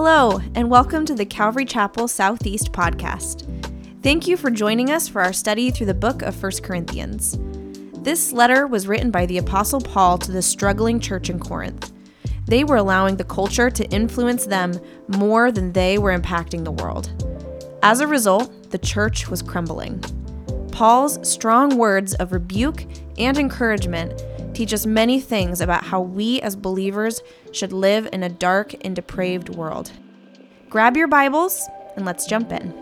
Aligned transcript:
Hello, 0.00 0.40
and 0.54 0.70
welcome 0.70 1.04
to 1.06 1.14
the 1.16 1.26
Calvary 1.26 1.64
Chapel 1.64 2.06
Southeast 2.06 2.70
podcast. 2.70 3.42
Thank 4.00 4.28
you 4.28 4.36
for 4.36 4.48
joining 4.48 4.92
us 4.92 5.08
for 5.08 5.20
our 5.20 5.32
study 5.32 5.72
through 5.72 5.86
the 5.86 5.92
book 5.92 6.22
of 6.22 6.40
1 6.40 6.52
Corinthians. 6.62 7.36
This 8.04 8.32
letter 8.32 8.68
was 8.68 8.86
written 8.86 9.10
by 9.10 9.26
the 9.26 9.38
Apostle 9.38 9.80
Paul 9.80 10.16
to 10.18 10.30
the 10.30 10.40
struggling 10.40 11.00
church 11.00 11.30
in 11.30 11.40
Corinth. 11.40 11.92
They 12.46 12.62
were 12.62 12.76
allowing 12.76 13.16
the 13.16 13.24
culture 13.24 13.70
to 13.70 13.90
influence 13.90 14.46
them 14.46 14.78
more 15.08 15.50
than 15.50 15.72
they 15.72 15.98
were 15.98 16.16
impacting 16.16 16.62
the 16.62 16.70
world. 16.70 17.10
As 17.82 17.98
a 17.98 18.06
result, 18.06 18.70
the 18.70 18.78
church 18.78 19.28
was 19.28 19.42
crumbling. 19.42 19.98
Paul's 20.70 21.28
strong 21.28 21.76
words 21.76 22.14
of 22.14 22.30
rebuke 22.30 22.84
and 23.18 23.36
encouragement 23.36 24.22
teach 24.58 24.74
us 24.74 24.84
many 24.84 25.20
things 25.20 25.60
about 25.60 25.84
how 25.84 26.00
we 26.00 26.40
as 26.40 26.56
believers 26.56 27.22
should 27.52 27.72
live 27.72 28.08
in 28.12 28.24
a 28.24 28.28
dark 28.28 28.74
and 28.84 28.96
depraved 28.96 29.48
world. 29.50 29.92
Grab 30.68 30.96
your 30.96 31.06
Bibles 31.06 31.68
and 31.94 32.04
let's 32.04 32.26
jump 32.26 32.50
in. 32.50 32.74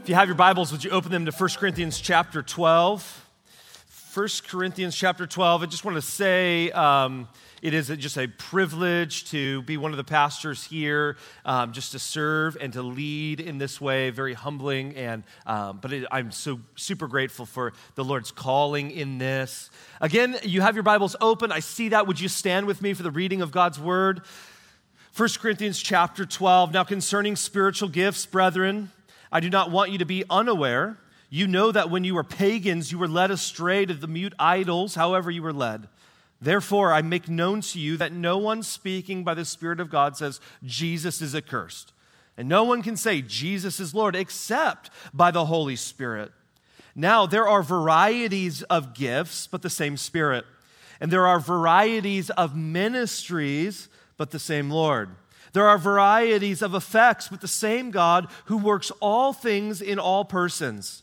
If 0.00 0.08
you 0.08 0.14
have 0.14 0.26
your 0.26 0.36
Bibles, 0.36 0.72
would 0.72 0.84
you 0.84 0.90
open 0.90 1.12
them 1.12 1.26
to 1.26 1.32
1 1.32 1.50
Corinthians 1.58 2.00
chapter 2.00 2.40
12? 2.40 3.28
1 4.14 4.28
Corinthians 4.48 4.96
chapter 4.96 5.26
12. 5.26 5.62
I 5.62 5.66
just 5.66 5.84
want 5.84 5.96
to 5.96 6.02
say 6.02 6.70
um, 6.70 7.28
it 7.62 7.74
is 7.74 7.88
just 7.88 8.16
a 8.16 8.26
privilege 8.26 9.30
to 9.30 9.62
be 9.62 9.76
one 9.76 9.90
of 9.90 9.96
the 9.96 10.04
pastors 10.04 10.64
here, 10.64 11.16
um, 11.44 11.72
just 11.72 11.92
to 11.92 11.98
serve 11.98 12.56
and 12.60 12.72
to 12.74 12.82
lead 12.82 13.40
in 13.40 13.58
this 13.58 13.80
way. 13.80 14.10
Very 14.10 14.34
humbling, 14.34 14.94
and 14.96 15.24
um, 15.46 15.78
but 15.80 15.92
it, 15.92 16.06
I'm 16.10 16.30
so 16.30 16.60
super 16.74 17.08
grateful 17.08 17.46
for 17.46 17.72
the 17.94 18.04
Lord's 18.04 18.30
calling 18.30 18.90
in 18.90 19.18
this. 19.18 19.70
Again, 20.00 20.36
you 20.42 20.60
have 20.60 20.74
your 20.74 20.82
Bibles 20.82 21.16
open. 21.20 21.52
I 21.52 21.60
see 21.60 21.90
that. 21.90 22.06
Would 22.06 22.20
you 22.20 22.28
stand 22.28 22.66
with 22.66 22.82
me 22.82 22.94
for 22.94 23.02
the 23.02 23.10
reading 23.10 23.42
of 23.42 23.50
God's 23.50 23.80
word? 23.80 24.22
1 25.16 25.28
Corinthians 25.40 25.80
chapter 25.80 26.26
12. 26.26 26.72
Now, 26.72 26.84
concerning 26.84 27.36
spiritual 27.36 27.88
gifts, 27.88 28.26
brethren, 28.26 28.90
I 29.32 29.40
do 29.40 29.48
not 29.48 29.70
want 29.70 29.90
you 29.90 29.98
to 29.98 30.04
be 30.04 30.24
unaware 30.28 30.98
you 31.28 31.46
know 31.46 31.72
that 31.72 31.90
when 31.90 32.04
you 32.04 32.14
were 32.14 32.24
pagans, 32.24 32.92
you 32.92 32.98
were 32.98 33.08
led 33.08 33.30
astray 33.30 33.84
to 33.84 33.94
the 33.94 34.06
mute 34.06 34.34
idols, 34.38 34.94
however, 34.94 35.30
you 35.30 35.42
were 35.42 35.52
led. 35.52 35.88
Therefore, 36.40 36.92
I 36.92 37.02
make 37.02 37.28
known 37.28 37.60
to 37.62 37.80
you 37.80 37.96
that 37.96 38.12
no 38.12 38.36
one 38.38 38.62
speaking 38.62 39.24
by 39.24 39.34
the 39.34 39.44
Spirit 39.44 39.80
of 39.80 39.90
God 39.90 40.16
says 40.16 40.40
Jesus 40.62 41.22
is 41.22 41.34
accursed. 41.34 41.92
And 42.36 42.48
no 42.48 42.64
one 42.64 42.82
can 42.82 42.96
say 42.96 43.22
Jesus 43.22 43.80
is 43.80 43.94
Lord 43.94 44.14
except 44.14 44.90
by 45.14 45.30
the 45.30 45.46
Holy 45.46 45.76
Spirit. 45.76 46.32
Now, 46.94 47.26
there 47.26 47.48
are 47.48 47.62
varieties 47.62 48.62
of 48.64 48.94
gifts, 48.94 49.46
but 49.46 49.62
the 49.62 49.70
same 49.70 49.96
Spirit. 49.96 50.44
And 51.00 51.10
there 51.10 51.26
are 51.26 51.40
varieties 51.40 52.30
of 52.30 52.56
ministries, 52.56 53.88
but 54.16 54.30
the 54.30 54.38
same 54.38 54.70
Lord. 54.70 55.10
There 55.52 55.66
are 55.66 55.78
varieties 55.78 56.60
of 56.62 56.74
effects, 56.74 57.28
but 57.28 57.40
the 57.40 57.48
same 57.48 57.90
God 57.90 58.28
who 58.46 58.58
works 58.58 58.90
all 59.00 59.32
things 59.32 59.80
in 59.80 59.98
all 59.98 60.24
persons. 60.24 61.02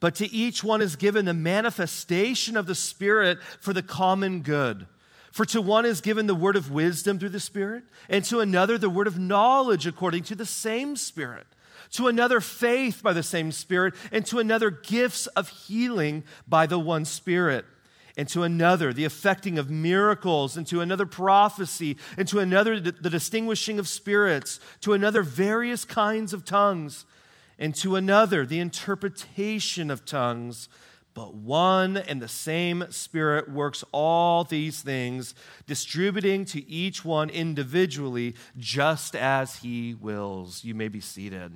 But 0.00 0.14
to 0.16 0.32
each 0.32 0.64
one 0.64 0.80
is 0.80 0.96
given 0.96 1.26
the 1.26 1.34
manifestation 1.34 2.56
of 2.56 2.66
the 2.66 2.74
Spirit 2.74 3.38
for 3.60 3.74
the 3.74 3.82
common 3.82 4.40
good. 4.40 4.86
For 5.30 5.44
to 5.46 5.60
one 5.60 5.84
is 5.84 6.00
given 6.00 6.26
the 6.26 6.34
word 6.34 6.56
of 6.56 6.70
wisdom 6.70 7.18
through 7.18 7.28
the 7.28 7.38
Spirit, 7.38 7.84
and 8.08 8.24
to 8.24 8.40
another 8.40 8.78
the 8.78 8.90
word 8.90 9.06
of 9.06 9.18
knowledge 9.18 9.86
according 9.86 10.24
to 10.24 10.34
the 10.34 10.46
same 10.46 10.96
Spirit, 10.96 11.46
to 11.92 12.08
another 12.08 12.40
faith 12.40 13.02
by 13.02 13.12
the 13.12 13.22
same 13.22 13.52
Spirit, 13.52 13.94
and 14.10 14.26
to 14.26 14.38
another 14.38 14.70
gifts 14.70 15.26
of 15.28 15.48
healing 15.48 16.24
by 16.48 16.66
the 16.66 16.78
one 16.78 17.04
Spirit, 17.04 17.64
and 18.16 18.26
to 18.28 18.42
another 18.42 18.92
the 18.92 19.04
effecting 19.04 19.56
of 19.56 19.70
miracles, 19.70 20.56
and 20.56 20.66
to 20.66 20.80
another 20.80 21.06
prophecy, 21.06 21.96
and 22.16 22.26
to 22.26 22.40
another 22.40 22.80
the 22.80 23.10
distinguishing 23.10 23.78
of 23.78 23.86
spirits, 23.86 24.58
to 24.80 24.94
another 24.94 25.22
various 25.22 25.84
kinds 25.84 26.32
of 26.32 26.44
tongues 26.44 27.04
and 27.60 27.74
to 27.76 27.94
another 27.94 28.44
the 28.44 28.58
interpretation 28.58 29.90
of 29.90 30.04
tongues. 30.04 30.68
But 31.12 31.34
one 31.34 31.96
and 31.96 32.22
the 32.22 32.28
same 32.28 32.86
Spirit 32.90 33.50
works 33.50 33.84
all 33.92 34.44
these 34.44 34.80
things, 34.80 35.34
distributing 35.66 36.44
to 36.46 36.66
each 36.68 37.04
one 37.04 37.28
individually 37.28 38.36
just 38.56 39.14
as 39.14 39.56
He 39.56 39.94
wills. 39.94 40.64
You 40.64 40.74
may 40.74 40.88
be 40.88 41.00
seated. 41.00 41.52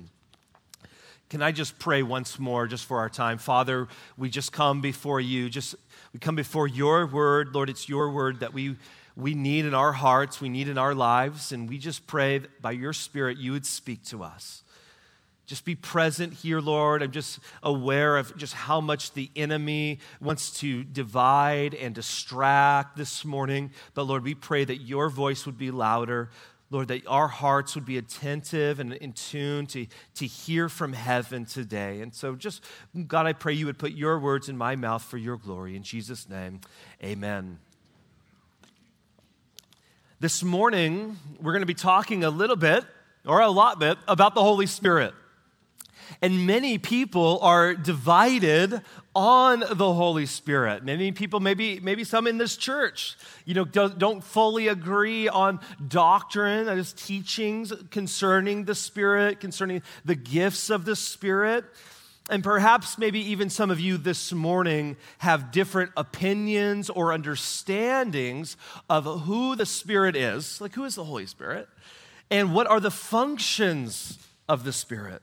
Can 1.29 1.41
I 1.41 1.51
just 1.51 1.79
pray 1.79 2.03
once 2.03 2.37
more, 2.37 2.67
just 2.67 2.85
for 2.85 2.99
our 2.99 3.09
time? 3.09 3.37
Father, 3.37 3.87
we 4.17 4.29
just 4.29 4.51
come 4.51 4.81
before 4.81 5.19
you. 5.19 5.49
Just 5.49 5.73
we 6.13 6.19
come 6.19 6.35
before 6.35 6.67
your 6.67 7.07
word. 7.07 7.55
Lord, 7.55 7.69
it's 7.69 7.89
your 7.89 8.11
word 8.11 8.41
that 8.41 8.53
we, 8.53 8.75
we 9.15 9.33
need 9.33 9.65
in 9.65 9.73
our 9.73 9.93
hearts, 9.93 10.39
we 10.39 10.49
need 10.49 10.67
in 10.67 10.77
our 10.77 10.93
lives. 10.93 11.51
And 11.51 11.67
we 11.67 11.77
just 11.77 12.05
pray 12.05 12.41
by 12.61 12.71
your 12.71 12.93
Spirit, 12.93 13.37
you 13.37 13.53
would 13.53 13.65
speak 13.65 14.03
to 14.05 14.21
us. 14.21 14.63
Just 15.45 15.63
be 15.63 15.75
present 15.75 16.33
here, 16.33 16.59
Lord. 16.59 17.03
I'm 17.03 17.11
just 17.11 17.39
aware 17.61 18.17
of 18.17 18.35
just 18.35 18.53
how 18.53 18.81
much 18.81 19.13
the 19.13 19.29
enemy 19.35 19.99
wants 20.19 20.59
to 20.61 20.83
divide 20.83 21.75
and 21.75 21.93
distract 21.93 22.97
this 22.97 23.23
morning. 23.23 23.71
But 23.93 24.03
Lord, 24.03 24.23
we 24.23 24.33
pray 24.33 24.65
that 24.65 24.77
your 24.77 25.07
voice 25.09 25.45
would 25.45 25.57
be 25.57 25.69
louder. 25.69 26.31
Lord, 26.71 26.87
that 26.87 27.05
our 27.05 27.27
hearts 27.27 27.75
would 27.75 27.85
be 27.85 27.99
attentive 27.99 28.79
and 28.79 28.93
in 28.93 29.13
tune 29.13 29.67
to, 29.67 29.85
to 30.15 30.25
hear 30.25 30.67
from 30.67 30.93
heaven 30.93 31.45
today. 31.45 32.01
And 32.01 32.13
so, 32.13 32.35
just, 32.35 32.63
God, 33.07 33.27
I 33.27 33.33
pray 33.33 33.53
you 33.53 33.67
would 33.67 33.77
put 33.77 33.91
your 33.91 34.17
words 34.17 34.49
in 34.49 34.57
my 34.57 34.75
mouth 34.75 35.03
for 35.03 35.17
your 35.17 35.37
glory. 35.37 35.75
In 35.75 35.83
Jesus' 35.83 36.27
name, 36.27 36.61
amen. 37.03 37.59
This 40.19 40.43
morning, 40.43 41.17
we're 41.39 41.51
going 41.51 41.61
to 41.61 41.67
be 41.67 41.75
talking 41.75 42.23
a 42.23 42.31
little 42.31 42.55
bit, 42.55 42.83
or 43.27 43.41
a 43.41 43.49
lot 43.49 43.79
bit, 43.79 43.99
about 44.07 44.33
the 44.33 44.41
Holy 44.41 44.65
Spirit. 44.65 45.13
And 46.21 46.47
many 46.47 46.77
people 46.77 47.39
are 47.41 47.73
divided 47.73 48.81
on 49.15 49.61
the 49.71 49.93
Holy 49.93 50.25
Spirit. 50.25 50.83
Many 50.83 51.11
people, 51.11 51.39
maybe, 51.39 51.79
maybe 51.79 52.03
some 52.03 52.27
in 52.27 52.37
this 52.37 52.57
church, 52.57 53.17
you 53.45 53.53
know, 53.53 53.65
don't, 53.65 54.23
fully 54.23 54.67
agree 54.67 55.27
on 55.27 55.59
doctrine, 55.87 56.65
that 56.65 56.77
is 56.77 56.93
teachings 56.93 57.71
concerning 57.91 58.65
the 58.65 58.75
Spirit, 58.75 59.39
concerning 59.39 59.81
the 60.03 60.15
gifts 60.15 60.69
of 60.69 60.85
the 60.85 60.95
Spirit. 60.95 61.65
And 62.29 62.43
perhaps 62.43 62.97
maybe 62.97 63.19
even 63.31 63.49
some 63.49 63.69
of 63.69 63.79
you 63.79 63.97
this 63.97 64.33
morning 64.33 64.97
have 65.19 65.51
different 65.51 65.91
opinions 65.95 66.89
or 66.89 67.13
understandings 67.13 68.57
of 68.89 69.21
who 69.21 69.55
the 69.55 69.65
Spirit 69.65 70.15
is, 70.15 70.59
like 70.59 70.73
who 70.73 70.85
is 70.85 70.95
the 70.95 71.03
Holy 71.03 71.27
Spirit, 71.27 71.69
and 72.31 72.53
what 72.53 72.65
are 72.67 72.79
the 72.79 72.91
functions 72.91 74.17
of 74.49 74.63
the 74.63 74.73
Spirit. 74.73 75.21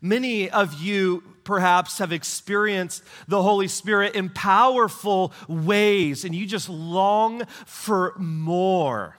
Many 0.00 0.50
of 0.50 0.80
you 0.80 1.22
perhaps 1.44 1.98
have 1.98 2.12
experienced 2.12 3.02
the 3.28 3.42
Holy 3.42 3.68
Spirit 3.68 4.14
in 4.14 4.30
powerful 4.30 5.32
ways, 5.48 6.24
and 6.24 6.34
you 6.34 6.46
just 6.46 6.68
long 6.68 7.44
for 7.66 8.14
more. 8.18 9.18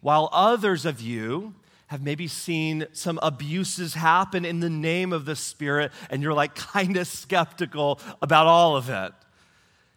While 0.00 0.28
others 0.32 0.84
of 0.84 1.00
you 1.00 1.54
have 1.88 2.02
maybe 2.02 2.26
seen 2.26 2.86
some 2.92 3.18
abuses 3.22 3.94
happen 3.94 4.44
in 4.44 4.60
the 4.60 4.70
name 4.70 5.12
of 5.12 5.26
the 5.26 5.36
Spirit, 5.36 5.92
and 6.10 6.22
you're 6.22 6.32
like 6.32 6.54
kind 6.54 6.96
of 6.96 7.06
skeptical 7.06 8.00
about 8.22 8.46
all 8.46 8.76
of 8.76 8.88
it. 8.88 9.12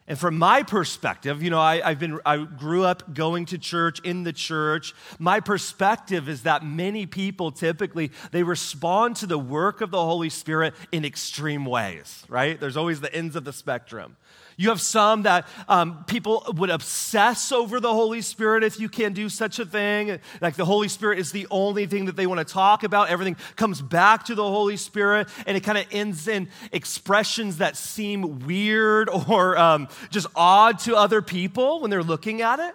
And 0.08 0.20
from 0.20 0.38
my 0.38 0.62
perspective, 0.62 1.42
you 1.42 1.50
know, 1.50 1.60
I, 1.60 1.82
have 1.82 2.00
been, 2.00 2.20
I 2.26 2.38
grew 2.38 2.84
up 2.84 3.16
going 3.16 3.46
to 3.48 3.58
church 3.58 4.00
in 4.02 4.24
the 4.24 4.34
church. 4.34 4.94
My 5.18 5.40
perspective 5.40 6.30
is 6.30 6.44
that 6.44 6.64
many 6.64 7.08
people 7.08 7.52
typically, 7.52 8.12
they 8.32 8.44
respond 8.44 9.16
to 9.18 9.26
the 9.26 9.40
work 9.40 9.82
of 9.82 9.90
the 9.90 10.04
Holy 10.04 10.30
Spirit 10.30 10.76
in 10.92 11.06
extreme 11.06 11.66
ways, 11.66 12.24
right? 12.30 12.60
There's 12.60 12.78
always 12.78 13.02
the 13.02 13.14
ends 13.16 13.36
of 13.36 13.46
the 13.46 13.54
spectrum. 13.54 14.16
You 14.58 14.70
have 14.70 14.80
some 14.80 15.24
that 15.24 15.48
um, 15.68 16.06
people 16.06 16.46
would 16.56 16.70
obsess 16.70 17.52
over 17.52 17.80
the 17.80 17.92
Holy 17.92 18.22
Spirit 18.22 18.64
if 18.64 18.80
you 18.80 18.88
can 18.88 19.14
do 19.14 19.28
such 19.28 19.60
a 19.60 19.66
thing. 19.66 20.20
Like 20.40 20.56
the 20.56 20.66
Holy 20.66 20.88
Spirit 20.88 21.20
is 21.20 21.32
the 21.32 21.46
only 21.52 21.88
thing 21.88 22.06
that 22.06 22.16
they 22.16 22.26
want 22.26 22.46
to 22.46 22.54
talk 22.54 22.84
about. 22.84 23.10
Everything 23.10 23.36
comes 23.58 23.82
back 23.82 24.26
to 24.26 24.36
the 24.36 24.44
Holy 24.44 24.78
Spirit, 24.78 25.28
and 25.46 25.58
it 25.58 25.64
kind 25.64 25.78
of 25.78 25.86
ends 25.92 26.28
in 26.28 26.48
expressions 26.72 27.58
that 27.58 27.76
seem 27.76 28.46
weird 28.46 29.10
or 29.30 29.58
um, 29.58 29.90
just 30.10 30.28
odd 30.36 30.80
to 30.80 30.96
other 30.96 31.22
people 31.22 31.82
when 31.82 31.90
they're 31.90 32.04
looking 32.04 32.42
at 32.42 32.60
it. 32.60 32.74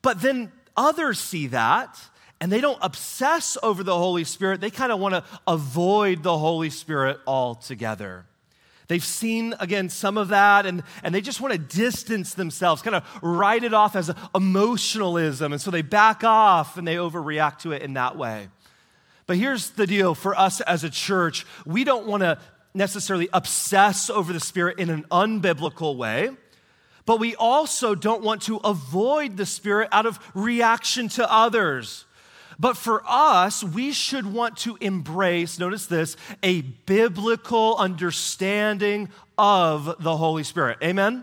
But 0.00 0.22
then 0.22 0.52
others 0.76 1.18
see 1.18 1.48
that 1.48 1.98
and 2.40 2.52
they 2.52 2.60
don't 2.60 2.78
obsess 2.82 3.58
over 3.64 3.82
the 3.82 3.96
Holy 3.96 4.22
Spirit. 4.22 4.60
They 4.60 4.70
kind 4.70 4.92
of 4.92 5.00
want 5.00 5.14
to 5.14 5.24
avoid 5.46 6.22
the 6.22 6.38
Holy 6.38 6.70
Spirit 6.70 7.18
altogether. 7.26 8.27
They've 8.88 9.04
seen, 9.04 9.54
again, 9.60 9.90
some 9.90 10.16
of 10.16 10.28
that, 10.28 10.64
and, 10.64 10.82
and 11.02 11.14
they 11.14 11.20
just 11.20 11.42
want 11.42 11.52
to 11.52 11.58
distance 11.58 12.32
themselves, 12.32 12.80
kind 12.80 12.96
of 12.96 13.04
write 13.22 13.62
it 13.62 13.74
off 13.74 13.94
as 13.94 14.10
emotionalism. 14.34 15.52
And 15.52 15.60
so 15.60 15.70
they 15.70 15.82
back 15.82 16.24
off 16.24 16.78
and 16.78 16.88
they 16.88 16.94
overreact 16.96 17.58
to 17.60 17.72
it 17.72 17.82
in 17.82 17.92
that 17.94 18.16
way. 18.16 18.48
But 19.26 19.36
here's 19.36 19.70
the 19.70 19.86
deal 19.86 20.14
for 20.14 20.34
us 20.34 20.62
as 20.62 20.84
a 20.84 20.90
church 20.90 21.44
we 21.66 21.84
don't 21.84 22.06
want 22.06 22.22
to 22.22 22.38
necessarily 22.72 23.28
obsess 23.34 24.08
over 24.08 24.32
the 24.32 24.40
Spirit 24.40 24.78
in 24.78 24.88
an 24.88 25.04
unbiblical 25.10 25.96
way. 25.96 26.30
but 27.04 27.18
we 27.18 27.34
also 27.36 27.94
don't 27.94 28.22
want 28.22 28.42
to 28.42 28.56
avoid 28.58 29.36
the 29.36 29.46
Spirit 29.46 29.88
out 29.92 30.04
of 30.06 30.18
reaction 30.34 31.08
to 31.08 31.30
others. 31.32 32.04
But 32.58 32.76
for 32.76 33.02
us, 33.06 33.62
we 33.62 33.92
should 33.92 34.26
want 34.32 34.56
to 34.58 34.76
embrace, 34.80 35.58
notice 35.58 35.86
this, 35.86 36.16
a 36.42 36.62
biblical 36.62 37.76
understanding 37.76 39.10
of 39.36 40.02
the 40.02 40.16
Holy 40.16 40.42
Spirit. 40.42 40.78
Amen? 40.82 41.22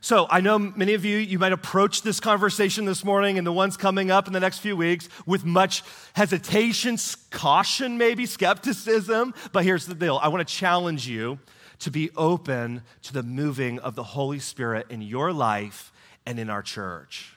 So 0.00 0.26
I 0.30 0.40
know 0.40 0.58
many 0.58 0.94
of 0.94 1.04
you, 1.04 1.16
you 1.16 1.38
might 1.38 1.52
approach 1.52 2.02
this 2.02 2.20
conversation 2.20 2.84
this 2.84 3.04
morning 3.04 3.38
and 3.38 3.46
the 3.46 3.52
ones 3.52 3.76
coming 3.76 4.10
up 4.10 4.26
in 4.26 4.32
the 4.32 4.40
next 4.40 4.58
few 4.58 4.76
weeks 4.76 5.08
with 5.26 5.44
much 5.44 5.82
hesitation, 6.12 6.96
caution, 7.30 7.98
maybe 7.98 8.26
skepticism. 8.26 9.34
But 9.52 9.64
here's 9.64 9.86
the 9.86 9.94
deal 9.94 10.20
I 10.22 10.28
want 10.28 10.46
to 10.46 10.54
challenge 10.54 11.08
you 11.08 11.38
to 11.80 11.90
be 11.90 12.10
open 12.16 12.82
to 13.02 13.12
the 13.12 13.22
moving 13.22 13.78
of 13.80 13.94
the 13.94 14.02
Holy 14.02 14.38
Spirit 14.38 14.86
in 14.90 15.00
your 15.00 15.32
life 15.32 15.92
and 16.26 16.38
in 16.38 16.50
our 16.50 16.62
church. 16.62 17.36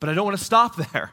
But 0.00 0.08
I 0.08 0.14
don't 0.14 0.24
want 0.24 0.38
to 0.38 0.44
stop 0.44 0.76
there. 0.92 1.12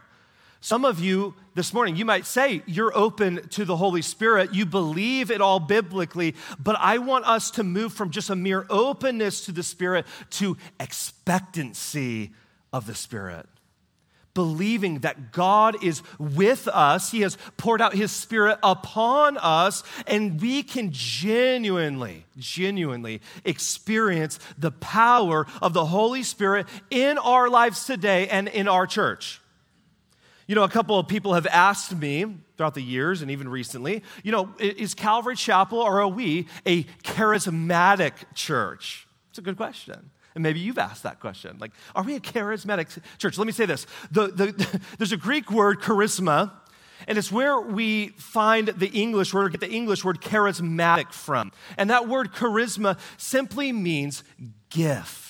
Some 0.64 0.86
of 0.86 1.02
you 1.02 1.34
this 1.56 1.74
morning, 1.74 1.98
you 1.98 2.06
might 2.06 2.26
say 2.26 2.62
you're 2.66 2.96
open 2.98 3.50
to 3.50 3.66
the 3.66 3.76
Holy 3.76 4.02
Spirit, 4.02 4.54
you 4.54 4.66
believe 4.66 5.30
it 5.30 5.42
all 5.42 5.60
biblically, 5.60 6.36
but 6.58 6.78
I 6.80 7.00
want 7.00 7.26
us 7.26 7.52
to 7.52 7.66
move 7.66 7.92
from 7.92 8.12
just 8.12 8.30
a 8.30 8.36
mere 8.38 8.66
openness 8.70 9.44
to 9.48 9.52
the 9.52 9.62
Spirit 9.62 10.06
to 10.30 10.56
expectancy 10.80 12.32
of 12.72 12.86
the 12.86 12.96
Spirit. 12.96 13.46
Believing 14.34 15.00
that 15.00 15.34
God 15.34 15.84
is 15.84 16.02
with 16.18 16.70
us, 16.70 17.12
He 17.12 17.20
has 17.22 17.38
poured 17.58 17.82
out 17.82 17.94
His 17.94 18.14
Spirit 18.14 18.58
upon 18.64 19.36
us, 19.40 19.84
and 20.08 20.40
we 20.40 20.64
can 20.64 20.92
genuinely, 20.94 22.26
genuinely 22.38 23.20
experience 23.44 24.40
the 24.58 24.72
power 24.72 25.46
of 25.62 25.74
the 25.74 25.88
Holy 25.88 26.24
Spirit 26.24 26.68
in 26.90 27.18
our 27.18 27.50
lives 27.50 27.84
today 27.84 28.30
and 28.30 28.48
in 28.48 28.70
our 28.70 28.88
church. 28.88 29.42
You 30.48 30.56
know, 30.56 30.64
a 30.64 30.70
couple 30.70 31.00
of 31.00 31.08
people 31.08 31.34
have 31.34 31.48
asked 31.48 31.96
me 31.96 32.26
throughout 32.58 32.74
the 32.74 32.82
years 32.82 33.22
and 33.22 33.32
even 33.32 33.48
recently, 33.48 34.04
you 34.24 34.32
know, 34.32 34.54
is 34.60 34.94
Calvary 34.94 35.36
Chapel 35.36 35.80
or 35.80 36.02
are 36.02 36.08
we 36.08 36.48
a 36.66 36.84
charismatic 37.04 38.14
church? 38.36 39.08
It's 39.30 39.40
a 39.40 39.42
good 39.42 39.58
question. 39.58 40.12
And 40.36 40.44
maybe 40.44 40.60
you've 40.60 40.78
asked 40.78 41.04
that 41.04 41.20
question. 41.20 41.58
Like, 41.60 41.72
are 41.96 42.04
we 42.04 42.16
a 42.16 42.20
charismatic 42.20 43.00
church? 43.18 43.38
Let 43.38 43.48
me 43.48 43.54
say 43.54 43.66
this 43.66 43.86
the, 44.12 44.28
the, 44.28 44.80
there's 44.98 45.12
a 45.12 45.18
Greek 45.18 45.52
word, 45.52 45.80
charisma, 45.80 46.52
and 47.08 47.18
it's 47.18 47.32
where 47.32 47.60
we 47.60 48.10
find 48.10 48.68
the 48.70 48.90
English 48.90 49.34
word, 49.34 49.52
get 49.52 49.62
the 49.62 49.70
English 49.70 50.04
word 50.04 50.22
charismatic 50.22 51.12
from. 51.12 51.52
And 51.78 51.90
that 51.90 52.08
word 52.08 52.32
charisma 52.34 52.98
simply 53.18 53.72
means 53.72 54.24
gift. 54.70 55.23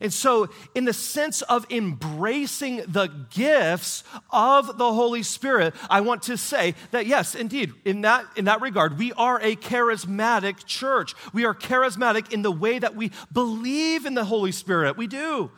And 0.00 0.12
so, 0.12 0.48
in 0.74 0.84
the 0.84 0.92
sense 0.92 1.42
of 1.42 1.66
embracing 1.70 2.82
the 2.86 3.08
gifts 3.30 4.04
of 4.30 4.78
the 4.78 4.92
Holy 4.92 5.22
Spirit, 5.22 5.74
I 5.90 6.00
want 6.00 6.22
to 6.24 6.36
say 6.36 6.74
that 6.90 7.06
yes, 7.06 7.34
indeed, 7.34 7.72
in 7.84 8.02
that, 8.02 8.26
in 8.36 8.46
that 8.46 8.60
regard, 8.60 8.98
we 8.98 9.12
are 9.14 9.40
a 9.40 9.56
charismatic 9.56 10.64
church. 10.66 11.14
We 11.32 11.44
are 11.44 11.54
charismatic 11.54 12.32
in 12.32 12.42
the 12.42 12.52
way 12.52 12.78
that 12.78 12.94
we 12.94 13.12
believe 13.32 14.06
in 14.06 14.14
the 14.14 14.24
Holy 14.24 14.52
Spirit. 14.52 14.96
We 14.96 15.06
do. 15.06 15.50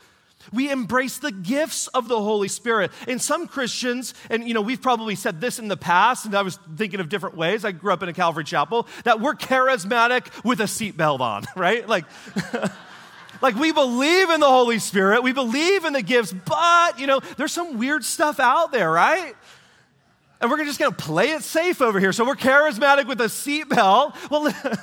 We 0.53 0.71
embrace 0.71 1.19
the 1.19 1.33
gifts 1.33 1.87
of 1.89 2.09
the 2.09 2.21
Holy 2.21 2.49
Spirit. 2.49 2.91
And 3.07 3.21
some 3.21 3.47
Christians, 3.47 4.15
and 4.31 4.49
you 4.49 4.55
know, 4.55 4.63
we've 4.63 4.81
probably 4.81 5.15
said 5.15 5.41
this 5.41 5.59
in 5.59 5.69
the 5.69 5.77
past, 5.77 6.25
and 6.25 6.35
I 6.35 6.43
was 6.43 6.59
thinking 6.77 7.01
of 7.01 7.09
different 7.09 7.37
ways. 7.37 7.65
I 7.65 7.73
grew 7.73 7.93
up 7.93 8.03
in 8.03 8.09
a 8.09 8.13
Calvary 8.13 8.45
chapel, 8.45 8.89
that 9.05 9.21
we're 9.21 9.35
charismatic 9.35 10.45
with 10.45 10.61
a 10.61 10.65
seatbelt 10.65 11.21
on, 11.21 11.45
right? 11.57 11.87
Like, 11.87 12.07
Like, 13.41 13.57
we 13.57 13.73
believe 13.73 14.31
in 14.31 14.41
the 14.41 14.49
Holy 14.49 14.79
Spirit, 14.79 15.23
we 15.23 15.33
believe 15.33 15.85
in 15.85 15.93
the 15.93 16.03
gifts, 16.03 16.33
but, 16.33 16.99
you 16.99 17.07
know, 17.07 17.21
there's 17.37 17.53
some 17.53 17.79
weird 17.79 18.05
stuff 18.05 18.39
out 18.39 18.73
there, 18.73 18.91
right? 18.91 19.35
And 20.41 20.51
we're 20.51 20.65
just 20.65 20.79
gonna 20.79 20.93
play 20.93 21.31
it 21.31 21.43
safe 21.43 21.81
over 21.83 22.01
here. 22.01 22.13
So 22.13 22.25
we're 22.25 22.37
charismatic 22.37 23.07
with 23.07 23.21
a 23.21 23.25
seatbelt. 23.25 24.15
Well, 24.31 24.43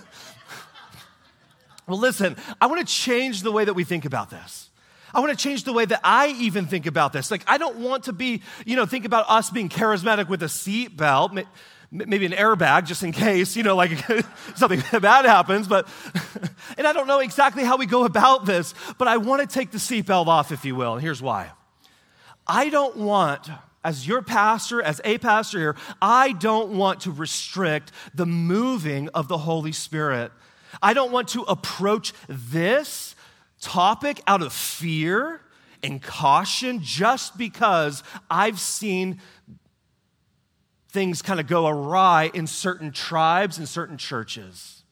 well, 1.87 1.97
listen, 1.97 2.35
I 2.61 2.67
wanna 2.67 2.83
change 2.83 3.41
the 3.41 3.51
way 3.51 3.65
that 3.65 3.73
we 3.73 3.83
think 3.83 4.05
about 4.05 4.29
this. 4.29 4.67
I 5.13 5.19
want 5.19 5.31
to 5.31 5.41
change 5.41 5.63
the 5.63 5.73
way 5.73 5.85
that 5.85 6.01
I 6.03 6.27
even 6.39 6.67
think 6.67 6.85
about 6.85 7.13
this. 7.13 7.31
Like, 7.31 7.43
I 7.47 7.57
don't 7.57 7.77
want 7.77 8.03
to 8.03 8.13
be, 8.13 8.43
you 8.65 8.75
know, 8.75 8.85
think 8.85 9.05
about 9.05 9.25
us 9.29 9.49
being 9.49 9.69
charismatic 9.69 10.27
with 10.27 10.43
a 10.43 10.47
seatbelt 10.47 11.33
maybe 11.91 12.25
an 12.25 12.33
airbag 12.33 12.85
just 12.85 13.03
in 13.03 13.11
case, 13.11 13.55
you 13.55 13.63
know, 13.63 13.75
like 13.75 13.91
something 14.55 14.81
bad 14.99 15.25
happens. 15.25 15.67
But, 15.67 15.87
and 16.77 16.87
I 16.87 16.93
don't 16.93 17.07
know 17.07 17.19
exactly 17.19 17.63
how 17.63 17.77
we 17.77 17.85
go 17.85 18.03
about 18.03 18.45
this, 18.45 18.73
but 18.97 19.07
I 19.07 19.17
want 19.17 19.41
to 19.41 19.47
take 19.47 19.71
the 19.71 19.77
seatbelt 19.77 20.27
off, 20.27 20.51
if 20.51 20.65
you 20.65 20.75
will. 20.75 20.93
And 20.93 21.01
here's 21.01 21.21
why 21.21 21.51
I 22.45 22.69
don't 22.69 22.97
want, 22.97 23.49
as 23.83 24.07
your 24.07 24.21
pastor, 24.21 24.81
as 24.81 25.01
a 25.03 25.17
pastor 25.17 25.59
here, 25.59 25.75
I 26.01 26.33
don't 26.33 26.77
want 26.77 27.01
to 27.01 27.11
restrict 27.11 27.91
the 28.13 28.25
moving 28.25 29.09
of 29.09 29.27
the 29.27 29.37
Holy 29.37 29.71
Spirit. 29.71 30.31
I 30.81 30.93
don't 30.93 31.11
want 31.11 31.29
to 31.29 31.43
approach 31.43 32.13
this 32.27 33.15
topic 33.61 34.21
out 34.27 34.41
of 34.41 34.53
fear 34.53 35.41
and 35.83 36.01
caution 36.01 36.79
just 36.81 37.37
because 37.37 38.03
I've 38.29 38.59
seen 38.59 39.19
things 40.89 41.21
kind 41.21 41.39
of 41.39 41.47
go 41.47 41.67
awry 41.67 42.31
in 42.33 42.47
certain 42.47 42.91
tribes 42.91 43.57
and 43.57 43.67
certain 43.67 43.97
churches. 43.97 44.83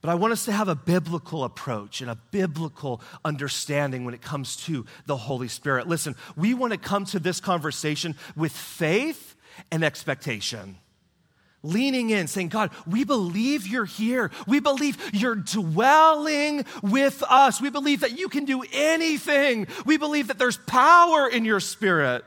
But 0.00 0.10
I 0.10 0.14
want 0.14 0.32
us 0.32 0.44
to 0.44 0.52
have 0.52 0.68
a 0.68 0.76
biblical 0.76 1.42
approach 1.42 2.00
and 2.00 2.08
a 2.08 2.18
biblical 2.30 3.00
understanding 3.24 4.04
when 4.04 4.14
it 4.14 4.22
comes 4.22 4.56
to 4.66 4.86
the 5.06 5.16
Holy 5.16 5.48
Spirit. 5.48 5.88
Listen, 5.88 6.14
we 6.36 6.54
want 6.54 6.72
to 6.72 6.78
come 6.78 7.04
to 7.06 7.18
this 7.18 7.40
conversation 7.40 8.14
with 8.36 8.52
faith 8.52 9.34
and 9.72 9.82
expectation. 9.82 10.76
Leaning 11.62 12.10
in, 12.10 12.28
saying, 12.28 12.48
God, 12.48 12.70
we 12.86 13.02
believe 13.02 13.66
you're 13.66 13.86
here. 13.86 14.30
We 14.46 14.60
believe 14.60 14.96
you're 15.12 15.34
dwelling 15.34 16.64
with 16.82 17.24
us. 17.28 17.60
We 17.60 17.70
believe 17.70 18.00
that 18.00 18.16
you 18.16 18.28
can 18.28 18.44
do 18.44 18.62
anything. 18.72 19.66
We 19.84 19.96
believe 19.96 20.28
that 20.28 20.38
there's 20.38 20.58
power 20.58 21.26
in 21.26 21.44
your 21.44 21.58
spirit. 21.58 22.24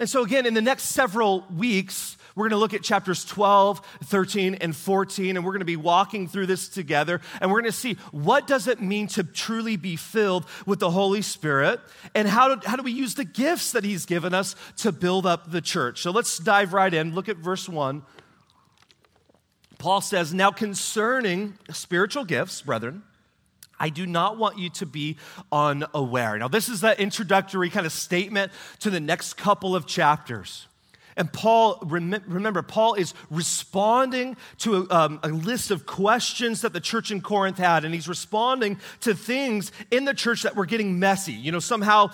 And 0.00 0.08
so, 0.08 0.24
again, 0.24 0.46
in 0.46 0.54
the 0.54 0.62
next 0.62 0.84
several 0.84 1.46
weeks, 1.54 2.16
we're 2.34 2.44
going 2.44 2.56
to 2.56 2.56
look 2.56 2.72
at 2.72 2.82
chapters 2.82 3.22
12, 3.26 3.86
13, 4.04 4.54
and 4.54 4.74
14, 4.74 5.36
and 5.36 5.44
we're 5.44 5.52
going 5.52 5.60
to 5.60 5.66
be 5.66 5.76
walking 5.76 6.26
through 6.26 6.46
this 6.46 6.70
together. 6.70 7.20
And 7.38 7.50
we're 7.50 7.60
going 7.60 7.70
to 7.70 7.76
see 7.76 7.98
what 8.10 8.46
does 8.46 8.66
it 8.66 8.80
mean 8.80 9.08
to 9.08 9.22
truly 9.22 9.76
be 9.76 9.96
filled 9.96 10.46
with 10.64 10.78
the 10.78 10.90
Holy 10.90 11.20
Spirit, 11.20 11.80
and 12.14 12.26
how 12.26 12.54
do, 12.54 12.66
how 12.66 12.76
do 12.76 12.82
we 12.82 12.92
use 12.92 13.14
the 13.14 13.26
gifts 13.26 13.72
that 13.72 13.84
He's 13.84 14.06
given 14.06 14.32
us 14.32 14.56
to 14.78 14.90
build 14.90 15.26
up 15.26 15.50
the 15.50 15.60
church. 15.60 16.00
So 16.00 16.12
let's 16.12 16.38
dive 16.38 16.72
right 16.72 16.94
in. 16.94 17.14
Look 17.14 17.28
at 17.28 17.36
verse 17.36 17.68
1. 17.68 18.02
Paul 19.76 20.00
says, 20.00 20.32
Now 20.32 20.50
concerning 20.50 21.58
spiritual 21.70 22.24
gifts, 22.24 22.62
brethren, 22.62 23.02
I 23.80 23.88
do 23.88 24.06
not 24.06 24.36
want 24.36 24.58
you 24.58 24.70
to 24.70 24.86
be 24.86 25.16
unaware. 25.50 26.38
Now, 26.38 26.48
this 26.48 26.68
is 26.68 26.82
that 26.82 27.00
introductory 27.00 27.70
kind 27.70 27.86
of 27.86 27.92
statement 27.92 28.52
to 28.80 28.90
the 28.90 29.00
next 29.00 29.34
couple 29.34 29.74
of 29.74 29.86
chapters. 29.86 30.68
And 31.16 31.30
Paul, 31.32 31.78
remember, 31.82 32.62
Paul 32.62 32.94
is 32.94 33.14
responding 33.30 34.36
to 34.58 34.86
a, 34.90 34.94
um, 34.94 35.20
a, 35.22 35.28
list 35.28 35.70
of 35.70 35.84
questions 35.84 36.62
that 36.62 36.72
the 36.72 36.80
church 36.80 37.10
in 37.10 37.20
Corinth 37.20 37.58
had, 37.58 37.84
and 37.84 37.92
he's 37.92 38.08
responding 38.08 38.78
to 39.00 39.14
things 39.14 39.72
in 39.90 40.04
the 40.04 40.14
church 40.14 40.44
that 40.44 40.54
were 40.56 40.66
getting 40.66 40.98
messy. 40.98 41.32
You 41.32 41.52
know, 41.52 41.58
somehow 41.58 42.10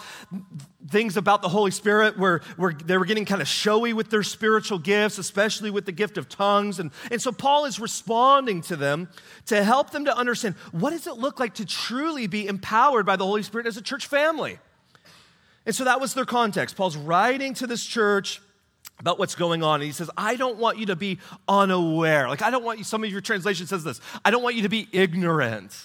things 0.89 1.17
about 1.17 1.43
the 1.43 1.49
Holy 1.49 1.71
Spirit 1.71 2.19
were, 2.19 2.43
were 2.57 2.73
they 2.73 2.97
were 2.97 3.05
getting 3.05 3.25
kind 3.25 3.41
of 3.41 3.49
showy 3.49 3.93
with 3.93 4.11
their 4.11 4.23
spiritual 4.23 4.79
gifts, 4.79 5.19
especially 5.19 5.71
with 5.71 5.87
the 5.87 5.93
gift 5.93 6.19
of 6.19 6.29
tongues. 6.29 6.79
And, 6.79 6.91
and 7.11 7.21
so 7.21 7.33
Paul 7.33 7.65
is 7.65 7.81
responding 7.81 8.63
to 8.63 8.77
them 8.77 9.09
to 9.47 9.63
help 9.63 9.91
them 9.91 10.05
to 10.05 10.17
understand 10.17 10.55
what 10.73 10.91
does 10.91 11.07
it 11.07 11.15
look 11.15 11.41
like 11.41 11.55
to 11.55 11.67
truly 11.67 12.27
be 12.27 12.47
empowered 12.47 13.07
by 13.07 13.17
the 13.17 13.25
Holy 13.25 13.43
Spirit 13.43 13.67
as 13.67 13.77
a 13.77 13.83
church 13.83 14.07
family. 14.07 14.59
And 15.65 15.75
so 15.75 15.85
that 15.85 16.01
was 16.01 16.15
their 16.15 16.25
context. 16.25 16.77
Paul's 16.77 16.97
writing 16.97 17.55
to 17.55 17.67
this 17.67 17.85
church 17.85 18.41
about 18.99 19.19
what's 19.19 19.35
going 19.35 19.63
on. 19.63 19.77
And 19.77 19.85
he 19.85 19.93
says, 19.93 20.11
I 20.17 20.37
don't 20.37 20.59
want 20.59 20.79
you 20.79 20.87
to 20.87 20.97
be 20.97 21.19
unaware. 21.49 22.29
Like, 22.29 22.43
I 22.43 22.51
don't 22.51 22.65
want 22.65 22.79
you, 22.79 22.85
some 22.85 23.05
of 23.05 23.11
your 23.11 23.21
translation 23.21 23.67
says 23.67 23.85
this, 23.85 24.01
I 24.25 24.31
don't 24.31 24.43
want 24.43 24.57
you 24.57 24.63
to 24.63 24.69
be 24.69 24.89
ignorant. 24.93 25.77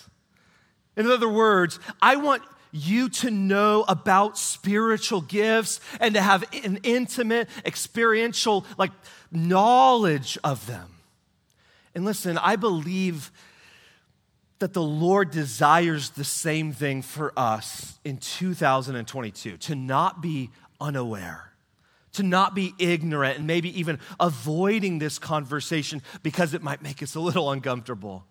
In 0.96 1.08
other 1.08 1.30
words, 1.30 1.80
I 2.02 2.18
want 2.18 2.44
you 2.72 3.10
to 3.10 3.32
know 3.32 3.84
about 3.88 4.38
spiritual 4.38 5.22
gifts 5.22 5.80
and 6.00 6.16
to 6.16 6.22
have 6.22 6.44
an 6.64 6.80
intimate, 6.84 7.50
experiential, 7.66 8.66
like, 8.78 8.92
knowledge 9.32 10.38
of 10.44 10.66
them. 10.68 10.90
And 11.94 12.06
listen, 12.06 12.38
I 12.38 12.56
believe 12.56 13.32
that 14.60 14.74
the 14.74 14.82
Lord 14.82 15.32
desires 15.32 16.12
the 16.12 16.24
same 16.24 16.72
thing 16.72 17.02
for 17.02 17.34
us 17.38 18.00
in 18.04 18.18
2022 18.18 19.58
to 19.58 19.76
not 19.76 20.22
be 20.22 20.50
unaware 20.80 21.52
to 22.14 22.24
not 22.24 22.54
be 22.54 22.74
ignorant 22.78 23.38
and 23.38 23.48
maybe 23.48 23.78
even 23.80 24.00
avoiding 24.20 25.00
this 25.00 25.20
conversation 25.20 26.02
because 26.24 26.54
it 26.54 26.62
might 26.62 26.82
make 26.82 27.02
us 27.02 27.16
a 27.16 27.20
little 27.20 27.52
uncomfortable. 27.52 28.26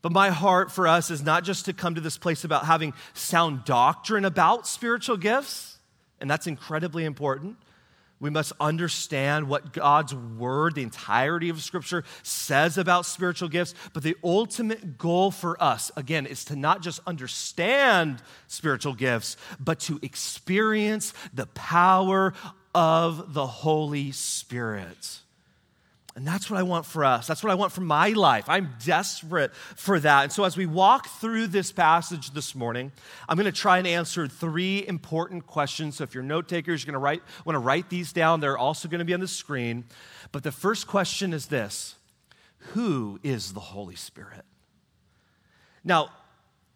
But 0.00 0.12
my 0.12 0.30
heart 0.30 0.70
for 0.70 0.86
us 0.86 1.10
is 1.10 1.22
not 1.22 1.44
just 1.44 1.64
to 1.64 1.72
come 1.72 1.96
to 1.96 2.00
this 2.00 2.18
place 2.18 2.44
about 2.44 2.64
having 2.66 2.94
sound 3.14 3.64
doctrine 3.64 4.24
about 4.24 4.66
spiritual 4.66 5.16
gifts, 5.16 5.78
and 6.20 6.30
that's 6.30 6.46
incredibly 6.46 7.04
important. 7.04 7.56
We 8.20 8.30
must 8.30 8.52
understand 8.58 9.48
what 9.48 9.72
God's 9.72 10.12
word, 10.14 10.74
the 10.74 10.82
entirety 10.82 11.50
of 11.50 11.62
Scripture, 11.62 12.02
says 12.24 12.76
about 12.76 13.06
spiritual 13.06 13.48
gifts. 13.48 13.74
But 13.92 14.02
the 14.02 14.16
ultimate 14.24 14.98
goal 14.98 15.30
for 15.30 15.60
us, 15.62 15.92
again, 15.96 16.26
is 16.26 16.44
to 16.46 16.56
not 16.56 16.82
just 16.82 17.00
understand 17.06 18.20
spiritual 18.48 18.94
gifts, 18.94 19.36
but 19.60 19.78
to 19.80 20.00
experience 20.02 21.14
the 21.32 21.46
power 21.46 22.34
of 22.74 23.34
the 23.34 23.46
Holy 23.46 24.10
Spirit. 24.10 25.20
And 26.18 26.26
that's 26.26 26.50
what 26.50 26.58
I 26.58 26.64
want 26.64 26.84
for 26.84 27.04
us. 27.04 27.28
That's 27.28 27.44
what 27.44 27.52
I 27.52 27.54
want 27.54 27.70
for 27.70 27.80
my 27.80 28.08
life. 28.08 28.48
I'm 28.48 28.74
desperate 28.84 29.54
for 29.54 30.00
that. 30.00 30.24
And 30.24 30.32
so, 30.32 30.42
as 30.42 30.56
we 30.56 30.66
walk 30.66 31.06
through 31.06 31.46
this 31.46 31.70
passage 31.70 32.32
this 32.32 32.56
morning, 32.56 32.90
I'm 33.28 33.36
going 33.36 33.44
to 33.44 33.52
try 33.52 33.78
and 33.78 33.86
answer 33.86 34.26
three 34.26 34.84
important 34.84 35.46
questions. 35.46 35.98
So, 35.98 36.02
if 36.02 36.14
you're 36.14 36.24
note 36.24 36.48
takers, 36.48 36.82
you're 36.82 36.92
going 36.92 37.00
to 37.00 37.04
write, 37.04 37.22
want 37.44 37.54
to 37.54 37.60
write 37.60 37.88
these 37.88 38.12
down. 38.12 38.40
They're 38.40 38.58
also 38.58 38.88
going 38.88 38.98
to 38.98 39.04
be 39.04 39.14
on 39.14 39.20
the 39.20 39.28
screen. 39.28 39.84
But 40.32 40.42
the 40.42 40.50
first 40.50 40.88
question 40.88 41.32
is 41.32 41.46
this 41.46 41.94
Who 42.72 43.20
is 43.22 43.52
the 43.52 43.60
Holy 43.60 43.94
Spirit? 43.94 44.44
Now, 45.84 46.10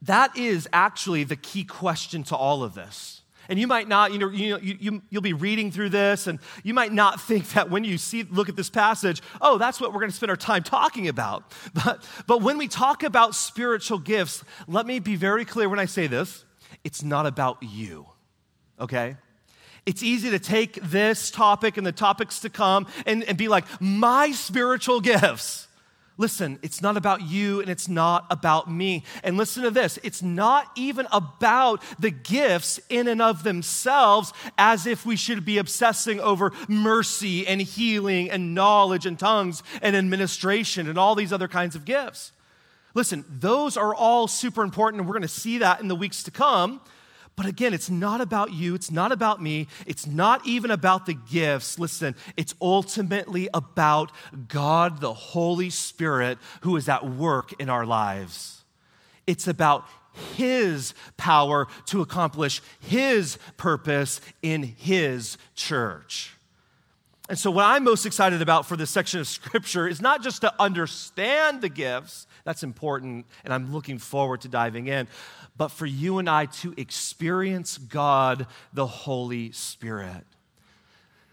that 0.02 0.36
is 0.36 0.68
actually 0.72 1.24
the 1.24 1.34
key 1.34 1.64
question 1.64 2.22
to 2.24 2.36
all 2.36 2.62
of 2.62 2.74
this. 2.74 3.21
And 3.48 3.58
you 3.58 3.66
might 3.66 3.88
not, 3.88 4.12
you 4.12 4.18
know, 4.18 4.28
you, 4.28 4.58
you, 4.58 5.02
you'll 5.10 5.22
be 5.22 5.32
reading 5.32 5.70
through 5.70 5.90
this, 5.90 6.26
and 6.26 6.38
you 6.62 6.74
might 6.74 6.92
not 6.92 7.20
think 7.28 7.48
that 7.50 7.70
when 7.70 7.84
you 7.84 7.98
see, 7.98 8.22
look 8.24 8.48
at 8.48 8.56
this 8.56 8.70
passage, 8.70 9.22
oh, 9.40 9.58
that's 9.58 9.80
what 9.80 9.92
we're 9.92 10.00
going 10.00 10.10
to 10.10 10.16
spend 10.16 10.30
our 10.30 10.36
time 10.36 10.62
talking 10.62 11.08
about. 11.08 11.44
But, 11.84 12.04
but 12.26 12.42
when 12.42 12.58
we 12.58 12.68
talk 12.68 13.02
about 13.02 13.34
spiritual 13.34 13.98
gifts, 13.98 14.44
let 14.68 14.86
me 14.86 15.00
be 15.00 15.16
very 15.16 15.44
clear 15.44 15.68
when 15.68 15.78
I 15.78 15.86
say 15.86 16.06
this 16.06 16.44
it's 16.84 17.02
not 17.02 17.26
about 17.26 17.58
you, 17.62 18.06
okay? 18.78 19.16
It's 19.84 20.02
easy 20.02 20.30
to 20.30 20.38
take 20.38 20.74
this 20.82 21.30
topic 21.30 21.76
and 21.76 21.86
the 21.86 21.92
topics 21.92 22.40
to 22.40 22.50
come 22.50 22.86
and, 23.04 23.24
and 23.24 23.36
be 23.36 23.48
like, 23.48 23.64
my 23.80 24.30
spiritual 24.30 25.00
gifts. 25.00 25.66
Listen, 26.18 26.58
it's 26.62 26.82
not 26.82 26.96
about 26.96 27.22
you 27.22 27.60
and 27.60 27.70
it's 27.70 27.88
not 27.88 28.26
about 28.30 28.70
me. 28.70 29.02
And 29.24 29.36
listen 29.36 29.62
to 29.62 29.70
this 29.70 29.98
it's 30.02 30.22
not 30.22 30.70
even 30.76 31.06
about 31.10 31.82
the 31.98 32.10
gifts 32.10 32.78
in 32.88 33.08
and 33.08 33.22
of 33.22 33.44
themselves, 33.44 34.32
as 34.58 34.86
if 34.86 35.06
we 35.06 35.16
should 35.16 35.44
be 35.44 35.58
obsessing 35.58 36.20
over 36.20 36.52
mercy 36.68 37.46
and 37.46 37.62
healing 37.62 38.30
and 38.30 38.54
knowledge 38.54 39.06
and 39.06 39.18
tongues 39.18 39.62
and 39.80 39.96
administration 39.96 40.88
and 40.88 40.98
all 40.98 41.14
these 41.14 41.32
other 41.32 41.48
kinds 41.48 41.74
of 41.74 41.84
gifts. 41.84 42.32
Listen, 42.94 43.24
those 43.28 43.78
are 43.78 43.94
all 43.94 44.28
super 44.28 44.62
important, 44.62 45.00
and 45.00 45.08
we're 45.08 45.14
going 45.14 45.22
to 45.22 45.28
see 45.28 45.58
that 45.58 45.80
in 45.80 45.88
the 45.88 45.96
weeks 45.96 46.22
to 46.24 46.30
come. 46.30 46.80
But 47.34 47.46
again, 47.46 47.72
it's 47.72 47.88
not 47.88 48.20
about 48.20 48.52
you. 48.52 48.74
It's 48.74 48.90
not 48.90 49.10
about 49.10 49.40
me. 49.42 49.68
It's 49.86 50.06
not 50.06 50.46
even 50.46 50.70
about 50.70 51.06
the 51.06 51.14
gifts. 51.14 51.78
Listen, 51.78 52.14
it's 52.36 52.54
ultimately 52.60 53.48
about 53.54 54.12
God, 54.48 55.00
the 55.00 55.14
Holy 55.14 55.70
Spirit, 55.70 56.38
who 56.60 56.76
is 56.76 56.88
at 56.88 57.06
work 57.06 57.54
in 57.58 57.70
our 57.70 57.86
lives. 57.86 58.64
It's 59.26 59.48
about 59.48 59.86
His 60.36 60.94
power 61.16 61.68
to 61.86 62.02
accomplish 62.02 62.60
His 62.80 63.38
purpose 63.56 64.20
in 64.42 64.62
His 64.62 65.38
church. 65.54 66.34
And 67.32 67.38
so, 67.38 67.50
what 67.50 67.64
I'm 67.64 67.82
most 67.82 68.04
excited 68.04 68.42
about 68.42 68.66
for 68.66 68.76
this 68.76 68.90
section 68.90 69.18
of 69.18 69.26
Scripture 69.26 69.88
is 69.88 70.02
not 70.02 70.22
just 70.22 70.42
to 70.42 70.52
understand 70.60 71.62
the 71.62 71.70
gifts, 71.70 72.26
that's 72.44 72.62
important, 72.62 73.24
and 73.42 73.54
I'm 73.54 73.72
looking 73.72 73.96
forward 73.96 74.42
to 74.42 74.48
diving 74.48 74.88
in 74.88 75.08
but 75.56 75.68
for 75.68 75.86
you 75.86 76.18
and 76.18 76.28
I 76.28 76.44
to 76.44 76.74
experience 76.76 77.78
God, 77.78 78.46
the 78.74 78.86
Holy 78.86 79.50
Spirit. 79.52 80.26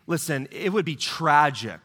Listen, 0.07 0.47
it 0.51 0.71
would 0.71 0.85
be 0.85 0.95
tragic, 0.95 1.81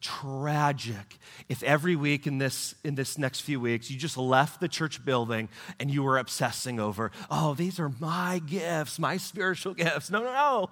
tragic 0.00 1.18
if 1.48 1.62
every 1.62 1.94
week 1.94 2.26
in 2.26 2.38
this 2.38 2.74
in 2.82 2.96
this 2.96 3.16
next 3.16 3.42
few 3.42 3.60
weeks 3.60 3.92
you 3.92 3.96
just 3.96 4.16
left 4.16 4.58
the 4.58 4.66
church 4.66 5.04
building 5.04 5.48
and 5.78 5.88
you 5.88 6.02
were 6.02 6.18
obsessing 6.18 6.80
over, 6.80 7.12
oh, 7.30 7.54
these 7.54 7.78
are 7.78 7.92
my 8.00 8.40
gifts, 8.44 8.98
my 8.98 9.18
spiritual 9.18 9.74
gifts. 9.74 10.10
No, 10.10 10.18
no, 10.18 10.32
no. 10.32 10.70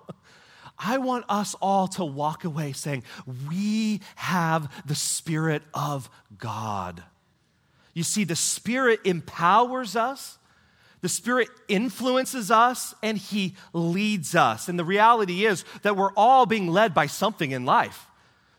I 0.83 0.99
want 0.99 1.27
us 1.29 1.55
all 1.61 1.87
to 1.89 2.05
walk 2.05 2.45
away 2.45 2.73
saying, 2.73 3.05
we 3.49 4.01
have 4.17 4.73
the 4.87 4.95
Spirit 4.95 5.63
of 5.75 6.09
God. 6.39 7.03
You 7.93 8.03
see, 8.03 8.25
the 8.25 8.37
Spirit 8.37 9.01
empowers 9.05 9.95
us 9.95 10.39
the 11.03 11.09
Spirit 11.09 11.49
influences 11.69 12.51
us 12.51 12.95
and 13.03 13.17
He 13.17 13.55
leads 13.73 14.35
us. 14.35 14.69
And 14.69 14.79
the 14.79 14.85
reality 14.85 15.47
is 15.47 15.65
that 15.83 15.97
we're 15.97 16.13
all 16.15 16.47
being 16.47 16.69
led 16.69 16.95
by 16.95 17.07
something 17.07 17.51
in 17.53 17.65
life. 17.65 18.07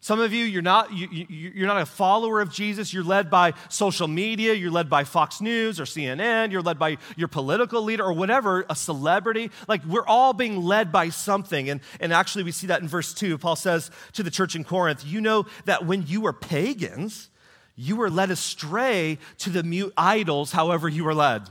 Some 0.03 0.19
of 0.19 0.33
you, 0.33 0.45
you're 0.45 0.63
not, 0.63 0.91
you, 0.91 1.07
you're 1.29 1.67
not 1.67 1.79
a 1.79 1.85
follower 1.85 2.41
of 2.41 2.51
Jesus. 2.51 2.91
You're 2.91 3.03
led 3.03 3.29
by 3.29 3.53
social 3.69 4.07
media. 4.07 4.55
You're 4.55 4.71
led 4.71 4.89
by 4.89 5.03
Fox 5.03 5.39
News 5.41 5.79
or 5.79 5.83
CNN. 5.83 6.51
You're 6.51 6.63
led 6.63 6.79
by 6.79 6.97
your 7.15 7.27
political 7.27 7.83
leader 7.83 8.03
or 8.03 8.11
whatever, 8.11 8.65
a 8.67 8.75
celebrity. 8.75 9.51
Like 9.67 9.85
we're 9.85 10.05
all 10.07 10.33
being 10.33 10.63
led 10.63 10.91
by 10.91 11.09
something. 11.09 11.69
And, 11.69 11.81
and 11.99 12.11
actually, 12.11 12.43
we 12.43 12.51
see 12.51 12.65
that 12.67 12.81
in 12.81 12.87
verse 12.87 13.13
2. 13.13 13.37
Paul 13.37 13.55
says 13.55 13.91
to 14.13 14.23
the 14.23 14.31
church 14.31 14.55
in 14.55 14.63
Corinth, 14.63 15.05
You 15.05 15.21
know 15.21 15.45
that 15.65 15.85
when 15.85 16.07
you 16.07 16.21
were 16.21 16.33
pagans, 16.33 17.29
you 17.75 17.95
were 17.95 18.09
led 18.09 18.31
astray 18.31 19.19
to 19.37 19.51
the 19.51 19.61
mute 19.61 19.93
idols, 19.95 20.51
however, 20.51 20.89
you 20.89 21.03
were 21.03 21.13
led. 21.13 21.43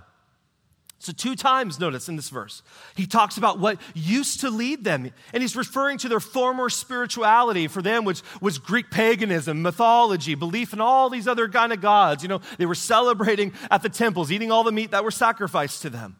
So, 1.02 1.14
two 1.14 1.34
times, 1.34 1.80
notice 1.80 2.10
in 2.10 2.16
this 2.16 2.28
verse, 2.28 2.62
he 2.94 3.06
talks 3.06 3.38
about 3.38 3.58
what 3.58 3.80
used 3.94 4.40
to 4.40 4.50
lead 4.50 4.84
them. 4.84 5.10
And 5.32 5.42
he's 5.42 5.56
referring 5.56 5.96
to 5.98 6.10
their 6.10 6.20
former 6.20 6.68
spirituality 6.68 7.68
for 7.68 7.80
them, 7.80 8.04
which 8.04 8.20
was 8.42 8.58
Greek 8.58 8.90
paganism, 8.90 9.62
mythology, 9.62 10.34
belief 10.34 10.74
in 10.74 10.80
all 10.80 11.08
these 11.08 11.26
other 11.26 11.48
kind 11.48 11.72
of 11.72 11.80
gods. 11.80 12.22
You 12.22 12.28
know, 12.28 12.42
they 12.58 12.66
were 12.66 12.74
celebrating 12.74 13.54
at 13.70 13.82
the 13.82 13.88
temples, 13.88 14.30
eating 14.30 14.52
all 14.52 14.62
the 14.62 14.72
meat 14.72 14.90
that 14.90 15.02
were 15.02 15.10
sacrificed 15.10 15.80
to 15.82 15.90
them. 15.90 16.16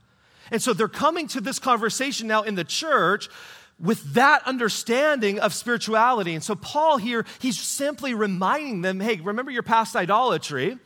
And 0.50 0.62
so 0.62 0.72
they're 0.72 0.88
coming 0.88 1.28
to 1.28 1.42
this 1.42 1.58
conversation 1.58 2.26
now 2.26 2.40
in 2.40 2.54
the 2.54 2.64
church 2.64 3.28
with 3.78 4.14
that 4.14 4.46
understanding 4.46 5.40
of 5.40 5.52
spirituality. 5.52 6.34
And 6.34 6.42
so, 6.42 6.54
Paul 6.54 6.96
here, 6.96 7.26
he's 7.38 7.60
simply 7.60 8.14
reminding 8.14 8.80
them 8.80 8.98
hey, 8.98 9.16
remember 9.16 9.50
your 9.50 9.62
past 9.62 9.94
idolatry, 9.94 10.78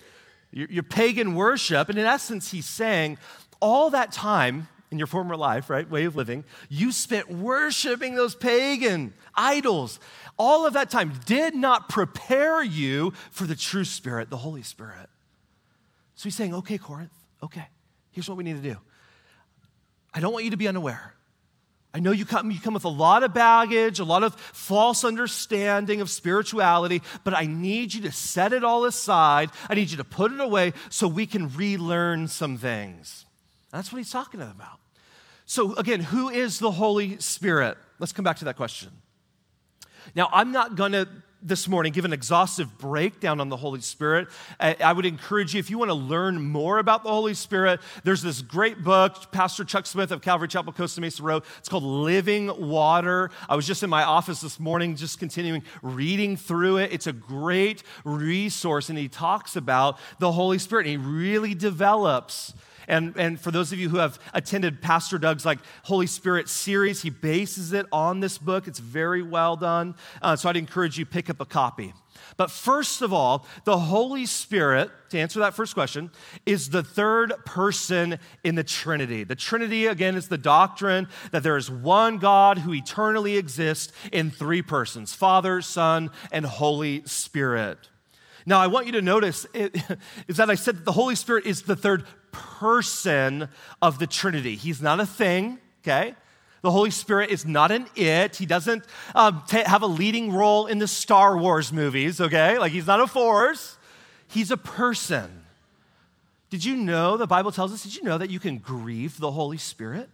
your, 0.50 0.68
your 0.68 0.82
pagan 0.82 1.34
worship. 1.34 1.88
And 1.88 1.98
in 1.98 2.06
essence, 2.06 2.50
he's 2.50 2.66
saying, 2.66 3.18
all 3.64 3.88
that 3.88 4.12
time 4.12 4.68
in 4.90 4.98
your 4.98 5.06
former 5.06 5.38
life, 5.38 5.70
right, 5.70 5.88
way 5.88 6.04
of 6.04 6.14
living, 6.14 6.44
you 6.68 6.92
spent 6.92 7.30
worshiping 7.30 8.14
those 8.14 8.34
pagan 8.34 9.14
idols. 9.34 9.98
All 10.38 10.66
of 10.66 10.74
that 10.74 10.90
time 10.90 11.14
did 11.24 11.54
not 11.54 11.88
prepare 11.88 12.62
you 12.62 13.14
for 13.30 13.44
the 13.44 13.56
true 13.56 13.86
Spirit, 13.86 14.28
the 14.28 14.36
Holy 14.36 14.62
Spirit. 14.62 15.08
So 16.14 16.24
he's 16.24 16.34
saying, 16.34 16.54
okay, 16.56 16.76
Corinth, 16.76 17.10
okay, 17.42 17.64
here's 18.12 18.28
what 18.28 18.36
we 18.36 18.44
need 18.44 18.62
to 18.62 18.68
do. 18.74 18.76
I 20.12 20.20
don't 20.20 20.34
want 20.34 20.44
you 20.44 20.50
to 20.50 20.58
be 20.58 20.68
unaware. 20.68 21.14
I 21.94 22.00
know 22.00 22.12
you 22.12 22.26
come, 22.26 22.50
you 22.50 22.60
come 22.60 22.74
with 22.74 22.84
a 22.84 22.88
lot 22.88 23.22
of 23.22 23.32
baggage, 23.32 23.98
a 23.98 24.04
lot 24.04 24.24
of 24.24 24.34
false 24.34 25.04
understanding 25.04 26.02
of 26.02 26.10
spirituality, 26.10 27.00
but 27.24 27.34
I 27.34 27.46
need 27.46 27.94
you 27.94 28.02
to 28.02 28.12
set 28.12 28.52
it 28.52 28.62
all 28.62 28.84
aside. 28.84 29.50
I 29.70 29.74
need 29.74 29.90
you 29.90 29.96
to 29.96 30.04
put 30.04 30.32
it 30.32 30.40
away 30.40 30.74
so 30.90 31.08
we 31.08 31.24
can 31.24 31.48
relearn 31.56 32.28
some 32.28 32.58
things. 32.58 33.23
That's 33.74 33.92
what 33.92 33.98
he's 33.98 34.10
talking 34.10 34.40
about. 34.40 34.78
So, 35.46 35.74
again, 35.74 36.00
who 36.00 36.28
is 36.28 36.58
the 36.60 36.70
Holy 36.70 37.18
Spirit? 37.18 37.76
Let's 37.98 38.12
come 38.12 38.24
back 38.24 38.36
to 38.38 38.44
that 38.46 38.56
question. 38.56 38.90
Now, 40.14 40.28
I'm 40.32 40.52
not 40.52 40.76
going 40.76 40.92
to 40.92 41.08
this 41.42 41.68
morning 41.68 41.92
give 41.92 42.06
an 42.06 42.12
exhaustive 42.14 42.78
breakdown 42.78 43.38
on 43.38 43.50
the 43.50 43.56
Holy 43.56 43.82
Spirit. 43.82 44.28
I 44.58 44.92
would 44.92 45.04
encourage 45.04 45.52
you, 45.52 45.60
if 45.60 45.68
you 45.68 45.76
want 45.76 45.90
to 45.90 45.94
learn 45.94 46.40
more 46.40 46.78
about 46.78 47.02
the 47.02 47.10
Holy 47.10 47.34
Spirit, 47.34 47.80
there's 48.02 48.22
this 48.22 48.40
great 48.40 48.82
book 48.82 49.30
Pastor 49.30 49.64
Chuck 49.64 49.84
Smith 49.84 50.10
of 50.10 50.22
Calvary 50.22 50.48
Chapel 50.48 50.72
Costa 50.72 51.02
Mesa 51.02 51.22
wrote. 51.22 51.44
It's 51.58 51.68
called 51.68 51.82
Living 51.82 52.68
Water. 52.70 53.30
I 53.46 53.56
was 53.56 53.66
just 53.66 53.82
in 53.82 53.90
my 53.90 54.04
office 54.04 54.40
this 54.40 54.58
morning, 54.58 54.96
just 54.96 55.18
continuing 55.18 55.64
reading 55.82 56.38
through 56.38 56.78
it. 56.78 56.92
It's 56.92 57.08
a 57.08 57.12
great 57.12 57.82
resource, 58.04 58.88
and 58.88 58.96
he 58.96 59.08
talks 59.08 59.56
about 59.56 59.98
the 60.20 60.32
Holy 60.32 60.58
Spirit, 60.58 60.86
and 60.86 60.92
he 60.92 60.96
really 60.96 61.54
develops 61.54 62.54
and, 62.88 63.14
and 63.16 63.40
for 63.40 63.50
those 63.50 63.72
of 63.72 63.78
you 63.78 63.88
who 63.88 63.98
have 63.98 64.18
attended 64.32 64.82
Pastor 64.82 65.18
Doug's 65.18 65.44
like 65.44 65.58
Holy 65.84 66.06
Spirit 66.06 66.48
series, 66.48 67.02
he 67.02 67.10
bases 67.10 67.72
it 67.72 67.86
on 67.92 68.20
this 68.20 68.38
book. 68.38 68.66
It's 68.66 68.78
very 68.78 69.22
well 69.22 69.56
done. 69.56 69.94
Uh, 70.22 70.36
so 70.36 70.48
I'd 70.48 70.56
encourage 70.56 70.98
you 70.98 71.06
pick 71.06 71.30
up 71.30 71.40
a 71.40 71.46
copy. 71.46 71.92
But 72.36 72.50
first 72.50 73.02
of 73.02 73.12
all, 73.12 73.46
the 73.64 73.78
Holy 73.78 74.26
Spirit, 74.26 74.90
to 75.10 75.18
answer 75.18 75.40
that 75.40 75.54
first 75.54 75.74
question, 75.74 76.10
is 76.46 76.70
the 76.70 76.82
third 76.82 77.32
person 77.44 78.18
in 78.42 78.54
the 78.54 78.64
Trinity. 78.64 79.24
The 79.24 79.34
Trinity, 79.34 79.86
again, 79.86 80.16
is 80.16 80.28
the 80.28 80.38
doctrine 80.38 81.08
that 81.30 81.42
there 81.42 81.56
is 81.56 81.70
one 81.70 82.18
God 82.18 82.58
who 82.58 82.74
eternally 82.74 83.36
exists 83.36 83.92
in 84.12 84.30
three 84.30 84.62
persons 84.62 85.14
Father, 85.14 85.60
Son, 85.60 86.10
and 86.32 86.44
Holy 86.44 87.02
Spirit. 87.06 87.78
Now, 88.46 88.60
I 88.60 88.66
want 88.66 88.86
you 88.86 88.92
to 88.92 89.02
notice 89.02 89.46
it, 89.54 89.74
is 90.28 90.36
that 90.36 90.50
I 90.50 90.54
said 90.54 90.76
that 90.76 90.84
the 90.84 90.92
Holy 90.92 91.14
Spirit 91.14 91.46
is 91.46 91.62
the 91.62 91.76
third 91.76 92.04
person 92.34 93.48
of 93.80 93.98
the 93.98 94.06
Trinity. 94.06 94.56
He's 94.56 94.82
not 94.82 95.00
a 95.00 95.06
thing, 95.06 95.58
okay? 95.82 96.14
The 96.62 96.70
Holy 96.70 96.90
Spirit 96.90 97.30
is 97.30 97.46
not 97.46 97.70
an 97.70 97.86
it. 97.94 98.36
He 98.36 98.46
doesn't 98.46 98.84
um, 99.14 99.42
t- 99.46 99.62
have 99.62 99.82
a 99.82 99.86
leading 99.86 100.32
role 100.32 100.66
in 100.66 100.78
the 100.78 100.88
Star 100.88 101.38
Wars 101.38 101.72
movies, 101.72 102.20
okay? 102.20 102.58
Like 102.58 102.72
he's 102.72 102.86
not 102.86 103.00
a 103.00 103.06
force, 103.06 103.78
he's 104.28 104.50
a 104.50 104.56
person. 104.56 105.44
Did 106.50 106.64
you 106.64 106.76
know, 106.76 107.16
the 107.16 107.26
Bible 107.26 107.52
tells 107.52 107.72
us, 107.72 107.82
did 107.82 107.96
you 107.96 108.02
know 108.02 108.18
that 108.18 108.30
you 108.30 108.38
can 108.38 108.58
grieve 108.58 109.18
the 109.18 109.30
Holy 109.30 109.58
Spirit? 109.58 110.08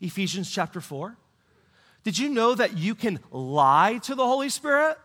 Ephesians 0.00 0.50
chapter 0.50 0.80
4. 0.80 1.16
Did 2.04 2.18
you 2.18 2.28
know 2.28 2.54
that 2.54 2.76
you 2.76 2.94
can 2.94 3.20
lie 3.30 3.98
to 4.04 4.14
the 4.14 4.24
Holy 4.24 4.48
Spirit? 4.48 4.96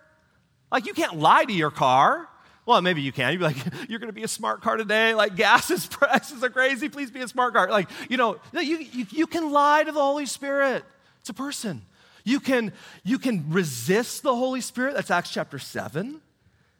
Like 0.72 0.86
you 0.86 0.94
can't 0.94 1.20
lie 1.20 1.46
to 1.46 1.54
your 1.54 1.72
car. 1.72 2.28
Well, 2.66 2.82
maybe 2.82 3.02
you 3.02 3.12
can. 3.12 3.34
You'd 3.34 3.40
be 3.40 3.44
like, 3.46 3.58
you're 3.90 4.00
going 4.00 4.10
to 4.10 4.14
be 4.14 4.24
a 4.24 4.28
smart 4.28 4.62
car 4.62 4.78
today. 4.78 5.14
Like, 5.14 5.36
gas 5.36 5.70
is 5.70 5.86
prices 5.92 6.44
are 6.44 6.50
crazy. 6.50 6.90
Please 6.90 7.12
be 7.12 7.22
a 7.22 7.28
smart 7.28 7.54
car. 7.54 7.70
Like, 7.70 7.90
you 8.10 8.18
know, 8.18 8.38
you, 8.54 8.78
you, 8.78 9.06
you 9.10 9.28
can 9.28 9.52
lie 9.52 9.84
to 9.84 9.92
the 9.92 10.02
Holy 10.02 10.26
Spirit. 10.26 10.84
It's 11.20 11.30
a 11.30 11.34
person. 11.34 11.82
You 12.24 12.40
can, 12.40 12.72
you 13.04 13.20
can 13.20 13.50
resist 13.50 14.24
the 14.24 14.36
Holy 14.36 14.62
Spirit. 14.62 14.96
That's 14.96 15.12
Acts 15.12 15.32
chapter 15.32 15.60
7. 15.60 16.22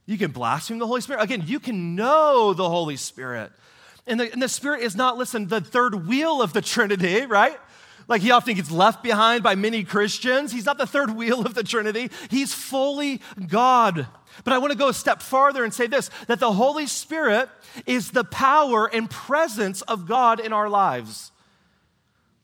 You 0.06 0.18
can 0.18 0.32
blaspheme 0.32 0.80
the 0.80 0.88
Holy 0.88 1.02
Spirit. 1.02 1.22
Again, 1.22 1.44
you 1.46 1.60
can 1.60 1.96
know 1.96 2.54
the 2.54 2.70
Holy 2.70 2.96
Spirit. 2.96 3.52
And 4.06 4.20
the, 4.20 4.32
and 4.32 4.42
the 4.42 4.50
Spirit 4.50 4.82
is 4.82 4.96
not, 4.96 5.18
listen, 5.18 5.48
the 5.48 5.62
third 5.62 6.08
wheel 6.08 6.42
of 6.42 6.54
the 6.54 6.62
Trinity, 6.62 7.26
right? 7.26 7.58
Like 8.08 8.22
he 8.22 8.32
often 8.32 8.56
gets 8.56 8.72
left 8.72 9.02
behind 9.02 9.44
by 9.44 9.56
many 9.56 9.84
Christians. 9.84 10.52
He's 10.52 10.66
not 10.66 10.78
the 10.78 10.88
third 10.88 11.16
wheel 11.16 11.46
of 11.46 11.54
the 11.54 11.64
Trinity, 11.64 12.10
he's 12.30 12.54
fully 12.54 13.22
God. 13.48 14.08
But 14.44 14.54
I 14.54 14.58
want 14.58 14.72
to 14.72 14.78
go 14.78 14.90
a 14.90 14.94
step 14.94 15.22
farther 15.22 15.64
and 15.64 15.74
say 15.74 15.88
this 15.88 16.10
that 16.28 16.40
the 16.40 16.52
Holy 16.52 16.88
Spirit 16.88 17.50
is 17.86 18.12
the 18.12 18.24
power 18.24 18.88
and 18.88 19.10
presence 19.10 19.82
of 19.84 20.08
God 20.08 20.40
in 20.40 20.54
our 20.54 20.70
lives. 20.70 21.32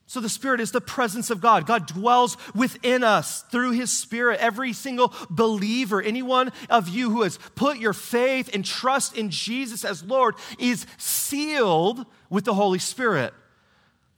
So 0.10 0.20
the 0.20 0.28
Spirit 0.28 0.60
is 0.60 0.72
the 0.72 0.82
presence 0.82 1.30
of 1.30 1.40
God. 1.40 1.68
God 1.68 1.86
dwells 1.86 2.36
within 2.56 3.04
us 3.04 3.44
through 3.52 3.74
His 3.74 3.92
Spirit. 3.92 4.40
Every 4.40 4.74
single 4.74 5.14
believer, 5.30 6.02
anyone 6.02 6.52
of 6.68 6.90
you 6.90 7.12
who 7.12 7.22
has 7.22 7.38
put 7.54 7.78
your 7.78 7.94
faith 7.94 8.50
and 8.52 8.66
trust 8.66 9.16
in 9.16 9.30
Jesus 9.30 9.86
as 9.86 10.04
Lord, 10.04 10.34
is 10.58 10.88
sealed 10.98 12.08
with 12.28 12.46
the 12.46 12.56
Holy 12.56 12.80
Spirit. 12.80 13.36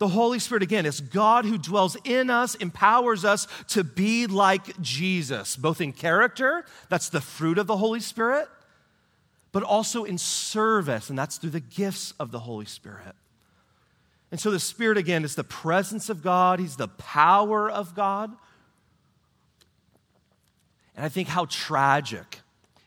The 0.01 0.07
Holy 0.07 0.39
Spirit, 0.39 0.63
again, 0.63 0.87
is 0.87 0.99
God 0.99 1.45
who 1.45 1.59
dwells 1.59 1.95
in 2.03 2.31
us, 2.31 2.55
empowers 2.55 3.23
us 3.23 3.45
to 3.67 3.83
be 3.83 4.25
like 4.25 4.81
Jesus, 4.81 5.55
both 5.55 5.79
in 5.79 5.93
character, 5.93 6.65
that's 6.89 7.09
the 7.09 7.21
fruit 7.21 7.59
of 7.59 7.67
the 7.67 7.77
Holy 7.77 7.99
Spirit, 7.99 8.47
but 9.51 9.61
also 9.61 10.03
in 10.03 10.17
service, 10.17 11.11
and 11.11 11.19
that's 11.19 11.37
through 11.37 11.51
the 11.51 11.59
gifts 11.59 12.15
of 12.19 12.31
the 12.31 12.39
Holy 12.39 12.65
Spirit. 12.65 13.13
And 14.31 14.39
so 14.39 14.49
the 14.49 14.59
Spirit, 14.59 14.97
again, 14.97 15.23
is 15.23 15.35
the 15.35 15.43
presence 15.43 16.09
of 16.09 16.23
God, 16.23 16.59
He's 16.59 16.77
the 16.77 16.87
power 16.87 17.69
of 17.69 17.93
God. 17.93 18.31
And 20.95 21.05
I 21.05 21.09
think 21.09 21.27
how 21.27 21.45
tragic 21.45 22.40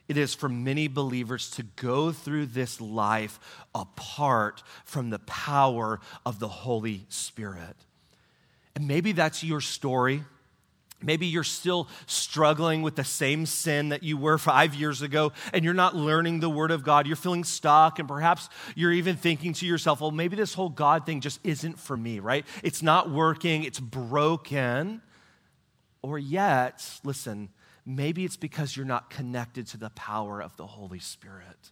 it 0.09 0.17
is 0.17 0.35
for 0.35 0.49
many 0.49 0.89
believers 0.89 1.51
to 1.53 1.63
go 1.63 2.13
through 2.13 2.47
this 2.47 2.81
life 2.81 3.41
apart 3.75 4.63
from 4.85 5.11
the 5.11 5.19
power 5.21 6.01
of 6.27 6.39
the 6.39 6.49
Holy 6.49 7.07
Spirit. 7.09 7.77
And 8.77 8.87
maybe 8.87 9.13
that's 9.13 9.43
your 9.43 9.61
story. 9.61 10.25
Maybe 11.03 11.27
you're 11.27 11.45
still 11.45 11.89
struggling 12.07 12.83
with 12.83 12.97
the 12.97 13.05
same 13.05 13.47
sin 13.47 13.91
that 13.91 14.03
you 14.03 14.17
were 14.17 14.39
five 14.39 14.75
years 14.75 15.03
ago, 15.03 15.33
and 15.53 15.65
you're 15.65 15.75
not 15.75 15.95
learning 15.95 16.41
the 16.41 16.49
Word 16.49 16.71
of 16.71 16.83
God. 16.83 17.07
You're 17.07 17.17
feeling 17.17 17.45
stuck, 17.45 17.99
and 17.99 18.09
perhaps 18.09 18.49
you're 18.75 18.93
even 18.93 19.17
thinking 19.17 19.53
to 19.55 19.67
yourself, 19.67 20.01
well, 20.01 20.11
maybe 20.11 20.35
this 20.35 20.55
whole 20.55 20.71
God 20.71 21.05
thing 21.05 21.21
just 21.21 21.41
isn't 21.45 21.79
for 21.79 21.97
me, 21.97 22.21
right? 22.21 22.47
It's 22.63 22.83
not 22.83 23.11
working, 23.11 23.65
it's 23.65 23.81
broken. 23.81 25.03
Or 26.01 26.19
yet, 26.19 26.87
listen, 27.05 27.51
Maybe 27.87 28.25
it's 28.25 28.37
because 28.37 28.77
you're 28.77 28.87
not 28.87 29.11
connected 29.11 29.67
to 29.69 29.77
the 29.77 29.91
power 29.91 30.43
of 30.43 30.57
the 30.57 30.67
Holy 30.67 30.99
Spirit. 30.99 31.71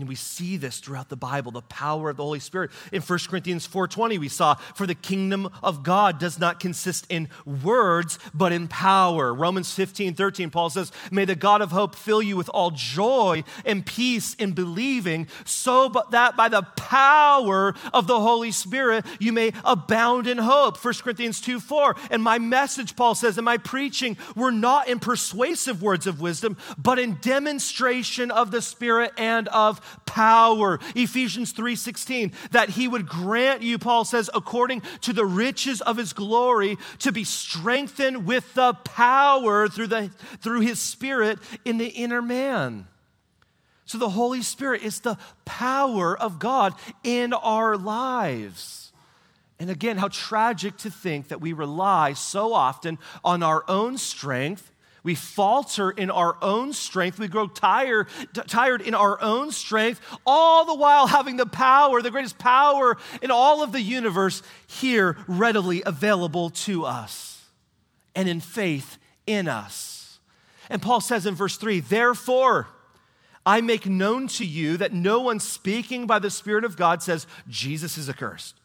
And 0.00 0.08
we 0.08 0.14
see 0.14 0.56
this 0.56 0.78
throughout 0.78 1.08
the 1.08 1.16
Bible, 1.16 1.52
the 1.52 1.62
power 1.62 2.10
of 2.10 2.16
the 2.16 2.22
Holy 2.22 2.38
Spirit. 2.38 2.70
In 2.92 3.00
1 3.00 3.28
Corinthians 3.28 3.66
4:20 3.66 4.18
we 4.18 4.28
saw, 4.28 4.56
"For 4.74 4.86
the 4.86 4.94
kingdom 4.94 5.48
of 5.62 5.82
God 5.82 6.18
does 6.18 6.38
not 6.38 6.60
consist 6.60 7.06
in 7.08 7.28
words, 7.44 8.18
but 8.34 8.52
in 8.52 8.68
power." 8.68 9.32
Romans 9.32 9.72
15:13 9.72 10.50
Paul 10.50 10.68
says, 10.68 10.92
"May 11.10 11.24
the 11.24 11.34
God 11.34 11.62
of 11.62 11.72
hope 11.72 11.94
fill 11.94 12.20
you 12.20 12.36
with 12.36 12.48
all 12.50 12.70
joy 12.72 13.42
and 13.64 13.86
peace 13.86 14.34
in 14.34 14.52
believing, 14.52 15.28
so 15.44 15.88
that 16.10 16.36
by 16.36 16.48
the 16.48 16.62
power 16.76 17.74
of 17.94 18.06
the 18.06 18.20
Holy 18.20 18.52
Spirit 18.52 19.06
you 19.18 19.32
may 19.32 19.52
abound 19.64 20.26
in 20.26 20.38
hope." 20.38 20.76
1 20.76 21.02
Corinthians 21.02 21.40
2:4, 21.40 21.96
"And 22.10 22.22
my 22.22 22.38
message," 22.38 22.96
Paul 22.96 23.14
says, 23.14 23.38
"and 23.38 23.44
my 23.44 23.56
preaching 23.56 24.18
were 24.34 24.52
not 24.52 24.88
in 24.88 24.98
persuasive 24.98 25.80
words 25.80 26.06
of 26.06 26.20
wisdom, 26.20 26.56
but 26.76 26.98
in 26.98 27.18
demonstration 27.22 28.30
of 28.30 28.50
the 28.50 28.60
Spirit 28.60 29.14
and 29.16 29.48
of 29.48 29.80
power. 30.04 30.78
Ephesians 30.94 31.52
3:16 31.52 32.32
that 32.50 32.70
he 32.70 32.88
would 32.88 33.06
grant 33.06 33.62
you 33.62 33.78
Paul 33.78 34.04
says 34.04 34.30
according 34.34 34.82
to 35.02 35.12
the 35.12 35.26
riches 35.26 35.80
of 35.80 35.96
his 35.96 36.12
glory 36.12 36.78
to 37.00 37.12
be 37.12 37.24
strengthened 37.24 38.26
with 38.26 38.54
the 38.54 38.74
power 38.74 39.68
through 39.68 39.88
the 39.88 40.10
through 40.40 40.60
his 40.60 40.80
spirit 40.80 41.38
in 41.64 41.78
the 41.78 41.88
inner 41.88 42.22
man. 42.22 42.86
So 43.84 43.98
the 43.98 44.10
Holy 44.10 44.42
Spirit 44.42 44.82
is 44.82 45.00
the 45.00 45.16
power 45.44 46.18
of 46.18 46.40
God 46.40 46.74
in 47.04 47.32
our 47.32 47.76
lives. 47.76 48.92
And 49.58 49.70
again, 49.70 49.96
how 49.96 50.08
tragic 50.08 50.76
to 50.78 50.90
think 50.90 51.28
that 51.28 51.40
we 51.40 51.52
rely 51.52 52.12
so 52.12 52.52
often 52.52 52.98
on 53.24 53.42
our 53.42 53.64
own 53.68 53.96
strength 53.96 54.70
we 55.06 55.14
falter 55.14 55.92
in 55.92 56.10
our 56.10 56.36
own 56.42 56.72
strength. 56.72 57.20
We 57.20 57.28
grow 57.28 57.46
tired, 57.46 58.08
tired 58.48 58.82
in 58.82 58.92
our 58.92 59.22
own 59.22 59.52
strength, 59.52 60.00
all 60.26 60.64
the 60.64 60.74
while 60.74 61.06
having 61.06 61.36
the 61.36 61.46
power, 61.46 62.02
the 62.02 62.10
greatest 62.10 62.38
power 62.38 62.96
in 63.22 63.30
all 63.30 63.62
of 63.62 63.70
the 63.70 63.80
universe 63.80 64.42
here 64.66 65.16
readily 65.28 65.80
available 65.86 66.50
to 66.50 66.84
us 66.84 67.44
and 68.16 68.28
in 68.28 68.40
faith 68.40 68.98
in 69.28 69.46
us. 69.46 70.18
And 70.68 70.82
Paul 70.82 71.00
says 71.00 71.24
in 71.24 71.36
verse 71.36 71.56
3 71.56 71.78
Therefore, 71.78 72.66
I 73.46 73.60
make 73.60 73.86
known 73.86 74.26
to 74.26 74.44
you 74.44 74.76
that 74.78 74.92
no 74.92 75.20
one 75.20 75.38
speaking 75.38 76.08
by 76.08 76.18
the 76.18 76.30
Spirit 76.30 76.64
of 76.64 76.76
God 76.76 77.00
says 77.00 77.28
Jesus 77.48 77.96
is 77.96 78.10
accursed. 78.10 78.56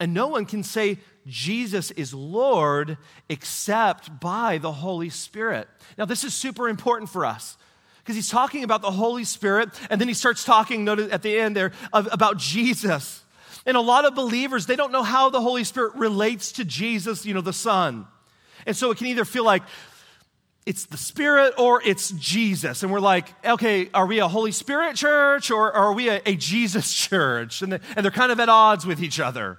And 0.00 0.14
no 0.14 0.28
one 0.28 0.46
can 0.46 0.62
say 0.62 1.00
Jesus 1.26 1.90
is 1.92 2.12
Lord 2.12 2.98
except 3.28 4.20
by 4.20 4.58
the 4.58 4.72
Holy 4.72 5.08
Spirit. 5.08 5.68
Now, 5.96 6.04
this 6.04 6.24
is 6.24 6.34
super 6.34 6.68
important 6.68 7.10
for 7.10 7.24
us 7.24 7.56
because 7.98 8.16
he's 8.16 8.28
talking 8.28 8.64
about 8.64 8.82
the 8.82 8.90
Holy 8.90 9.24
Spirit, 9.24 9.68
and 9.88 10.00
then 10.00 10.08
he 10.08 10.14
starts 10.14 10.44
talking 10.44 10.88
at 10.88 11.22
the 11.22 11.38
end 11.38 11.56
there 11.56 11.72
about 11.92 12.38
Jesus. 12.38 13.22
And 13.64 13.76
a 13.76 13.80
lot 13.80 14.04
of 14.04 14.14
believers, 14.14 14.66
they 14.66 14.74
don't 14.74 14.90
know 14.90 15.04
how 15.04 15.30
the 15.30 15.40
Holy 15.40 15.62
Spirit 15.62 15.94
relates 15.94 16.52
to 16.52 16.64
Jesus, 16.64 17.24
you 17.24 17.32
know, 17.34 17.40
the 17.40 17.52
Son. 17.52 18.06
And 18.66 18.76
so 18.76 18.90
it 18.90 18.98
can 18.98 19.06
either 19.06 19.24
feel 19.24 19.44
like 19.44 19.62
it's 20.66 20.86
the 20.86 20.96
Spirit 20.96 21.54
or 21.58 21.82
it's 21.84 22.10
Jesus. 22.12 22.82
And 22.82 22.92
we're 22.92 23.00
like, 23.00 23.32
okay, 23.44 23.88
are 23.94 24.06
we 24.06 24.18
a 24.18 24.28
Holy 24.28 24.52
Spirit 24.52 24.96
church 24.96 25.50
or, 25.50 25.66
or 25.66 25.72
are 25.72 25.92
we 25.92 26.08
a, 26.08 26.20
a 26.26 26.36
Jesus 26.36 26.92
church? 27.08 27.62
And, 27.62 27.72
the, 27.72 27.80
and 27.96 28.04
they're 28.04 28.10
kind 28.10 28.32
of 28.32 28.40
at 28.40 28.48
odds 28.48 28.84
with 28.84 29.02
each 29.02 29.20
other. 29.20 29.58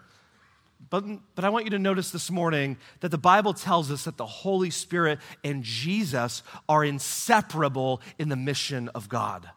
But, 0.89 1.03
but 1.35 1.45
I 1.45 1.49
want 1.49 1.65
you 1.65 1.71
to 1.71 1.79
notice 1.79 2.11
this 2.11 2.29
morning 2.29 2.77
that 2.99 3.09
the 3.09 3.17
Bible 3.17 3.53
tells 3.53 3.91
us 3.91 4.03
that 4.03 4.17
the 4.17 4.25
Holy 4.25 4.69
Spirit 4.69 5.19
and 5.43 5.63
Jesus 5.63 6.43
are 6.69 6.83
inseparable 6.83 8.01
in 8.19 8.29
the 8.29 8.35
mission 8.35 8.89
of 8.89 9.09
God. 9.09 9.49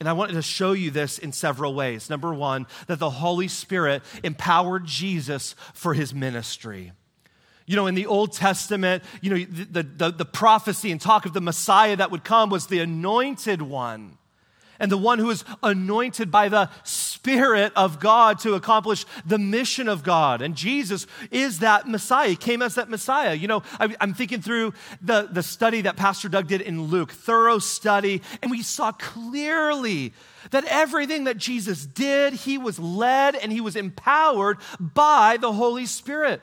And 0.00 0.08
I 0.08 0.12
wanted 0.12 0.34
to 0.34 0.42
show 0.42 0.72
you 0.72 0.90
this 0.90 1.18
in 1.18 1.32
several 1.32 1.74
ways. 1.74 2.08
Number 2.08 2.32
one, 2.32 2.66
that 2.86 2.98
the 2.98 3.10
Holy 3.10 3.48
Spirit 3.48 4.02
empowered 4.22 4.84
Jesus 4.84 5.54
for 5.74 5.94
his 5.94 6.14
ministry. 6.14 6.92
You 7.66 7.76
know, 7.76 7.86
in 7.86 7.94
the 7.94 8.06
Old 8.06 8.32
Testament, 8.32 9.02
you 9.20 9.30
know, 9.30 9.44
the, 9.44 9.82
the, 9.82 10.10
the 10.10 10.24
prophecy 10.24 10.90
and 10.90 11.00
talk 11.00 11.26
of 11.26 11.34
the 11.34 11.40
Messiah 11.40 11.96
that 11.96 12.10
would 12.10 12.24
come 12.24 12.48
was 12.48 12.66
the 12.66 12.80
anointed 12.80 13.60
one 13.60 14.16
and 14.78 14.90
the 14.90 14.98
one 14.98 15.18
who 15.18 15.30
is 15.30 15.44
anointed 15.62 16.30
by 16.30 16.48
the 16.48 16.70
Spirit 16.84 17.72
of 17.74 18.00
God 18.00 18.38
to 18.40 18.54
accomplish 18.54 19.04
the 19.26 19.38
mission 19.38 19.88
of 19.88 20.02
God. 20.02 20.40
And 20.42 20.54
Jesus 20.54 21.06
is 21.30 21.60
that 21.60 21.88
Messiah. 21.88 22.28
He 22.28 22.36
came 22.36 22.62
as 22.62 22.76
that 22.76 22.88
Messiah. 22.88 23.34
You 23.34 23.48
know, 23.48 23.62
I, 23.78 23.94
am 24.00 24.14
thinking 24.14 24.40
through 24.40 24.74
the, 25.02 25.28
the 25.30 25.42
study 25.42 25.82
that 25.82 25.96
Pastor 25.96 26.28
Doug 26.28 26.46
did 26.46 26.60
in 26.60 26.82
Luke, 26.82 27.10
thorough 27.10 27.58
study, 27.58 28.22
and 28.42 28.50
we 28.50 28.62
saw 28.62 28.92
clearly 28.92 30.12
that 30.50 30.64
everything 30.64 31.24
that 31.24 31.36
Jesus 31.36 31.84
did, 31.84 32.32
he 32.32 32.58
was 32.58 32.78
led 32.78 33.34
and 33.34 33.52
he 33.52 33.60
was 33.60 33.76
empowered 33.76 34.58
by 34.78 35.36
the 35.40 35.52
Holy 35.52 35.86
Spirit. 35.86 36.40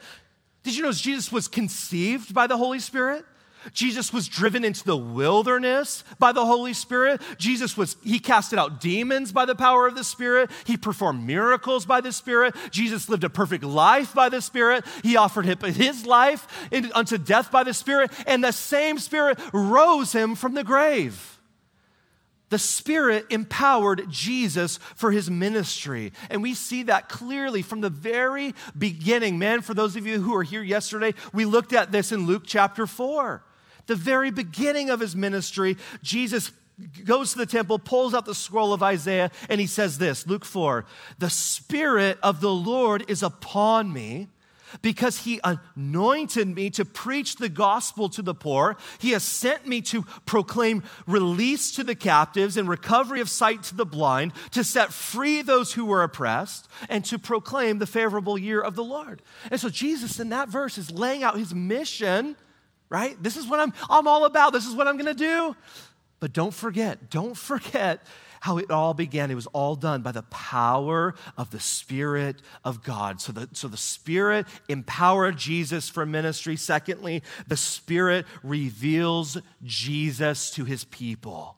Did 0.64 0.76
you 0.76 0.84
know 0.84 0.92
Jesus 0.92 1.32
was 1.32 1.48
conceived 1.48 2.34
by 2.34 2.48
the 2.48 2.58
Holy 2.58 2.80
Spirit? 2.80 3.24
Jesus 3.74 4.14
was 4.14 4.28
driven 4.28 4.64
into 4.64 4.84
the 4.84 4.98
wilderness 4.98 6.04
by 6.20 6.32
the 6.32 6.46
Holy 6.46 6.74
Spirit. 6.74 7.22
Jesus 7.38 7.76
was, 7.76 7.98
he 8.04 8.20
casted 8.20 8.60
out 8.60 8.80
demons 8.80 9.32
by 9.32 9.46
the 9.46 9.56
power 9.56 9.88
of 9.88 9.96
the 9.96 10.04
Spirit. 10.04 10.50
He 10.66 10.78
performed 10.78 11.26
miracles 11.26 11.86
by 11.86 12.02
the 12.02 12.12
Spirit. 12.12 12.56
Jesus 12.72 13.10
lived 13.10 13.24
a 13.24 13.30
perfect 13.30 13.64
life 13.64 14.14
by 14.14 14.30
the 14.30 14.42
Spirit. 14.42 14.86
He 15.04 15.18
offered 15.18 15.46
his 15.46 16.06
life 16.06 16.48
unto 16.94 17.18
death 17.18 17.52
by 17.52 17.64
the 17.64 17.74
Spirit, 17.74 18.12
and 18.28 18.44
the 18.44 18.52
same 18.52 19.00
Spirit 19.00 19.40
rose 19.54 20.12
him 20.12 20.36
from 20.36 20.54
the 20.54 20.64
grave. 20.64 21.40
The 22.50 22.60
Spirit 22.60 23.26
empowered 23.32 24.04
Jesus 24.10 24.78
for 24.96 25.12
his 25.12 25.32
ministry. 25.32 26.14
And 26.30 26.44
we 26.44 26.54
see 26.54 26.84
that 26.84 27.10
clearly 27.10 27.64
from 27.64 27.82
the 27.82 27.90
very 27.90 28.54
beginning. 28.78 29.40
Man, 29.40 29.62
for 29.62 29.74
those 29.74 29.96
of 29.96 30.06
you 30.06 30.22
who 30.22 30.34
were 30.34 30.44
here 30.44 30.62
yesterday, 30.62 31.16
we 31.34 31.46
looked 31.46 31.74
at 31.74 31.92
this 31.92 32.12
in 32.12 32.28
Luke 32.28 32.44
chapter 32.46 32.86
4 32.86 33.44
the 33.88 33.96
very 33.96 34.32
beginning 34.32 34.90
of 34.90 35.00
his 35.00 35.16
ministry, 35.16 35.78
Jesus 36.02 36.52
goes 37.06 37.32
to 37.32 37.38
the 37.38 37.46
temple, 37.46 37.80
pulls 37.80 38.14
out 38.14 38.26
the 38.26 38.36
scroll 38.36 38.74
of 38.74 38.84
Isaiah, 38.84 39.32
and 39.50 39.62
he 39.62 39.68
says 39.68 39.98
this 39.98 40.28
Luke 40.28 40.46
4 40.46 40.86
The 41.20 41.30
Spirit 41.30 42.18
of 42.22 42.42
the 42.42 42.54
Lord 42.54 43.10
is 43.10 43.24
upon 43.24 43.94
me 43.94 44.28
because 44.82 45.20
he 45.20 45.40
anointed 45.44 46.48
me 46.54 46.70
to 46.72 46.84
preach 46.84 47.36
the 47.36 47.50
gospel 47.50 48.10
to 48.10 48.22
the 48.22 48.34
poor. 48.34 48.76
He 49.00 49.12
has 49.12 49.24
sent 49.24 49.68
me 49.68 49.82
to 49.84 50.04
proclaim 50.26 50.84
release 51.08 51.72
to 51.76 51.84
the 51.84 51.96
captives 51.96 52.58
and 52.58 52.68
recovery 52.68 53.22
of 53.22 53.30
sight 53.30 53.64
to 53.64 53.76
the 53.76 53.86
blind, 53.86 54.34
to 54.52 54.64
set 54.64 54.92
free 54.92 55.42
those 55.42 55.74
who 55.74 55.86
were 55.86 56.04
oppressed, 56.04 56.68
and 56.90 57.06
to 57.06 57.20
proclaim 57.20 57.80
the 57.80 57.86
favorable 57.86 58.38
year 58.38 58.60
of 58.60 58.76
the 58.76 58.84
Lord. 58.84 59.22
And 59.50 59.60
so 59.60 59.70
Jesus 59.70 60.20
in 60.20 60.30
that 60.30 60.50
verse 60.50 60.78
is 60.78 60.92
laying 60.92 61.24
out 61.24 61.38
his 61.38 61.54
mission 61.54 62.36
right? 62.90 63.22
This 63.22 63.38
is 63.38 63.48
what 63.48 63.60
I'm, 63.60 63.74
I'm 63.90 64.08
all 64.08 64.26
about. 64.26 64.54
This 64.54 64.68
is 64.68 64.76
what 64.76 64.88
I'm 64.88 64.98
going 64.98 65.06
to 65.06 65.14
do. 65.14 65.56
But 66.20 66.34
don't 66.34 66.54
forget, 66.54 67.10
don't 67.10 67.36
forget 67.36 68.02
how 68.42 68.58
it 68.58 68.70
all 68.70 68.94
began. 68.94 69.32
It 69.32 69.36
was 69.36 69.48
all 69.48 69.76
done 69.76 70.02
by 70.02 70.12
the 70.12 70.22
power 70.24 71.16
of 71.38 71.50
the 71.50 71.60
Spirit 71.60 72.42
of 72.64 72.84
God. 72.84 73.20
So 73.20 73.32
the, 73.32 73.50
so 73.54 73.68
the 73.68 73.76
Spirit 73.76 74.46
empowered 74.70 75.38
Jesus 75.38 75.90
for 75.90 76.06
ministry. 76.06 76.56
Secondly, 76.56 77.24
the 77.48 77.58
Spirit 77.58 78.26
reveals 78.44 79.38
Jesus 79.64 80.52
to 80.52 80.64
his 80.64 80.84
people. 80.84 81.58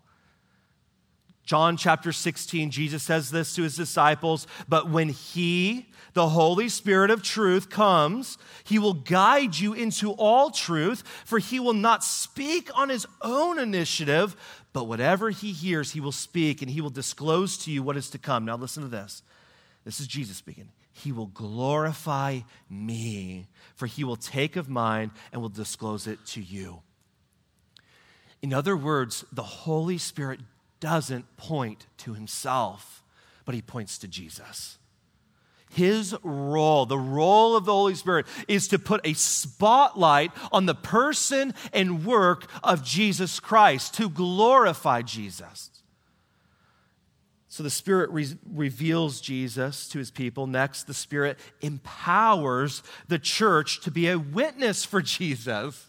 John 1.48 1.78
chapter 1.78 2.12
16, 2.12 2.72
Jesus 2.72 3.04
says 3.04 3.32
this 3.32 3.56
to 3.56 3.64
his 3.64 3.78
disciples, 3.78 4.48
but 4.68 4.90
when 4.90 5.08
he, 5.08 5.88
the 6.12 6.28
Holy 6.28 6.68
Spirit 6.68 7.10
of 7.10 7.24
truth 7.24 7.70
comes, 7.70 8.38
he 8.66 8.78
will 8.78 8.94
guide 8.94 9.58
you 9.58 9.72
into 9.72 10.12
all 10.12 10.52
truth, 10.52 11.04
for 11.24 11.40
he 11.40 11.62
will 11.62 11.74
not 11.74 12.04
speak 12.04 12.70
on 12.78 12.90
his 12.90 13.08
own 13.22 13.60
initiative, 13.60 14.36
but 14.74 14.90
whatever 14.90 15.30
he 15.30 15.54
hears, 15.54 15.92
he 15.92 16.02
will 16.02 16.12
speak, 16.12 16.62
and 16.62 16.70
he 16.70 16.82
will 16.82 16.90
disclose 16.90 17.58
to 17.60 17.72
you 17.72 17.82
what 17.82 17.96
is 17.96 18.10
to 18.10 18.18
come. 18.18 18.44
Now, 18.44 18.58
listen 18.58 18.84
to 18.84 18.90
this. 18.90 19.24
This 19.86 20.02
is 20.02 20.08
Jesus 20.08 20.36
speaking. 20.36 20.68
He 20.92 21.14
will 21.14 21.28
glorify 21.28 22.42
me, 22.70 23.48
for 23.74 23.86
he 23.86 24.04
will 24.04 24.18
take 24.18 24.58
of 24.58 24.68
mine 24.68 25.12
and 25.32 25.42
will 25.42 25.48
disclose 25.48 26.08
it 26.08 26.26
to 26.26 26.42
you. 26.42 26.82
In 28.42 28.54
other 28.54 28.76
words, 28.76 29.24
the 29.32 29.44
Holy 29.44 29.98
Spirit 29.98 30.42
doesn't 30.80 31.38
point 31.38 31.88
to 31.98 32.14
himself, 32.14 33.04
but 33.46 33.56
he 33.56 33.62
points 33.62 33.98
to 34.00 34.08
Jesus. 34.08 34.78
His 35.70 36.16
role, 36.24 36.86
the 36.86 36.98
role 36.98 37.56
of 37.56 37.66
the 37.66 37.74
Holy 37.74 37.96
Spirit, 37.96 38.26
is 38.48 38.68
to 38.70 38.80
put 38.80 39.06
a 39.06 39.14
spotlight 39.14 40.32
on 40.52 40.66
the 40.66 40.76
person 40.76 41.54
and 41.74 42.06
work 42.06 42.50
of 42.64 42.84
Jesus 42.84 43.40
Christ, 43.40 43.94
to 43.96 44.10
glorify 44.10 45.02
Jesus. 45.02 45.70
So 47.50 47.64
the 47.64 47.70
Spirit 47.70 48.12
re- 48.12 48.38
reveals 48.54 49.20
Jesus 49.20 49.88
to 49.90 49.98
his 49.98 50.12
people. 50.12 50.48
Next, 50.48 50.84
the 50.84 50.94
Spirit 50.94 51.40
empowers 51.62 52.84
the 53.08 53.20
church 53.20 53.82
to 53.82 53.92
be 53.92 54.08
a 54.10 54.20
witness 54.20 54.86
for 54.86 55.02
Jesus. 55.04 55.88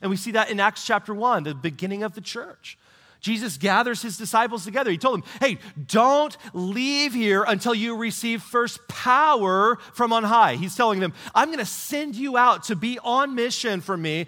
And 0.00 0.10
we 0.10 0.16
see 0.16 0.30
that 0.32 0.50
in 0.50 0.60
Acts 0.60 0.86
chapter 0.86 1.12
1, 1.12 1.42
the 1.42 1.54
beginning 1.54 2.02
of 2.02 2.14
the 2.14 2.20
church. 2.20 2.78
Jesus 3.20 3.56
gathers 3.56 4.02
his 4.02 4.16
disciples 4.16 4.64
together. 4.64 4.90
He 4.90 4.98
told 4.98 5.22
them, 5.22 5.30
Hey, 5.40 5.58
don't 5.86 6.36
leave 6.52 7.14
here 7.14 7.42
until 7.42 7.74
you 7.74 7.96
receive 7.96 8.42
first 8.42 8.86
power 8.88 9.78
from 9.92 10.12
on 10.12 10.24
high. 10.24 10.54
He's 10.54 10.76
telling 10.76 11.00
them, 11.00 11.12
I'm 11.34 11.48
going 11.48 11.58
to 11.58 11.64
send 11.64 12.14
you 12.14 12.36
out 12.36 12.64
to 12.64 12.76
be 12.76 12.98
on 13.02 13.34
mission 13.34 13.80
for 13.80 13.96
me, 13.96 14.26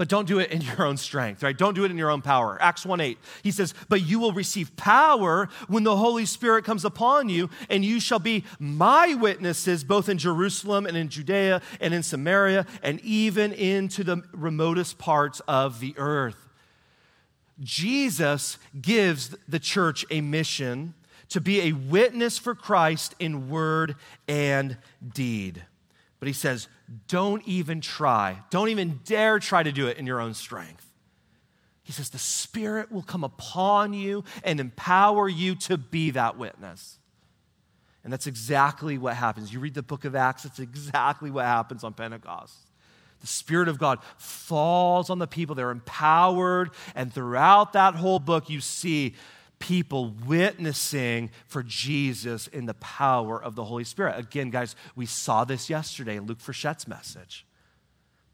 but 0.00 0.08
don't 0.08 0.26
do 0.26 0.38
it 0.38 0.50
in 0.50 0.62
your 0.62 0.86
own 0.86 0.96
strength, 0.96 1.42
right? 1.42 1.56
Don't 1.56 1.74
do 1.74 1.84
it 1.84 1.90
in 1.90 1.98
your 1.98 2.10
own 2.10 2.22
power. 2.22 2.56
Acts 2.62 2.86
1 2.86 3.00
8, 3.00 3.18
he 3.42 3.50
says, 3.50 3.74
But 3.90 4.00
you 4.00 4.18
will 4.18 4.32
receive 4.32 4.74
power 4.76 5.50
when 5.68 5.84
the 5.84 5.96
Holy 5.96 6.24
Spirit 6.24 6.64
comes 6.64 6.86
upon 6.86 7.28
you, 7.28 7.50
and 7.68 7.84
you 7.84 8.00
shall 8.00 8.18
be 8.18 8.44
my 8.58 9.12
witnesses 9.12 9.84
both 9.84 10.08
in 10.08 10.16
Jerusalem 10.16 10.86
and 10.86 10.96
in 10.96 11.10
Judea 11.10 11.60
and 11.82 11.92
in 11.92 12.02
Samaria 12.02 12.64
and 12.82 12.98
even 13.00 13.52
into 13.52 14.02
the 14.02 14.22
remotest 14.32 14.96
parts 14.96 15.40
of 15.46 15.80
the 15.80 15.94
earth. 15.98 16.49
Jesus 17.60 18.58
gives 18.80 19.36
the 19.48 19.58
church 19.58 20.06
a 20.10 20.20
mission 20.20 20.94
to 21.28 21.40
be 21.40 21.60
a 21.62 21.72
witness 21.72 22.38
for 22.38 22.54
Christ 22.54 23.14
in 23.18 23.48
word 23.48 23.96
and 24.26 24.76
deed. 25.14 25.62
But 26.18 26.26
he 26.26 26.32
says, 26.32 26.68
don't 27.06 27.46
even 27.46 27.80
try. 27.80 28.38
Don't 28.50 28.68
even 28.68 29.00
dare 29.04 29.38
try 29.38 29.62
to 29.62 29.72
do 29.72 29.86
it 29.86 29.96
in 29.96 30.06
your 30.06 30.20
own 30.20 30.34
strength. 30.34 30.86
He 31.82 31.92
says, 31.92 32.10
the 32.10 32.18
Spirit 32.18 32.90
will 32.90 33.02
come 33.02 33.24
upon 33.24 33.92
you 33.92 34.24
and 34.44 34.60
empower 34.60 35.28
you 35.28 35.54
to 35.56 35.76
be 35.76 36.10
that 36.10 36.36
witness. 36.36 36.98
And 38.02 38.12
that's 38.12 38.26
exactly 38.26 38.96
what 38.96 39.14
happens. 39.14 39.52
You 39.52 39.60
read 39.60 39.74
the 39.74 39.82
book 39.82 40.04
of 40.04 40.14
Acts, 40.14 40.44
it's 40.44 40.58
exactly 40.58 41.30
what 41.30 41.44
happens 41.44 41.84
on 41.84 41.92
Pentecost 41.92 42.69
the 43.20 43.26
Spirit 43.26 43.68
of 43.68 43.78
God 43.78 43.98
falls 44.16 45.10
on 45.10 45.18
the 45.18 45.26
people. 45.26 45.54
They're 45.54 45.70
empowered. 45.70 46.70
And 46.94 47.12
throughout 47.12 47.74
that 47.74 47.94
whole 47.94 48.18
book, 48.18 48.48
you 48.48 48.60
see 48.60 49.14
people 49.58 50.14
witnessing 50.26 51.30
for 51.46 51.62
Jesus 51.62 52.46
in 52.46 52.66
the 52.66 52.74
power 52.74 53.42
of 53.42 53.54
the 53.54 53.64
Holy 53.64 53.84
Spirit. 53.84 54.18
Again, 54.18 54.50
guys, 54.50 54.74
we 54.96 55.06
saw 55.06 55.44
this 55.44 55.68
yesterday 55.68 56.16
in 56.16 56.26
Luke 56.26 56.40
Frichette's 56.40 56.88
message. 56.88 57.46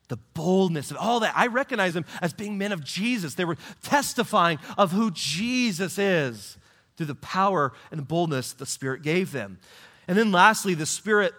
The 0.09 0.19
boldness 0.35 0.91
and 0.91 0.99
all 0.99 1.19
that. 1.21 1.35
I 1.37 1.49
recognize 1.49 1.95
them 1.95 2.05
as 2.23 2.33
being 2.33 2.57
men 2.57 2.71
of 2.71 2.85
Jesus. 2.85 3.35
They 3.35 3.45
were 3.45 3.59
testifying 3.83 4.61
of 4.79 4.93
who 4.93 5.11
Jesus 5.11 5.99
is 5.99 6.57
through 6.97 7.07
the 7.07 7.17
power 7.17 7.73
and 7.91 7.99
the 7.99 8.05
boldness 8.05 8.53
the 8.53 8.67
Spirit 8.67 9.03
gave 9.03 9.33
them. 9.33 9.59
And 10.07 10.17
then 10.17 10.31
lastly, 10.31 10.75
the 10.75 10.87
Spirit 10.87 11.35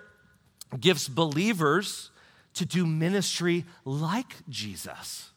gives 0.78 1.08
believers 1.08 2.12
to 2.58 2.66
do 2.66 2.86
ministry 2.86 3.66
like 3.86 4.36
Jesus. 4.50 5.32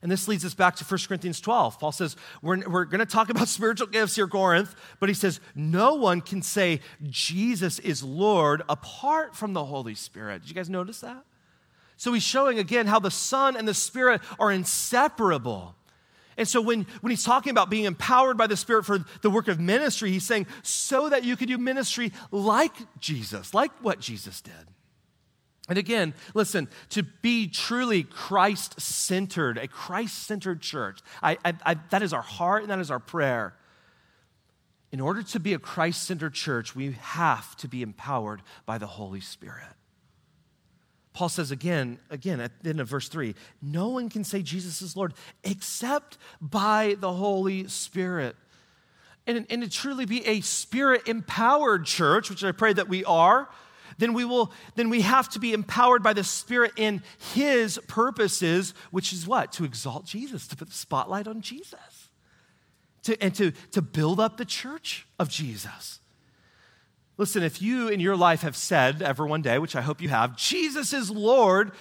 And 0.00 0.12
this 0.12 0.28
leads 0.28 0.44
us 0.44 0.54
back 0.54 0.76
to 0.76 0.84
1 0.84 1.00
Corinthians 1.08 1.40
12. 1.40 1.80
Paul 1.80 1.90
says, 1.90 2.14
We're, 2.40 2.68
we're 2.68 2.84
going 2.84 3.00
to 3.00 3.06
talk 3.06 3.30
about 3.30 3.48
spiritual 3.48 3.88
gifts 3.88 4.14
here, 4.14 4.28
Corinth, 4.28 4.74
but 5.00 5.08
he 5.08 5.14
says, 5.14 5.40
No 5.54 5.94
one 5.94 6.20
can 6.20 6.42
say 6.42 6.80
Jesus 7.08 7.78
is 7.80 8.04
Lord 8.04 8.62
apart 8.68 9.34
from 9.34 9.54
the 9.54 9.64
Holy 9.64 9.94
Spirit. 9.94 10.42
Did 10.42 10.50
you 10.50 10.54
guys 10.54 10.70
notice 10.70 11.00
that? 11.00 11.24
So 11.96 12.12
he's 12.12 12.22
showing 12.22 12.60
again 12.60 12.86
how 12.86 13.00
the 13.00 13.10
Son 13.10 13.56
and 13.56 13.66
the 13.66 13.74
Spirit 13.74 14.20
are 14.38 14.52
inseparable. 14.52 15.74
And 16.36 16.46
so 16.46 16.60
when, 16.60 16.86
when 17.00 17.10
he's 17.10 17.24
talking 17.24 17.50
about 17.50 17.68
being 17.68 17.84
empowered 17.84 18.38
by 18.38 18.46
the 18.46 18.56
Spirit 18.56 18.84
for 18.84 19.04
the 19.22 19.30
work 19.30 19.48
of 19.48 19.58
ministry, 19.58 20.12
he's 20.12 20.24
saying, 20.24 20.46
so 20.62 21.08
that 21.08 21.24
you 21.24 21.36
could 21.36 21.48
do 21.48 21.58
ministry 21.58 22.12
like 22.30 22.74
Jesus, 23.00 23.52
like 23.52 23.72
what 23.82 23.98
Jesus 23.98 24.40
did. 24.40 24.52
And 25.68 25.76
again, 25.76 26.14
listen, 26.32 26.68
to 26.90 27.02
be 27.02 27.46
truly 27.46 28.02
Christ 28.02 28.80
centered, 28.80 29.58
a 29.58 29.68
Christ 29.68 30.26
centered 30.26 30.62
church, 30.62 31.00
I, 31.22 31.36
I, 31.44 31.52
I, 31.64 31.76
that 31.90 32.02
is 32.02 32.12
our 32.12 32.22
heart 32.22 32.62
and 32.62 32.70
that 32.70 32.78
is 32.78 32.90
our 32.90 32.98
prayer. 32.98 33.54
In 34.90 35.00
order 35.00 35.22
to 35.22 35.40
be 35.40 35.52
a 35.52 35.58
Christ 35.58 36.04
centered 36.04 36.32
church, 36.32 36.74
we 36.74 36.92
have 36.92 37.54
to 37.58 37.68
be 37.68 37.82
empowered 37.82 38.40
by 38.64 38.78
the 38.78 38.86
Holy 38.86 39.20
Spirit. 39.20 39.74
Paul 41.12 41.28
says 41.28 41.50
again, 41.50 41.98
again 42.10 42.40
at 42.40 42.62
the 42.62 42.70
end 42.70 42.80
of 42.80 42.88
verse 42.88 43.08
3 43.08 43.34
no 43.60 43.88
one 43.88 44.08
can 44.08 44.22
say 44.22 44.40
Jesus 44.40 44.80
is 44.80 44.96
Lord 44.96 45.14
except 45.42 46.16
by 46.40 46.96
the 47.00 47.12
Holy 47.12 47.66
Spirit. 47.68 48.36
And, 49.26 49.44
and 49.50 49.62
to 49.62 49.68
truly 49.68 50.06
be 50.06 50.24
a 50.26 50.40
spirit 50.40 51.06
empowered 51.06 51.84
church, 51.84 52.30
which 52.30 52.44
I 52.44 52.52
pray 52.52 52.72
that 52.72 52.88
we 52.88 53.04
are, 53.04 53.48
then 53.98 54.12
we 54.12 54.24
will 54.24 54.52
then 54.74 54.88
we 54.88 55.02
have 55.02 55.28
to 55.28 55.38
be 55.38 55.52
empowered 55.52 56.02
by 56.02 56.12
the 56.12 56.24
spirit 56.24 56.72
in 56.76 57.02
his 57.34 57.78
purposes 57.86 58.74
which 58.90 59.12
is 59.12 59.26
what 59.26 59.52
to 59.52 59.64
exalt 59.64 60.04
jesus 60.04 60.46
to 60.46 60.56
put 60.56 60.68
the 60.68 60.74
spotlight 60.74 61.28
on 61.28 61.40
jesus 61.40 62.08
to, 63.02 63.20
and 63.22 63.34
to, 63.34 63.52
to 63.70 63.80
build 63.80 64.18
up 64.20 64.36
the 64.36 64.44
church 64.44 65.06
of 65.18 65.28
jesus 65.28 66.00
listen 67.16 67.42
if 67.42 67.60
you 67.60 67.88
in 67.88 68.00
your 68.00 68.16
life 68.16 68.42
have 68.42 68.56
said 68.56 69.02
ever 69.02 69.26
one 69.26 69.42
day 69.42 69.58
which 69.58 69.76
i 69.76 69.80
hope 69.80 70.00
you 70.00 70.08
have 70.08 70.36
jesus 70.36 70.92
is 70.92 71.10
lord 71.10 71.72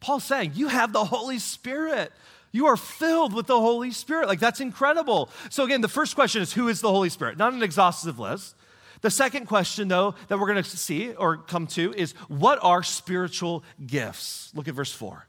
Paul's 0.00 0.24
saying, 0.24 0.52
You 0.54 0.68
have 0.68 0.92
the 0.92 1.04
Holy 1.04 1.38
Spirit. 1.38 2.12
You 2.52 2.66
are 2.66 2.76
filled 2.76 3.34
with 3.34 3.46
the 3.46 3.58
Holy 3.58 3.90
Spirit. 3.90 4.28
Like, 4.28 4.40
that's 4.40 4.60
incredible. 4.60 5.30
So, 5.50 5.64
again, 5.64 5.80
the 5.80 5.88
first 5.88 6.14
question 6.14 6.42
is 6.42 6.52
Who 6.52 6.68
is 6.68 6.80
the 6.80 6.90
Holy 6.90 7.08
Spirit? 7.08 7.38
Not 7.38 7.52
an 7.52 7.62
exhaustive 7.62 8.18
list. 8.18 8.54
The 9.00 9.10
second 9.10 9.46
question, 9.46 9.88
though, 9.88 10.14
that 10.28 10.38
we're 10.38 10.46
going 10.52 10.62
to 10.62 10.76
see 10.76 11.12
or 11.12 11.36
come 11.36 11.66
to 11.68 11.92
is 11.94 12.12
What 12.28 12.58
are 12.62 12.82
spiritual 12.82 13.64
gifts? 13.84 14.50
Look 14.54 14.68
at 14.68 14.74
verse 14.74 14.92
4. 14.92 15.26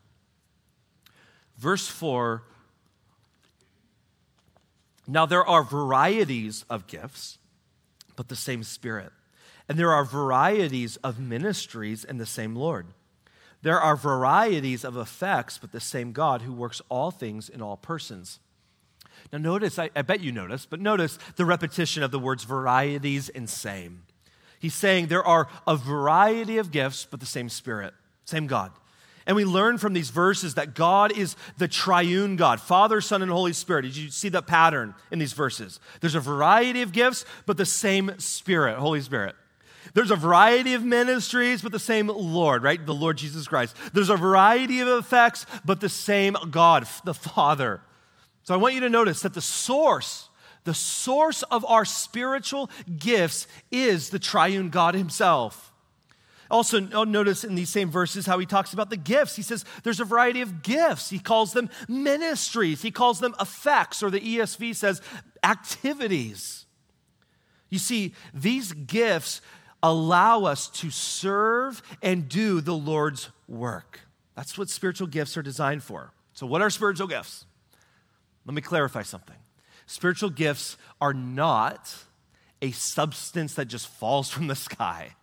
Verse 1.58 1.88
4 1.88 2.44
Now, 5.08 5.26
there 5.26 5.46
are 5.46 5.64
varieties 5.64 6.66
of 6.70 6.88
gifts, 6.88 7.38
but 8.16 8.30
the 8.30 8.36
same 8.36 8.64
Spirit. 8.64 9.12
And 9.70 9.78
there 9.78 9.92
are 9.92 10.06
varieties 10.06 10.96
of 10.98 11.20
ministries 11.20 12.06
and 12.06 12.20
the 12.20 12.26
same 12.26 12.56
Lord. 12.56 12.88
There 13.64 13.80
are 13.80 13.98
varieties 13.98 14.86
of 14.86 14.96
effects, 14.96 15.58
but 15.58 15.72
the 15.72 15.82
same 15.82 16.14
God 16.14 16.44
who 16.44 16.54
works 16.54 16.82
all 16.90 17.12
things 17.12 17.50
in 17.50 17.62
all 17.62 17.76
persons. 17.76 18.40
Now, 19.32 19.40
notice, 19.40 19.78
I, 19.78 19.90
I, 19.96 20.02
bet 20.02 20.22
you 20.22 20.32
notice, 20.32 20.66
but 20.66 20.80
notice 20.80 21.20
the 21.36 21.46
repetition 21.46 22.04
of 22.04 22.12
the 22.12 22.20
words 22.20 22.44
varieties 22.44 23.30
and 23.30 23.50
same. 23.50 24.04
He's 24.60 24.74
saying 24.74 25.08
there 25.08 25.26
are 25.26 25.48
a 25.68 25.76
variety 25.76 26.58
of 26.58 26.72
gifts, 26.72 27.06
but 27.10 27.20
the 27.20 27.26
same 27.26 27.50
Spirit, 27.50 27.94
same 28.26 28.48
God. 28.48 28.72
And 29.28 29.36
we 29.36 29.44
learn 29.44 29.78
from 29.78 29.92
these 29.92 30.10
verses 30.10 30.56
that 30.56 30.74
God 30.74 31.16
is 31.16 31.36
the 31.58 31.68
triune 31.68 32.38
God 32.38 32.62
Father, 32.62 33.02
Son, 33.02 33.22
and 33.22 33.30
Holy 33.30 33.54
Spirit. 33.54 33.82
Did 33.84 33.98
you 33.98 34.10
see 34.10 34.30
the 34.30 34.42
pattern 34.42 34.96
in 35.12 35.20
these 35.20 35.34
verses? 35.34 35.80
There's 36.00 36.16
a 36.16 36.22
variety 36.22 36.82
of 36.82 36.94
gifts, 36.94 37.26
but 37.46 37.58
the 37.58 37.66
same 37.66 38.18
Spirit, 38.20 38.78
Holy 38.78 39.02
Spirit. 39.02 39.36
There's 39.94 40.12
a 40.12 40.16
variety 40.16 40.74
of 40.74 40.84
ministries, 40.84 41.62
but 41.62 41.72
the 41.72 41.80
same 41.80 42.08
Lord, 42.08 42.64
right? 42.64 42.84
The 42.84 42.94
Lord 42.94 43.18
Jesus 43.18 43.48
Christ. 43.48 43.76
There's 43.94 44.10
a 44.10 44.18
variety 44.18 44.80
of 44.80 44.88
effects, 44.88 45.46
but 45.66 45.82
the 45.82 45.90
same 45.90 46.36
God, 46.50 46.88
the 47.04 47.14
Father. 47.14 47.82
So 48.48 48.54
I 48.54 48.58
want 48.58 48.76
you 48.76 48.80
to 48.80 48.90
notice 48.90 49.24
that 49.24 49.34
the 49.34 49.42
source, 49.42 50.30
the 50.64 50.74
source 50.74 51.44
of 51.44 51.66
our 51.66 51.84
spiritual 51.84 52.70
gifts 52.98 53.46
is 53.72 54.10
the 54.10 54.20
triune 54.20 54.70
God 54.70 54.96
Himself. 54.96 55.74
Also, 56.50 56.80
notice 56.80 57.44
in 57.44 57.56
these 57.56 57.68
same 57.68 57.92
verses 57.92 58.26
how 58.26 58.40
he 58.40 58.46
talks 58.46 58.72
about 58.72 58.90
the 58.90 58.96
gifts. 58.96 59.36
He 59.36 59.42
says 59.42 59.66
there's 59.84 60.00
a 60.00 60.06
variety 60.06 60.40
of 60.40 60.64
gifts. 60.64 61.10
He 61.10 61.20
calls 61.20 61.52
them 61.52 61.70
ministries, 61.90 62.82
he 62.82 62.90
calls 62.90 63.20
them 63.20 63.36
effects, 63.38 64.02
or 64.02 64.10
the 64.10 64.22
ESV 64.22 64.78
says 64.78 65.02
activities. 65.44 66.68
You 67.70 67.80
see, 67.80 68.14
these 68.34 68.72
gifts 68.72 69.42
allow 69.84 70.46
us 70.46 70.70
to 70.70 70.90
serve 70.90 71.82
and 72.02 72.30
do 72.30 72.62
the 72.62 72.78
Lord's 72.78 73.30
work. 73.46 74.00
That's 74.38 74.58
what 74.58 74.70
spiritual 74.70 75.08
gifts 75.08 75.36
are 75.36 75.44
designed 75.44 75.84
for. 75.84 76.14
So, 76.32 76.48
what 76.48 76.62
are 76.62 76.70
spiritual 76.70 77.08
gifts? 77.08 77.44
Let 78.48 78.54
me 78.56 78.62
clarify 78.62 79.04
something. 79.04 79.36
Spiritual 79.86 80.30
gifts 80.30 80.78
are 81.00 81.14
not 81.14 81.96
a 82.62 82.72
substance 82.72 83.54
that 83.56 83.66
just 83.66 83.88
falls 83.88 84.30
from 84.32 84.48
the 84.48 84.56
sky. 84.56 85.14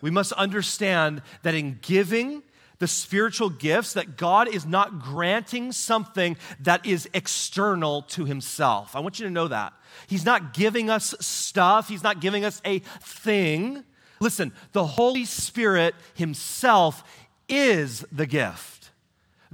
We 0.00 0.10
must 0.10 0.32
understand 0.32 1.22
that 1.42 1.54
in 1.54 1.78
giving 1.80 2.42
the 2.78 2.86
spiritual 2.86 3.50
gifts 3.50 3.94
that 3.94 4.16
God 4.16 4.46
is 4.46 4.64
not 4.64 5.00
granting 5.00 5.72
something 5.72 6.36
that 6.60 6.86
is 6.86 7.08
external 7.12 8.02
to 8.02 8.24
himself. 8.24 8.94
I 8.94 9.00
want 9.00 9.18
you 9.18 9.26
to 9.26 9.32
know 9.32 9.48
that. 9.48 9.72
He's 10.06 10.24
not 10.24 10.54
giving 10.54 10.88
us 10.88 11.14
stuff, 11.18 11.88
He's 11.88 12.04
not 12.04 12.20
giving 12.20 12.44
us 12.44 12.62
a 12.64 12.78
thing. 12.78 13.82
Listen, 14.20 14.52
the 14.72 14.86
Holy 14.86 15.24
Spirit 15.24 15.94
Himself 16.14 17.02
is 17.48 18.04
the 18.12 18.26
gift. 18.26 18.77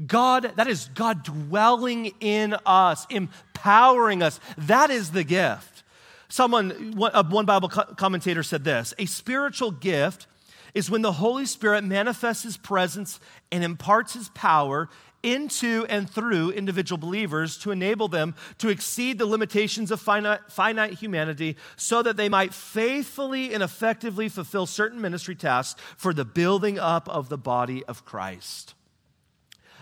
God, 0.06 0.52
that 0.56 0.66
is 0.66 0.90
God 0.94 1.22
dwelling 1.22 2.12
in 2.20 2.56
us, 2.66 3.06
empowering 3.10 4.22
us. 4.22 4.40
That 4.58 4.90
is 4.90 5.12
the 5.12 5.24
gift. 5.24 5.84
Someone, 6.28 6.94
one 6.96 7.46
Bible 7.46 7.68
commentator 7.68 8.42
said 8.42 8.64
this 8.64 8.94
a 8.98 9.06
spiritual 9.06 9.70
gift 9.70 10.26
is 10.74 10.90
when 10.90 11.02
the 11.02 11.12
Holy 11.12 11.46
Spirit 11.46 11.84
manifests 11.84 12.42
his 12.42 12.56
presence 12.56 13.20
and 13.52 13.62
imparts 13.62 14.14
his 14.14 14.28
power 14.30 14.88
into 15.22 15.86
and 15.88 16.08
through 16.08 16.50
individual 16.50 16.98
believers 16.98 17.56
to 17.58 17.70
enable 17.70 18.08
them 18.08 18.34
to 18.58 18.68
exceed 18.68 19.18
the 19.18 19.26
limitations 19.26 19.90
of 19.90 20.00
finite, 20.00 20.40
finite, 20.50 20.94
humanity 20.94 21.56
so 21.76 22.02
that 22.02 22.16
they 22.16 22.28
might 22.28 22.52
faithfully 22.52 23.54
and 23.54 23.62
effectively 23.62 24.28
fulfill 24.28 24.66
certain 24.66 25.00
ministry 25.00 25.34
tasks 25.34 25.80
for 25.96 26.12
the 26.12 26.24
building 26.24 26.78
up 26.78 27.08
of 27.08 27.28
the 27.30 27.38
body 27.38 27.82
of 27.84 28.04
Christ. 28.04 28.74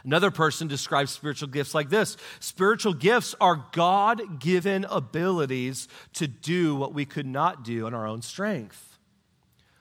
Another 0.04 0.30
person 0.30 0.68
describes 0.68 1.12
spiritual 1.12 1.48
gifts 1.48 1.74
like 1.74 1.88
this 1.88 2.16
Spiritual 2.40 2.94
gifts 2.94 3.34
are 3.40 3.64
God 3.72 4.40
given 4.40 4.84
abilities 4.84 5.88
to 6.14 6.26
do 6.26 6.74
what 6.74 6.94
we 6.94 7.04
could 7.04 7.26
not 7.26 7.64
do 7.64 7.86
in 7.86 7.94
our 7.94 8.06
own 8.06 8.22
strength. 8.22 8.88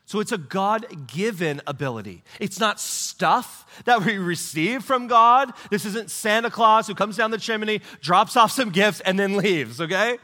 So 0.05 0.19
it's 0.19 0.33
a 0.33 0.37
God 0.37 1.07
given 1.07 1.61
ability. 1.65 2.23
It's 2.39 2.59
not 2.59 2.81
stuff 2.81 3.81
that 3.85 4.03
we 4.03 4.17
receive 4.17 4.83
from 4.83 5.07
God. 5.07 5.53
This 5.69 5.85
isn't 5.85 6.11
Santa 6.11 6.51
Claus 6.51 6.85
who 6.85 6.95
comes 6.95 7.15
down 7.15 7.31
the 7.31 7.37
chimney, 7.37 7.81
drops 8.01 8.35
off 8.35 8.51
some 8.51 8.71
gifts, 8.71 8.99
and 8.99 9.17
then 9.17 9.37
leaves, 9.37 9.79
okay? 9.79 10.17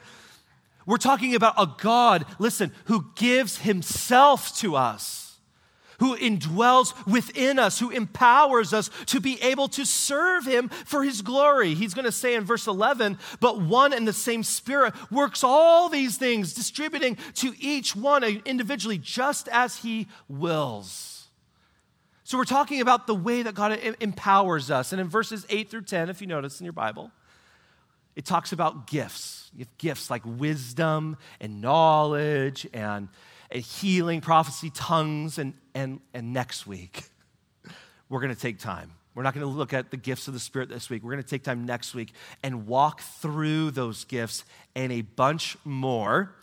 We're 0.85 0.97
talking 0.97 1.35
about 1.35 1.53
a 1.57 1.69
God, 1.77 2.25
listen, 2.37 2.73
who 2.85 3.05
gives 3.15 3.59
himself 3.59 4.57
to 4.57 4.75
us 4.75 5.26
who 5.99 6.15
indwells 6.17 6.93
within 7.05 7.59
us, 7.59 7.79
who 7.79 7.89
empowers 7.89 8.73
us 8.73 8.89
to 9.07 9.19
be 9.19 9.41
able 9.41 9.67
to 9.69 9.85
serve 9.85 10.45
him 10.45 10.69
for 10.69 11.03
his 11.03 11.21
glory. 11.21 11.73
He's 11.73 11.93
going 11.93 12.05
to 12.05 12.11
say 12.11 12.35
in 12.35 12.43
verse 12.43 12.67
11, 12.67 13.17
but 13.39 13.61
one 13.61 13.93
and 13.93 14.07
the 14.07 14.13
same 14.13 14.43
Spirit 14.43 14.93
works 15.11 15.43
all 15.43 15.89
these 15.89 16.17
things, 16.17 16.53
distributing 16.53 17.17
to 17.35 17.53
each 17.59 17.95
one 17.95 18.23
individually 18.23 18.97
just 18.97 19.47
as 19.49 19.77
he 19.77 20.07
wills. 20.27 21.27
So 22.23 22.37
we're 22.37 22.43
talking 22.43 22.81
about 22.81 23.07
the 23.07 23.15
way 23.15 23.41
that 23.41 23.55
God 23.55 23.79
empowers 24.01 24.69
us. 24.69 24.91
And 24.91 24.99
in 24.99 25.07
verses 25.07 25.45
8 25.49 25.69
through 25.69 25.83
10, 25.83 26.09
if 26.09 26.19
you 26.19 26.27
notice 26.27 26.59
in 26.59 26.65
your 26.65 26.73
Bible, 26.73 27.09
it 28.17 28.25
talks 28.25 28.51
about 28.51 28.87
gifts. 28.87 29.49
You 29.55 29.59
have 29.59 29.77
gifts 29.77 30.09
like 30.09 30.23
wisdom 30.25 31.17
and 31.39 31.61
knowledge 31.61 32.67
and 32.73 33.07
healing, 33.51 34.21
prophecy, 34.21 34.69
tongues, 34.69 35.37
and, 35.37 35.53
and, 35.73 35.99
and 36.13 36.33
next 36.33 36.67
week, 36.67 37.03
we're 38.09 38.21
going 38.21 38.33
to 38.33 38.39
take 38.39 38.59
time. 38.59 38.91
We're 39.15 39.23
not 39.23 39.33
going 39.33 39.47
to 39.47 39.51
look 39.51 39.73
at 39.73 39.89
the 39.89 39.97
gifts 39.97 40.27
of 40.27 40.35
the 40.35 40.39
Spirit 40.39 40.69
this 40.69 40.89
week. 40.89 41.03
We're 41.03 41.13
going 41.13 41.23
to 41.23 41.29
take 41.29 41.43
time 41.43 41.65
next 41.65 41.95
week 41.95 42.13
and 42.43 42.67
walk 42.67 43.01
through 43.01 43.71
those 43.71 44.03
gifts 44.03 44.45
and 44.75 44.91
a 44.91 45.01
bunch 45.01 45.57
more 45.65 46.35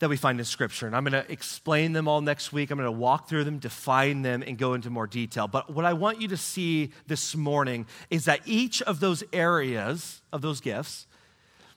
that 0.00 0.08
we 0.08 0.16
find 0.16 0.40
in 0.40 0.44
Scripture. 0.44 0.88
And 0.88 0.96
I'm 0.96 1.04
going 1.04 1.12
to 1.12 1.30
explain 1.30 1.92
them 1.92 2.08
all 2.08 2.20
next 2.20 2.52
week. 2.52 2.72
I'm 2.72 2.78
going 2.78 2.86
to 2.86 2.90
walk 2.90 3.28
through 3.28 3.44
them, 3.44 3.60
define 3.60 4.22
them, 4.22 4.42
and 4.44 4.58
go 4.58 4.74
into 4.74 4.90
more 4.90 5.06
detail. 5.06 5.46
But 5.46 5.72
what 5.72 5.84
I 5.84 5.92
want 5.92 6.20
you 6.20 6.26
to 6.28 6.36
see 6.36 6.90
this 7.06 7.36
morning 7.36 7.86
is 8.10 8.24
that 8.24 8.40
each 8.44 8.82
of 8.82 8.98
those 8.98 9.22
areas 9.32 10.20
of 10.32 10.40
those 10.40 10.60
gifts 10.60 11.06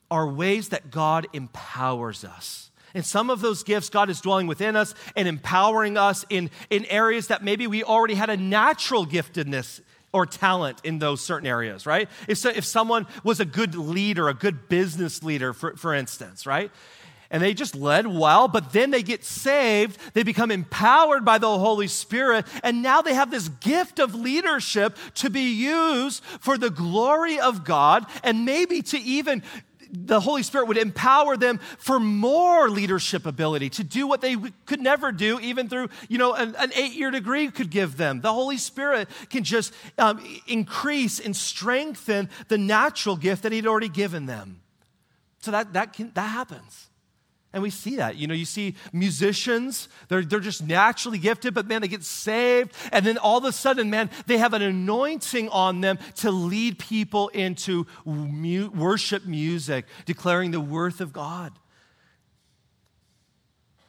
are 0.10 0.28
ways 0.28 0.70
that 0.70 0.90
God 0.90 1.28
empowers 1.34 2.26
us. 2.26 2.72
And 2.96 3.06
some 3.06 3.30
of 3.30 3.42
those 3.42 3.62
gifts, 3.62 3.90
God 3.90 4.10
is 4.10 4.22
dwelling 4.22 4.48
within 4.48 4.78
us 4.78 4.96
and 5.18 5.28
empowering 5.28 5.98
us 5.98 6.26
in, 6.30 6.50
in 6.70 6.86
areas 6.86 7.28
that 7.28 7.44
maybe 7.44 7.68
we 7.68 7.84
already 7.84 8.16
had 8.16 8.30
a 8.30 8.38
natural 8.38 9.06
giftedness 9.06 9.82
or 10.14 10.26
talent 10.26 10.80
in 10.86 10.98
those 10.98 11.20
certain 11.20 11.46
areas, 11.46 11.86
right? 11.86 12.10
If, 12.30 12.38
so, 12.38 12.50
if 12.50 12.64
someone 12.64 13.06
was 13.26 13.42
a 13.42 13.46
good 13.46 13.76
leader, 13.76 14.30
a 14.30 14.34
good 14.34 14.70
business 14.70 15.22
leader, 15.22 15.52
for, 15.52 15.76
for 15.76 15.94
instance, 15.94 16.46
right? 16.46 16.72
and 17.36 17.42
they 17.42 17.54
just 17.54 17.76
led 17.76 18.08
well, 18.08 18.48
but 18.48 18.72
then 18.72 18.92
they 18.92 19.04
get 19.04 19.24
saved, 19.24 19.98
they 20.14 20.24
become 20.24 20.52
empowered 20.52 21.26
by 21.26 21.38
the 21.38 21.58
Holy 21.58 21.88
Spirit, 21.88 22.46
and 22.64 22.82
now 22.82 23.02
they 23.02 23.14
have 23.14 23.32
this 23.32 23.50
gift 23.50 24.00
of 24.00 24.16
leadership 24.16 24.98
to 25.16 25.30
be 25.30 25.52
used 25.52 26.24
for 26.24 26.58
the 26.58 26.70
glory 26.70 27.40
of 27.40 27.64
God 27.64 28.06
and 28.24 28.46
maybe 28.46 28.82
to 28.84 29.00
even 29.00 29.44
the 29.92 30.20
Holy 30.20 30.44
Spirit 30.44 30.68
would 30.68 30.78
empower 30.78 31.38
them 31.38 31.60
for 31.78 32.00
more 32.00 32.70
leadership 32.70 33.26
ability 33.26 33.70
to 33.72 33.84
do 33.84 34.08
what 34.08 34.22
they 34.22 34.36
could 34.66 34.82
never 34.82 35.12
do, 35.12 35.40
even 35.40 35.70
through, 35.70 35.90
you 36.08 36.18
know, 36.18 36.34
an, 36.34 36.56
an 36.58 36.72
eight 36.76 36.94
year 36.94 37.12
degree 37.12 37.50
could 37.52 37.70
give 37.70 37.98
them. 37.98 38.22
The 38.22 38.34
Holy 38.34 38.58
Spirit 38.58 39.10
can 39.30 39.44
just 39.44 39.74
um, 39.98 40.24
increase 40.48 41.20
and 41.20 41.36
strengthen 41.36 42.30
the 42.48 42.58
natural 42.58 43.16
gift 43.16 43.44
that 43.44 43.52
He'd 43.52 43.68
already 43.68 43.90
given 43.90 44.26
them. 44.26 44.62
So 45.40 45.52
that, 45.52 45.74
that, 45.74 45.94
can, 45.94 46.12
that 46.16 46.28
happens. 46.28 46.88
And 47.56 47.64
we 47.64 47.70
see 47.70 47.96
that. 47.96 48.18
You 48.18 48.28
know, 48.28 48.34
you 48.34 48.44
see 48.44 48.76
musicians, 48.92 49.88
they're, 50.10 50.24
they're 50.24 50.42
just 50.42 50.62
naturally 50.62 51.18
gifted, 51.18 51.54
but 51.54 51.68
man, 51.68 51.82
they 51.82 51.88
get 51.88 52.04
saved. 52.04 52.74
And 52.92 53.06
then 53.06 53.18
all 53.18 53.38
of 53.38 53.46
a 53.46 53.54
sudden, 53.54 53.90
man, 53.90 54.10
they 54.28 54.38
have 54.40 54.54
an 54.54 54.62
anointing 54.62 55.48
on 55.48 55.80
them 55.80 55.98
to 56.18 56.32
lead 56.32 56.80
people 56.80 57.30
into 57.30 57.88
mu- 58.04 58.70
worship 58.72 59.26
music, 59.26 59.86
declaring 60.06 60.52
the 60.52 60.60
worth 60.60 61.00
of 61.00 61.14
God. 61.14 61.54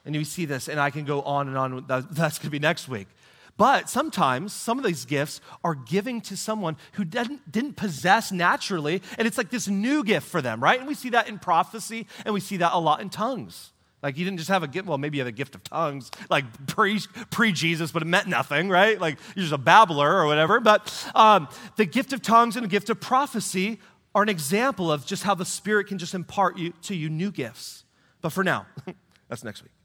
And 0.05 0.15
we 0.15 0.23
see 0.23 0.45
this, 0.45 0.69
and 0.69 0.79
I 0.79 0.91
can 0.91 1.05
go 1.05 1.23
on 1.23 1.49
and 1.49 1.59
on. 1.59 1.85
That's 1.89 2.39
going 2.39 2.47
to 2.47 2.51
be 2.51 2.61
next 2.61 2.89
week. 2.89 3.09
But 3.57 3.89
sometimes 3.89 4.53
some 4.53 4.79
of 4.79 4.85
these 4.85 5.05
gifts 5.05 5.41
are 5.65 5.75
giving 5.75 6.21
to 6.23 6.37
someone 6.37 6.77
who 6.93 7.05
didn't, 7.05 7.51
didn't 7.51 7.77
possess 7.77 8.31
naturally, 8.31 9.03
and 9.17 9.27
it's 9.27 9.39
like 9.39 9.51
this 9.51 9.67
new 9.67 10.05
gift 10.05 10.29
for 10.29 10.43
them, 10.43 10.63
right? 10.63 10.79
And 10.79 10.87
we 10.87 10.95
see 10.95 11.11
that 11.11 11.29
in 11.29 11.39
prophecy, 11.39 12.07
and 12.25 12.35
we 12.35 12.41
see 12.41 12.59
that 12.59 12.73
a 12.75 12.79
lot 12.79 13.01
in 13.01 13.09
tongues. 13.09 13.73
Like 14.03 14.19
you 14.19 14.25
didn't 14.25 14.39
just 14.39 14.51
have 14.51 14.63
a 14.63 14.69
gift, 14.69 14.87
well, 14.87 14.99
maybe 14.99 15.17
you 15.17 15.25
had 15.25 15.29
a 15.29 15.37
gift 15.37 15.55
of 15.55 15.65
tongues, 15.65 16.11
like 16.29 16.45
pre, 16.67 17.01
pre-Jesus, 17.31 17.93
but 17.93 18.03
it 18.03 18.07
meant 18.07 18.29
nothing, 18.29 18.69
right? 18.69 19.01
Like 19.01 19.19
you're 19.35 19.43
just 19.43 19.55
a 19.55 19.59
babbler 19.59 20.17
or 20.17 20.27
whatever. 20.27 20.61
But 20.61 21.11
um, 21.15 21.49
the 21.77 21.87
gift 21.87 22.13
of 22.13 22.21
tongues 22.21 22.57
and 22.57 22.65
the 22.65 22.69
gift 22.69 22.91
of 22.91 23.01
prophecy 23.01 23.81
are 24.15 24.23
an 24.23 24.29
example 24.29 24.93
of 24.93 25.07
just 25.07 25.23
how 25.23 25.35
the 25.35 25.45
Spirit 25.45 25.87
can 25.87 25.99
just 25.99 26.15
impart 26.15 26.59
you, 26.59 26.73
to 26.83 26.95
you 26.95 27.09
new 27.09 27.31
gifts. 27.31 27.85
But 28.21 28.31
for 28.31 28.45
now, 28.45 28.67
that's 29.29 29.43
next 29.43 29.63
week. 29.63 29.76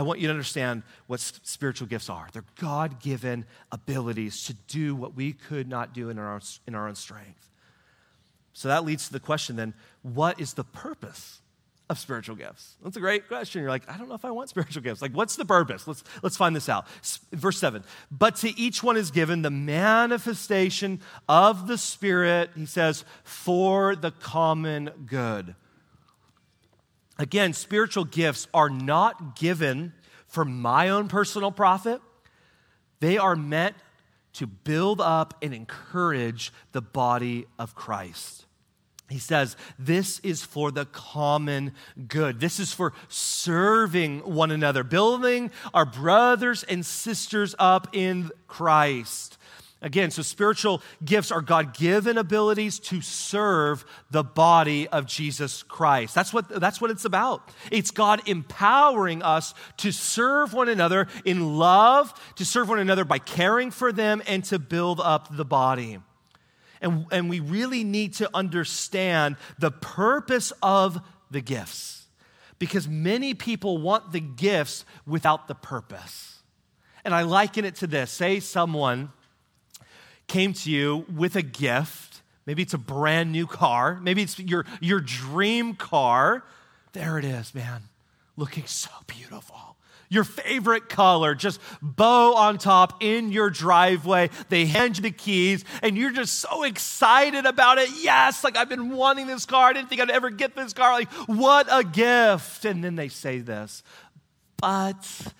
I 0.00 0.02
want 0.02 0.18
you 0.18 0.28
to 0.28 0.30
understand 0.32 0.82
what 1.08 1.20
spiritual 1.20 1.86
gifts 1.86 2.08
are. 2.08 2.26
They're 2.32 2.42
God 2.58 3.02
given 3.02 3.44
abilities 3.70 4.44
to 4.44 4.54
do 4.66 4.94
what 4.94 5.14
we 5.14 5.34
could 5.34 5.68
not 5.68 5.92
do 5.92 6.08
in 6.08 6.18
our, 6.18 6.40
in 6.66 6.74
our 6.74 6.88
own 6.88 6.94
strength. 6.94 7.50
So 8.54 8.68
that 8.68 8.86
leads 8.86 9.08
to 9.08 9.12
the 9.12 9.20
question 9.20 9.56
then 9.56 9.74
what 10.00 10.40
is 10.40 10.54
the 10.54 10.64
purpose 10.64 11.42
of 11.90 11.98
spiritual 11.98 12.34
gifts? 12.34 12.76
That's 12.82 12.96
a 12.96 13.00
great 13.00 13.28
question. 13.28 13.60
You're 13.60 13.68
like, 13.68 13.90
I 13.90 13.98
don't 13.98 14.08
know 14.08 14.14
if 14.14 14.24
I 14.24 14.30
want 14.30 14.48
spiritual 14.48 14.80
gifts. 14.80 15.02
Like, 15.02 15.12
what's 15.12 15.36
the 15.36 15.44
purpose? 15.44 15.86
Let's, 15.86 16.02
let's 16.22 16.38
find 16.38 16.56
this 16.56 16.70
out. 16.70 16.86
Verse 17.32 17.58
7 17.58 17.84
But 18.10 18.36
to 18.36 18.58
each 18.58 18.82
one 18.82 18.96
is 18.96 19.10
given 19.10 19.42
the 19.42 19.50
manifestation 19.50 21.02
of 21.28 21.66
the 21.66 21.76
Spirit, 21.76 22.52
he 22.56 22.64
says, 22.64 23.04
for 23.22 23.94
the 23.94 24.12
common 24.12 24.92
good. 25.04 25.56
Again, 27.20 27.52
spiritual 27.52 28.06
gifts 28.06 28.48
are 28.54 28.70
not 28.70 29.36
given 29.36 29.92
for 30.26 30.42
my 30.42 30.88
own 30.88 31.06
personal 31.06 31.52
profit, 31.52 32.00
they 33.00 33.18
are 33.18 33.36
meant 33.36 33.76
to 34.32 34.46
build 34.46 35.02
up 35.02 35.34
and 35.42 35.52
encourage 35.52 36.50
the 36.72 36.80
body 36.80 37.44
of 37.58 37.74
Christ. 37.74 38.46
He 39.10 39.18
says, 39.18 39.54
This 39.78 40.18
is 40.20 40.42
for 40.42 40.70
the 40.70 40.86
common 40.86 41.74
good. 42.08 42.40
This 42.40 42.58
is 42.58 42.72
for 42.72 42.94
serving 43.08 44.20
one 44.20 44.50
another, 44.50 44.82
building 44.82 45.50
our 45.74 45.84
brothers 45.84 46.62
and 46.62 46.86
sisters 46.86 47.54
up 47.58 47.88
in 47.92 48.30
Christ. 48.46 49.36
Again, 49.82 50.10
so 50.10 50.20
spiritual 50.20 50.82
gifts 51.02 51.30
are 51.30 51.40
God 51.40 51.72
given 51.72 52.18
abilities 52.18 52.78
to 52.80 53.00
serve 53.00 53.84
the 54.10 54.22
body 54.22 54.86
of 54.88 55.06
Jesus 55.06 55.62
Christ. 55.62 56.14
That's 56.14 56.34
what, 56.34 56.48
that's 56.48 56.82
what 56.82 56.90
it's 56.90 57.06
about. 57.06 57.48
It's 57.70 57.90
God 57.90 58.28
empowering 58.28 59.22
us 59.22 59.54
to 59.78 59.90
serve 59.90 60.52
one 60.52 60.68
another 60.68 61.08
in 61.24 61.56
love, 61.56 62.12
to 62.36 62.44
serve 62.44 62.68
one 62.68 62.78
another 62.78 63.06
by 63.06 63.18
caring 63.18 63.70
for 63.70 63.90
them, 63.90 64.22
and 64.26 64.44
to 64.44 64.58
build 64.58 65.00
up 65.00 65.34
the 65.34 65.46
body. 65.46 65.98
And, 66.82 67.06
and 67.10 67.30
we 67.30 67.40
really 67.40 67.82
need 67.82 68.14
to 68.14 68.28
understand 68.34 69.36
the 69.58 69.70
purpose 69.70 70.52
of 70.62 71.00
the 71.30 71.40
gifts 71.40 72.06
because 72.58 72.86
many 72.86 73.32
people 73.32 73.78
want 73.78 74.12
the 74.12 74.20
gifts 74.20 74.84
without 75.06 75.48
the 75.48 75.54
purpose. 75.54 76.42
And 77.02 77.14
I 77.14 77.22
liken 77.22 77.64
it 77.64 77.76
to 77.76 77.86
this 77.86 78.10
say 78.10 78.40
someone 78.40 79.10
came 80.30 80.52
to 80.52 80.70
you 80.70 81.04
with 81.12 81.34
a 81.34 81.42
gift. 81.42 82.22
Maybe 82.46 82.62
it's 82.62 82.72
a 82.72 82.78
brand 82.78 83.32
new 83.32 83.48
car. 83.48 83.98
Maybe 84.00 84.22
it's 84.22 84.38
your, 84.38 84.64
your 84.80 85.00
dream 85.00 85.74
car. 85.74 86.44
There 86.92 87.18
it 87.18 87.24
is, 87.24 87.52
man, 87.52 87.82
looking 88.36 88.64
so 88.66 88.90
beautiful. 89.08 89.56
Your 90.08 90.22
favorite 90.22 90.88
color, 90.88 91.34
just 91.34 91.60
bow 91.82 92.34
on 92.34 92.58
top 92.58 93.02
in 93.02 93.32
your 93.32 93.50
driveway. 93.50 94.30
They 94.48 94.66
hand 94.66 94.98
you 94.98 95.02
the 95.02 95.10
keys, 95.10 95.64
and 95.82 95.96
you're 95.96 96.12
just 96.12 96.34
so 96.38 96.62
excited 96.62 97.44
about 97.44 97.78
it. 97.78 97.88
Yes, 98.00 98.44
like 98.44 98.56
I've 98.56 98.68
been 98.68 98.90
wanting 98.90 99.26
this 99.26 99.46
car. 99.46 99.70
I 99.70 99.72
didn't 99.72 99.88
think 99.88 100.00
I'd 100.00 100.10
ever 100.10 100.30
get 100.30 100.54
this 100.54 100.72
car. 100.72 100.92
Like, 100.92 101.10
what 101.26 101.66
a 101.70 101.82
gift. 101.82 102.64
And 102.64 102.84
then 102.84 102.94
they 102.94 103.08
say 103.08 103.38
this, 103.40 103.82
but 104.56 105.32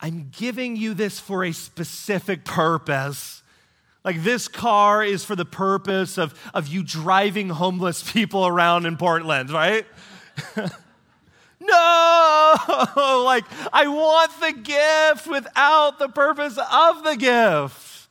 I'm 0.00 0.28
giving 0.36 0.76
you 0.76 0.92
this 0.92 1.18
for 1.18 1.44
a 1.44 1.52
specific 1.52 2.44
purpose. 2.44 3.42
Like, 4.06 4.22
this 4.22 4.46
car 4.46 5.02
is 5.02 5.24
for 5.24 5.34
the 5.34 5.44
purpose 5.44 6.16
of, 6.16 6.32
of 6.54 6.68
you 6.68 6.84
driving 6.84 7.48
homeless 7.48 8.08
people 8.08 8.46
around 8.46 8.86
in 8.86 8.96
Portland, 8.96 9.50
right? 9.50 9.84
no! 11.60 12.54
Like, 13.26 13.44
I 13.72 13.88
want 13.88 14.30
the 14.40 14.52
gift 14.52 15.26
without 15.26 15.98
the 15.98 16.08
purpose 16.08 16.56
of 16.56 17.02
the 17.02 17.16
gift. 17.16 18.08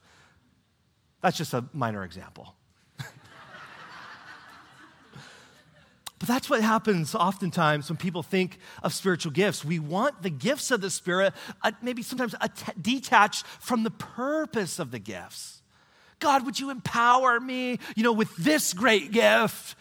That's 1.22 1.38
just 1.38 1.54
a 1.54 1.64
minor 1.72 2.04
example. 2.04 2.54
But 6.20 6.28
that's 6.28 6.50
what 6.50 6.62
happens 6.62 7.16
oftentimes 7.16 7.90
when 7.90 7.98
people 7.98 8.22
think 8.24 8.60
of 8.84 8.94
spiritual 8.94 9.32
gifts. 9.32 9.64
We 9.64 9.80
want 9.80 10.22
the 10.22 10.30
gifts 10.30 10.72
of 10.72 10.82
the 10.82 10.90
Spirit, 10.90 11.34
uh, 11.62 11.72
maybe 11.82 12.04
sometimes 12.04 12.36
detached 12.82 13.46
from 13.46 13.84
the 13.84 13.92
purpose 13.92 14.78
of 14.78 14.92
the 14.92 15.00
gifts. 15.00 15.55
God, 16.26 16.44
would 16.48 16.60
you 16.60 16.72
empower 16.72 17.40
me, 17.40 17.78
you 17.96 18.02
know, 18.02 18.12
with 18.12 18.36
this 18.36 18.74
great 18.74 19.12
gift? 19.12 19.76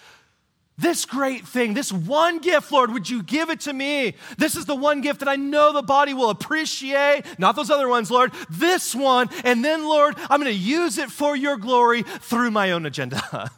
This 0.77 1.07
great 1.07 1.49
thing, 1.49 1.73
this 1.73 1.91
one 1.91 2.39
gift, 2.39 2.71
Lord, 2.71 2.93
would 2.93 3.09
you 3.09 3.23
give 3.23 3.49
it 3.49 3.61
to 3.61 3.73
me? 3.73 4.13
This 4.37 4.55
is 4.55 4.67
the 4.67 4.75
one 4.75 5.01
gift 5.01 5.21
that 5.21 5.29
I 5.29 5.37
know 5.37 5.73
the 5.73 5.81
body 5.81 6.13
will 6.13 6.29
appreciate, 6.29 7.23
not 7.39 7.57
those 7.57 7.71
other 7.71 7.89
ones, 7.89 8.11
Lord. 8.11 8.31
This 8.51 8.95
one, 8.95 9.31
and 9.43 9.65
then, 9.65 9.85
Lord, 9.85 10.17
I'm 10.29 10.39
going 10.39 10.53
to 10.53 10.59
use 10.59 10.99
it 10.99 11.11
for 11.11 11.35
your 11.35 11.57
glory 11.57 12.03
through 12.03 12.51
my 12.51 12.73
own 12.73 12.85
agenda. 12.85 13.23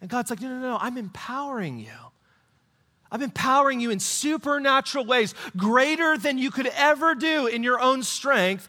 and 0.00 0.08
God's 0.08 0.30
like, 0.30 0.40
no, 0.40 0.48
no, 0.48 0.60
no, 0.60 0.78
I'm 0.80 0.96
empowering 0.96 1.78
you. 1.80 1.92
I'm 3.12 3.20
empowering 3.20 3.80
you 3.80 3.90
in 3.90 4.00
supernatural 4.00 5.04
ways, 5.04 5.34
greater 5.54 6.16
than 6.16 6.38
you 6.38 6.50
could 6.50 6.68
ever 6.68 7.14
do 7.14 7.46
in 7.46 7.62
your 7.62 7.78
own 7.78 8.04
strength 8.04 8.68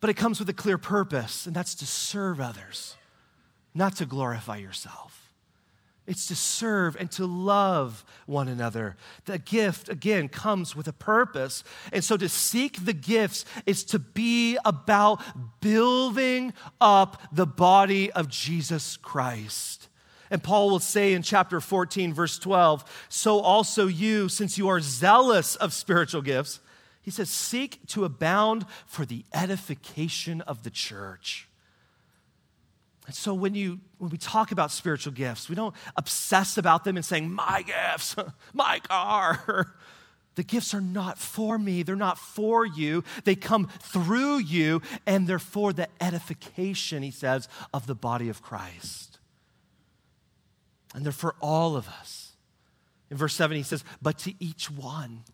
but 0.00 0.10
it 0.10 0.14
comes 0.14 0.38
with 0.38 0.48
a 0.48 0.54
clear 0.54 0.78
purpose, 0.78 1.46
and 1.46 1.54
that's 1.54 1.74
to 1.76 1.86
serve 1.86 2.40
others, 2.40 2.96
not 3.74 3.96
to 3.96 4.06
glorify 4.06 4.56
yourself. 4.56 5.20
It's 6.06 6.26
to 6.26 6.34
serve 6.34 6.96
and 6.96 7.08
to 7.12 7.26
love 7.26 8.04
one 8.26 8.48
another. 8.48 8.96
The 9.26 9.38
gift, 9.38 9.88
again, 9.88 10.28
comes 10.28 10.74
with 10.74 10.88
a 10.88 10.92
purpose. 10.92 11.62
And 11.92 12.02
so 12.02 12.16
to 12.16 12.28
seek 12.28 12.84
the 12.84 12.92
gifts 12.92 13.44
is 13.64 13.84
to 13.84 14.00
be 14.00 14.58
about 14.64 15.22
building 15.60 16.52
up 16.80 17.22
the 17.30 17.46
body 17.46 18.10
of 18.10 18.28
Jesus 18.28 18.96
Christ. 18.96 19.88
And 20.32 20.42
Paul 20.42 20.70
will 20.70 20.80
say 20.80 21.12
in 21.12 21.22
chapter 21.22 21.60
14, 21.60 22.12
verse 22.12 22.40
12, 22.40 23.06
so 23.08 23.38
also 23.38 23.86
you, 23.86 24.28
since 24.28 24.58
you 24.58 24.68
are 24.68 24.80
zealous 24.80 25.54
of 25.54 25.72
spiritual 25.72 26.22
gifts, 26.22 26.58
he 27.02 27.10
says, 27.10 27.30
Seek 27.30 27.86
to 27.88 28.04
abound 28.04 28.66
for 28.86 29.04
the 29.04 29.24
edification 29.32 30.40
of 30.42 30.62
the 30.62 30.70
church. 30.70 31.48
And 33.06 33.14
so 33.14 33.34
when 33.34 33.54
you 33.54 33.80
when 33.98 34.10
we 34.10 34.18
talk 34.18 34.52
about 34.52 34.70
spiritual 34.70 35.12
gifts, 35.12 35.48
we 35.48 35.56
don't 35.56 35.74
obsess 35.96 36.56
about 36.56 36.84
them 36.84 36.96
and 36.96 37.04
saying, 37.04 37.30
my 37.30 37.62
gifts, 37.62 38.14
my 38.54 38.78
car. 38.80 39.74
The 40.36 40.44
gifts 40.44 40.74
are 40.74 40.80
not 40.80 41.18
for 41.18 41.58
me, 41.58 41.82
they're 41.82 41.96
not 41.96 42.16
for 42.16 42.64
you. 42.64 43.02
They 43.24 43.34
come 43.34 43.68
through 43.80 44.38
you, 44.38 44.80
and 45.04 45.26
they're 45.26 45.40
for 45.40 45.72
the 45.72 45.88
edification, 46.00 47.02
he 47.02 47.10
says, 47.10 47.48
of 47.74 47.88
the 47.88 47.96
body 47.96 48.28
of 48.28 48.40
Christ. 48.40 49.18
And 50.94 51.04
they're 51.04 51.12
for 51.12 51.34
all 51.40 51.76
of 51.76 51.88
us. 51.88 52.32
In 53.10 53.16
verse 53.16 53.34
7, 53.34 53.56
he 53.56 53.64
says, 53.64 53.84
But 54.00 54.18
to 54.20 54.32
each 54.38 54.70
one 54.70 55.24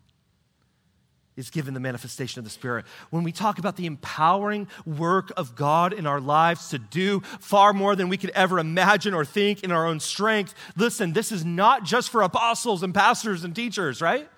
is 1.37 1.51
given 1.51 1.75
the 1.75 1.81
manifestation 1.81 2.39
of 2.39 2.45
the 2.45 2.51
Spirit. 2.51 2.87
When 3.11 3.23
we 3.23 3.33
talk 3.33 3.59
about 3.59 3.77
the 3.77 3.87
empowering 3.87 4.69
work 4.87 5.33
of 5.37 5.55
God 5.55 5.93
in 5.93 6.07
our 6.07 6.21
lives 6.21 6.71
to 6.71 6.79
do 6.79 7.21
far 7.41 7.73
more 7.73 7.95
than 7.95 8.09
we 8.09 8.17
could 8.17 8.31
ever 8.31 8.59
imagine 8.59 9.13
or 9.15 9.25
think 9.25 9.63
in 9.63 9.71
our 9.71 9.87
own 9.87 10.01
strength, 10.01 10.55
listen, 10.77 11.13
this 11.13 11.33
is 11.33 11.45
not 11.45 11.85
just 11.85 12.11
for 12.11 12.23
apostles 12.23 12.83
and 12.83 12.95
pastors 12.95 13.45
and 13.45 13.55
teachers, 13.55 14.01
right? 14.01 14.29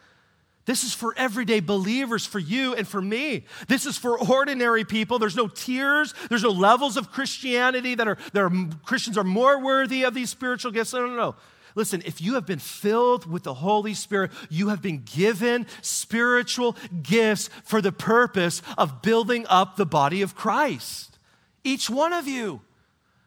This 0.69 0.85
is 0.85 0.93
for 0.93 1.15
everyday 1.17 1.61
believers, 1.61 2.27
for 2.27 2.39
you 2.39 2.75
and 2.75 2.87
for 2.87 3.01
me. 3.01 3.47
This 3.69 3.87
is 3.87 3.97
for 3.97 4.19
ordinary 4.21 4.85
people. 4.85 5.19
There's 5.19 5.35
no 5.35 5.49
tiers, 5.49 6.13
there's 6.29 6.43
no 6.43 6.51
levels 6.51 6.99
of 6.99 7.11
Christianity 7.11 7.95
that 7.95 8.07
are, 8.07 8.19
that 8.35 8.43
are 8.43 8.53
Christians 8.85 9.17
are 9.17 9.25
more 9.25 9.65
worthy 9.65 10.03
of 10.03 10.13
these 10.13 10.29
spiritual 10.29 10.71
gifts. 10.71 10.93
No, 10.93 11.07
no, 11.07 11.17
no. 11.17 11.37
Listen, 11.75 12.03
if 12.05 12.21
you 12.21 12.35
have 12.35 12.47
been 12.47 12.59
filled 12.59 13.31
with 13.31 13.43
the 13.43 13.55
Holy 13.55 13.95
Spirit, 13.95 14.31
you 14.49 14.69
have 14.69 14.83
been 14.83 15.03
given 15.05 15.67
spiritual 15.83 16.77
gifts 17.03 17.51
for 17.65 17.81
the 17.81 17.93
purpose 17.93 18.63
of 18.77 19.03
building 19.03 19.47
up 19.49 19.77
the 19.77 19.87
body 19.87 20.23
of 20.23 20.35
Christ. 20.35 21.19
Each 21.65 21.89
one 21.91 22.13
of 22.13 22.27
you. 22.27 22.63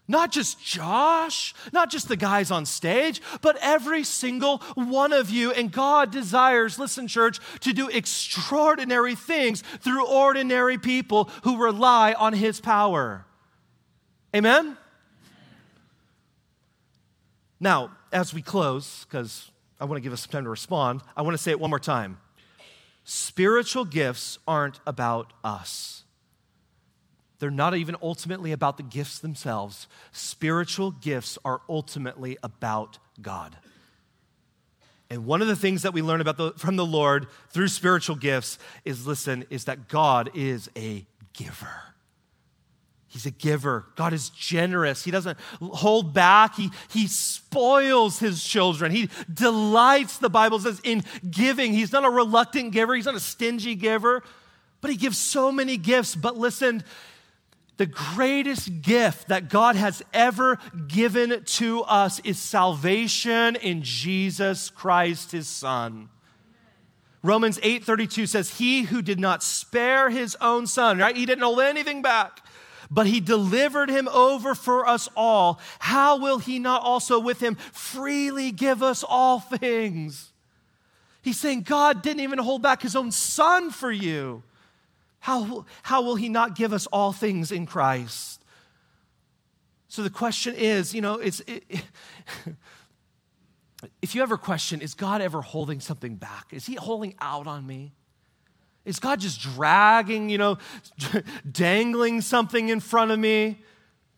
Not 0.08 0.32
just 0.32 0.62
Josh, 0.62 1.54
not 1.72 1.90
just 1.90 2.10
the 2.10 2.18
guys 2.18 2.52
on 2.52 2.66
stage, 2.66 3.22
but 3.42 3.58
every 3.62 4.04
single 4.04 4.58
one 4.76 5.14
of 5.14 5.30
you. 5.30 5.52
And 5.52 5.72
God 5.72 6.12
desires, 6.12 6.78
listen, 6.78 7.08
church, 7.08 7.40
to 7.62 7.72
do 7.72 7.88
extraordinary 7.88 9.16
things 9.16 9.62
through 9.80 10.06
ordinary 10.06 10.78
people 10.78 11.30
who 11.44 11.64
rely 11.64 12.12
on 12.12 12.34
His 12.34 12.60
power. 12.60 13.26
Amen? 14.36 14.76
Now, 17.62 17.92
as 18.12 18.34
we 18.34 18.42
close, 18.42 19.06
because 19.06 19.52
I 19.80 19.86
want 19.86 19.98
to 19.98 20.02
give 20.02 20.14
us 20.14 20.22
some 20.22 20.32
time 20.32 20.44
to 20.44 20.50
respond, 20.50 21.02
I 21.16 21.22
want 21.22 21.36
to 21.36 21.42
say 21.42 21.52
it 21.52 21.60
one 21.60 21.70
more 21.70 21.80
time. 21.80 22.18
Spiritual 23.04 23.86
gifts 23.86 24.38
aren't 24.48 24.80
about 24.86 25.34
us. 25.44 26.04
They're 27.40 27.50
not 27.50 27.76
even 27.76 27.96
ultimately 28.04 28.52
about 28.52 28.78
the 28.78 28.84
gifts 28.84 29.18
themselves. 29.18 29.88
Spiritual 30.12 30.92
gifts 30.92 31.40
are 31.44 31.62
ultimately 31.68 32.38
about 32.44 33.00
God. 33.20 33.58
And 35.10 35.26
one 35.26 35.42
of 35.42 35.48
the 35.48 35.56
things 35.56 35.82
that 35.82 35.94
we 35.94 36.02
learn 36.02 36.22
about 36.22 36.38
the, 36.38 36.52
from 36.54 36.76
the 36.76 36.86
Lord 36.86 37.28
through 37.50 37.68
spiritual 37.70 38.16
gifts 38.16 38.60
is 38.86 39.08
listen, 39.08 39.46
is 39.50 39.66
that 39.66 39.88
God 39.88 40.30
is 40.36 40.70
a 40.78 41.06
giver. 41.34 41.91
He's 43.12 43.26
a 43.26 43.32
giver. 43.32 43.88
God 43.98 44.14
is 44.14 44.30
generous. 44.30 45.04
He 45.04 45.12
doesn't 45.12 45.38
hold 45.60 46.14
back. 46.14 46.56
He, 46.56 46.72
he 46.90 47.08
spoils 47.08 48.20
his 48.20 48.42
children. 48.42 48.94
He 48.94 49.10
delights, 49.32 50.18
the 50.18 50.30
Bible 50.30 50.60
says, 50.60 50.80
in 50.86 51.04
giving. 51.30 51.74
He's 51.74 51.92
not 51.92 52.06
a 52.06 52.10
reluctant 52.10 52.72
giver, 52.72 52.96
he's 52.96 53.06
not 53.06 53.16
a 53.16 53.20
stingy 53.20 53.76
giver, 53.76 54.24
but 54.80 54.92
he 54.92 54.96
gives 54.96 55.18
so 55.18 55.52
many 55.52 55.76
gifts. 55.76 56.16
But 56.16 56.38
listen, 56.38 56.86
the 57.76 57.86
greatest 57.86 58.82
gift 58.82 59.28
that 59.28 59.50
God 59.50 59.76
has 59.76 60.02
ever 60.14 60.58
given 60.88 61.44
to 61.44 61.82
us 61.82 62.22
is 62.22 62.40
salvation 62.40 63.58
in 63.58 63.84
Jesus 63.84 64.70
Christ, 64.70 65.34
his 65.34 65.50
Son. 65.50 66.08
Romans 67.24 67.60
8:32 67.60 68.28
says, 68.28 68.58
He 68.58 68.84
who 68.84 69.02
did 69.02 69.20
not 69.20 69.44
spare 69.44 70.10
his 70.10 70.38
own 70.40 70.66
son, 70.66 70.98
right? 70.98 71.16
He 71.16 71.26
didn't 71.26 71.44
hold 71.44 71.60
anything 71.60 72.02
back, 72.02 72.42
but 72.92 73.08
he 73.08 73.22
delivered 73.22 73.90
him 73.90 74.10
over 74.10 74.54
for 74.54 74.86
us 74.86 75.08
all. 75.16 75.60
How 75.80 76.20
will 76.20 76.40
he 76.40 76.60
not 76.60 76.84
also 76.84 77.20
with 77.20 77.40
him 77.40 77.56
freely 77.56 78.52
give 78.52 78.84
us 78.84 79.02
all 79.02 79.40
things? 79.40 80.34
He's 81.22 81.40
saying 81.40 81.62
God 81.62 82.04
didn't 82.04 82.20
even 82.20 82.38
hold 82.40 82.62
back 82.62 82.82
his 82.82 82.96
own 82.96 83.12
son 83.12 83.72
for 83.72 83.92
you. 83.92 84.44
How, 85.20 85.66
how 85.84 86.02
will 86.02 86.16
he 86.16 86.28
not 86.28 86.56
give 86.56 86.74
us 86.74 86.86
all 86.88 87.14
things 87.14 87.52
in 87.52 87.66
Christ? 87.66 88.44
So 89.88 90.04
the 90.04 90.10
question 90.10 90.56
is, 90.56 90.94
you 90.94 91.02
know, 91.02 91.16
it's, 91.16 91.42
it, 91.42 91.64
if 94.02 94.16
you 94.16 94.22
ever 94.22 94.38
question, 94.38 94.82
is 94.82 94.96
God 94.96 95.22
ever 95.22 95.42
holding 95.42 95.80
something 95.80 96.16
back? 96.16 96.48
Is 96.52 96.66
he 96.66 96.76
holding 96.76 97.16
out 97.22 97.48
on 97.48 97.66
me? 97.66 97.94
Is 98.84 99.00
God 99.00 99.20
just 99.20 99.40
dragging, 99.40 100.30
you 100.30 100.38
know, 100.38 100.58
dangling 101.52 102.22
something 102.22 102.70
in 102.70 102.80
front 102.80 103.12
of 103.12 103.20
me 103.20 103.62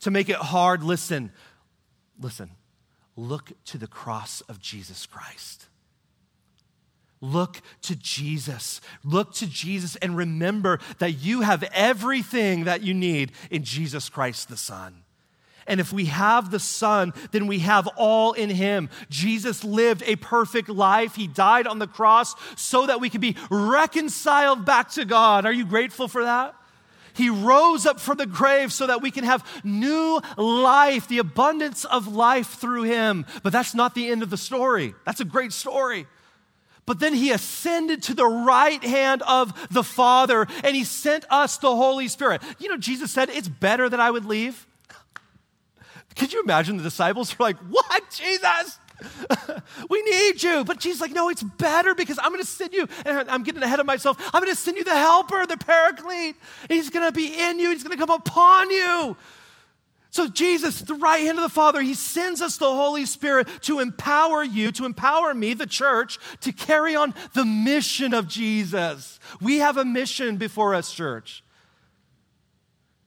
to 0.01 0.11
make 0.11 0.29
it 0.29 0.37
hard? 0.37 0.83
Listen, 0.83 1.31
listen, 2.19 2.51
look 3.15 3.51
to 3.65 3.77
the 3.77 3.87
cross 3.87 4.41
of 4.41 4.59
Jesus 4.59 5.05
Christ. 5.05 5.67
Look 7.19 7.61
to 7.83 7.95
Jesus. 7.95 8.81
Look 9.03 9.33
to 9.35 9.47
Jesus 9.47 9.95
and 9.97 10.17
remember 10.17 10.79
that 10.99 11.23
you 11.23 11.41
have 11.41 11.63
everything 11.73 12.65
that 12.65 12.81
you 12.81 12.93
need 12.93 13.31
in 13.49 13.63
Jesus 13.63 14.09
Christ 14.09 14.49
the 14.49 14.57
Son. 14.57 15.03
And 15.67 15.79
if 15.79 15.93
we 15.93 16.05
have 16.05 16.51
the 16.51 16.59
Son, 16.59 17.13
then 17.31 17.47
we 17.47 17.59
have 17.59 17.87
all 17.95 18.33
in 18.33 18.49
Him. 18.49 18.89
Jesus 19.09 19.63
lived 19.63 20.03
a 20.05 20.15
perfect 20.17 20.69
life. 20.69 21.15
He 21.15 21.27
died 21.27 21.67
on 21.67 21.79
the 21.79 21.87
cross 21.87 22.35
so 22.55 22.85
that 22.87 22.99
we 22.99 23.09
could 23.09 23.21
be 23.21 23.37
reconciled 23.49 24.65
back 24.65 24.91
to 24.91 25.05
God. 25.05 25.45
Are 25.45 25.53
you 25.53 25.65
grateful 25.65 26.07
for 26.07 26.23
that? 26.23 26.55
He 27.15 27.29
rose 27.29 27.85
up 27.85 27.99
from 27.99 28.17
the 28.17 28.25
grave 28.25 28.73
so 28.73 28.87
that 28.87 29.01
we 29.01 29.11
can 29.11 29.23
have 29.23 29.45
new 29.63 30.19
life, 30.35 31.07
the 31.07 31.19
abundance 31.19 31.85
of 31.85 32.07
life 32.07 32.55
through 32.55 32.83
Him. 32.83 33.25
But 33.43 33.53
that's 33.53 33.75
not 33.75 33.93
the 33.93 34.09
end 34.09 34.23
of 34.23 34.29
the 34.29 34.37
story. 34.37 34.95
That's 35.05 35.21
a 35.21 35.25
great 35.25 35.53
story. 35.53 36.07
But 36.85 36.99
then 36.99 37.13
he 37.13 37.31
ascended 37.31 38.03
to 38.03 38.13
the 38.13 38.25
right 38.25 38.83
hand 38.83 39.21
of 39.21 39.69
the 39.71 39.83
Father 39.83 40.47
and 40.63 40.75
he 40.75 40.83
sent 40.83 41.23
us 41.29 41.57
the 41.57 41.73
Holy 41.73 42.09
Spirit. 42.09 42.41
You 42.59 42.67
know, 42.67 42.77
Jesus 42.77 43.11
said, 43.11 43.29
It's 43.29 43.47
better 43.47 43.87
that 43.87 44.01
I 44.01 44.11
would 44.11 44.25
leave. 44.25 44.67
Could 46.15 46.33
you 46.33 46.41
imagine 46.41 46.77
the 46.77 46.83
disciples 46.83 47.37
were 47.37 47.43
like, 47.43 47.57
What, 47.69 48.09
Jesus? 48.09 48.79
we 49.89 50.01
need 50.03 50.41
you. 50.41 50.63
But 50.63 50.79
Jesus 50.79 51.01
like, 51.01 51.11
no, 51.11 51.29
it's 51.29 51.43
better 51.43 51.95
because 51.95 52.19
I'm 52.21 52.31
going 52.31 52.41
to 52.41 52.47
send 52.47 52.73
you, 52.73 52.87
and 53.05 53.29
I'm 53.29 53.43
getting 53.43 53.61
ahead 53.61 53.79
of 53.79 53.85
myself. 53.85 54.17
I'm 54.33 54.41
going 54.41 54.53
to 54.53 54.59
send 54.59 54.77
you 54.77 54.83
the 54.83 54.95
helper, 54.95 55.45
the 55.45 55.57
paraclete. 55.57 56.35
He's 56.69 56.89
going 56.89 57.05
to 57.05 57.11
be 57.11 57.33
in 57.39 57.59
you, 57.59 57.71
he's 57.71 57.83
going 57.83 57.97
to 57.97 58.05
come 58.05 58.15
upon 58.15 58.69
you. 58.69 59.17
So, 60.13 60.27
Jesus, 60.27 60.79
the 60.81 60.93
right 60.93 61.23
hand 61.23 61.39
of 61.39 61.43
the 61.43 61.49
Father, 61.49 61.81
He 61.81 61.95
sends 61.95 62.39
us 62.39 62.57
the 62.57 62.69
Holy 62.71 63.07
Spirit 63.07 63.47
to 63.61 63.79
empower 63.79 64.43
you, 64.43 64.71
to 64.73 64.85
empower 64.85 65.33
me, 65.33 65.55
the 65.55 65.65
church, 65.65 66.19
to 66.41 66.51
carry 66.51 66.95
on 66.95 67.15
the 67.33 67.43
mission 67.43 68.13
of 68.13 68.27
Jesus. 68.27 69.19
We 69.41 69.57
have 69.57 69.75
a 69.75 69.83
mission 69.83 70.37
before 70.37 70.75
us, 70.75 70.93
church. 70.93 71.43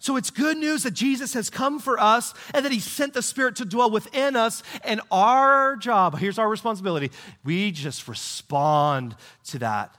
So, 0.07 0.15
it's 0.15 0.31
good 0.31 0.57
news 0.57 0.85
that 0.85 0.93
Jesus 0.93 1.35
has 1.35 1.51
come 1.51 1.81
for 1.81 1.99
us 1.99 2.33
and 2.55 2.65
that 2.65 2.71
He 2.71 2.79
sent 2.79 3.13
the 3.13 3.23
Spirit 3.23 3.57
to 3.57 3.65
dwell 3.65 3.91
within 3.91 4.37
us. 4.37 4.63
And 4.85 5.01
our 5.11 5.75
job, 5.75 6.17
here's 6.17 6.39
our 6.39 6.49
responsibility 6.49 7.11
we 7.43 7.73
just 7.73 8.07
respond 8.07 9.17
to 9.47 9.59
that 9.59 9.97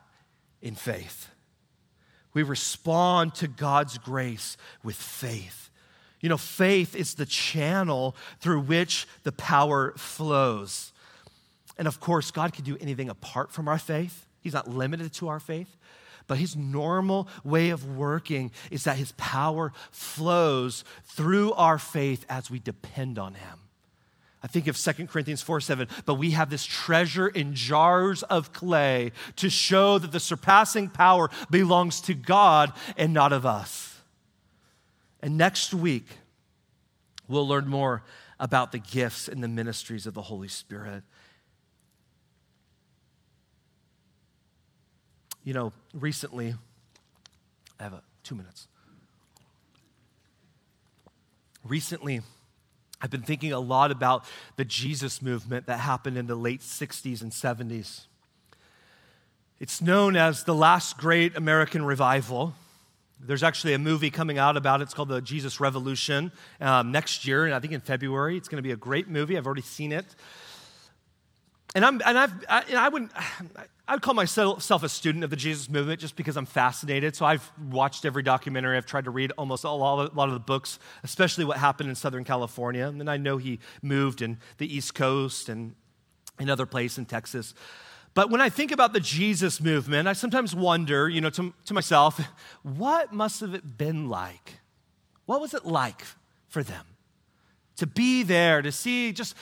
in 0.62 0.76
faith. 0.76 1.28
We 2.34 2.43
respond 2.43 3.36
to 3.36 3.49
God's 3.49 3.97
grace 3.97 4.55
with 4.82 4.95
faith. 4.95 5.70
You 6.22 6.30
know, 6.30 6.38
faith 6.38 6.95
is 6.95 7.16
the 7.16 7.26
channel 7.26 8.16
through 8.39 8.62
which 8.62 9.10
the 9.24 9.34
power 9.34 9.91
flows. 9.97 10.93
And 11.78 11.86
of 11.86 11.99
course, 11.99 12.32
God 12.32 12.53
can 12.53 12.64
do 12.64 12.78
anything 12.80 13.10
apart 13.10 13.51
from 13.51 13.68
our 13.68 13.78
faith, 13.78 14.26
He's 14.39 14.53
not 14.53 14.70
limited 14.70 15.12
to 15.16 15.28
our 15.28 15.41
faith. 15.41 15.76
But 16.28 16.38
his 16.38 16.55
normal 16.55 17.28
way 17.43 17.69
of 17.69 17.97
working 17.97 18.51
is 18.69 18.84
that 18.84 18.97
his 18.97 19.13
power 19.13 19.71
flows 19.91 20.84
through 21.05 21.53
our 21.53 21.80
faith 21.80 22.25
as 22.30 22.51
we 22.51 22.59
depend 22.59 23.17
on 23.17 23.34
him. 23.36 23.59
I 24.43 24.47
think 24.47 24.67
of 24.67 24.78
2 24.78 25.07
Corinthians 25.07 25.41
4 25.41 25.61
7, 25.61 25.88
but 26.05 26.15
we 26.15 26.32
have 26.32 26.49
this 26.49 26.65
treasure 26.65 27.28
in 27.28 27.55
jars 27.55 28.23
of 28.23 28.53
clay 28.53 29.11
to 29.38 29.49
show 29.49 29.97
that 29.97 30.11
the 30.11 30.19
surpassing 30.19 30.89
power 30.89 31.30
belongs 31.49 32.01
to 32.01 32.13
God 32.13 32.71
and 32.97 33.13
not 33.13 33.34
of 33.34 33.45
us. 33.45 34.01
And 35.21 35.38
next 35.38 35.73
week, 35.73 36.05
we'll 37.28 37.47
learn 37.47 37.67
more 37.67 38.03
about 38.39 38.71
the 38.71 38.80
gifts 38.80 39.28
and 39.28 39.43
the 39.43 39.47
ministries 39.47 40.05
of 40.05 40.13
the 40.13 40.21
Holy 40.21 40.47
Spirit. 40.47 41.03
You 45.48 45.54
know, 45.54 45.72
recently, 45.93 46.56
I 47.80 47.84
have 47.84 47.93
a, 47.93 48.02
two 48.22 48.36
minutes. 48.36 48.68
Recently, 51.64 52.20
I've 53.02 53.12
been 53.12 53.22
thinking 53.22 53.54
a 53.54 53.60
lot 53.62 53.89
about 53.89 54.26
the 54.58 54.66
Jesus 54.66 55.22
movement 55.22 55.68
that 55.68 55.80
happened 55.80 56.18
in 56.18 56.28
the 56.28 56.36
late 56.36 56.60
60s 56.60 57.22
and 57.22 57.32
70s. 57.32 58.08
It's 59.62 59.82
known 59.82 60.18
as 60.18 60.43
the 60.43 60.54
last 60.54 60.98
great 60.98 61.38
American 61.38 61.86
revival. 61.86 62.54
There's 63.18 63.41
actually 63.41 63.74
a 63.74 63.80
movie 63.80 64.10
coming 64.10 64.38
out 64.38 64.58
about 64.58 64.82
it. 64.82 64.84
It's 64.84 64.93
called 64.93 65.08
The 65.08 65.22
Jesus 65.22 65.62
Revolution 65.62 66.34
um, 66.60 66.91
next 66.91 67.26
year, 67.26 67.45
and 67.45 67.56
I 67.56 67.62
think 67.62 67.72
in 67.72 67.80
February. 67.80 68.36
It's 68.36 68.50
going 68.50 68.62
to 68.62 68.68
be 68.68 68.74
a 68.74 68.76
great 68.76 69.08
movie. 69.08 69.38
I've 69.38 69.45
already 69.45 69.62
seen 69.62 69.93
it. 69.93 70.08
And, 71.76 71.86
I'm, 71.86 72.01
and 72.05 72.18
I've, 72.18 72.34
I, 72.49 72.63
and 72.70 72.78
I 72.78 72.89
wouldn't, 72.89 73.11
I'd 73.88 74.01
call 74.01 74.13
myself 74.13 74.84
a 74.84 74.89
student 74.89 75.24
of 75.24 75.30
the 75.30 75.36
Jesus 75.38 75.70
movement 75.70 76.01
just 76.01 76.18
because 76.18 76.36
I'm 76.36 76.45
fascinated. 76.45 77.15
So 77.15 77.26
I've 77.26 77.49
watched 77.70 78.03
every 78.03 78.22
documentary. 78.22 78.76
I've 78.76 78.86
tried 78.86 79.05
to 79.05 79.11
read 79.11 79.32
almost 79.38 79.63
a 79.63 79.72
lot, 79.72 80.11
of 80.13 80.34
the 80.34 80.39
books, 80.39 80.78
especially 81.03 81.45
what 81.45 81.57
happened 81.57 81.89
in 81.89 81.95
Southern 81.95 82.26
California. 82.26 82.86
And 82.86 82.99
then 82.99 83.07
I 83.07 83.15
know 83.15 83.38
he 83.38 83.59
moved 83.82 84.22
in 84.22 84.39
the 84.57 84.74
East 84.74 84.93
Coast 84.93 85.47
and 85.47 85.74
another 86.38 86.65
place 86.65 86.97
in 86.97 87.05
Texas. 87.05 87.53
But 88.13 88.30
when 88.30 88.41
I 88.41 88.49
think 88.49 88.72
about 88.72 88.91
the 88.91 88.99
Jesus 88.99 89.61
movement, 89.61 90.07
I 90.07 90.13
sometimes 90.13 90.53
wonder, 90.53 91.07
you 91.07 91.22
know, 91.22 91.30
to, 91.30 91.53
to 91.65 91.74
myself, 91.74 92.20
what 92.63 93.13
must 93.13 93.39
have 93.39 93.53
it 93.53 93.78
been 93.78 94.09
like? 94.09 94.59
What 95.28 95.39
was 95.39 95.53
it 95.53 95.65
like 95.65 96.03
for 96.49 96.61
them 96.61 96.86
to 97.78 97.88
be 97.88 98.24
there, 98.24 98.61
to 98.61 98.72
see 98.72 99.11
just 99.11 99.36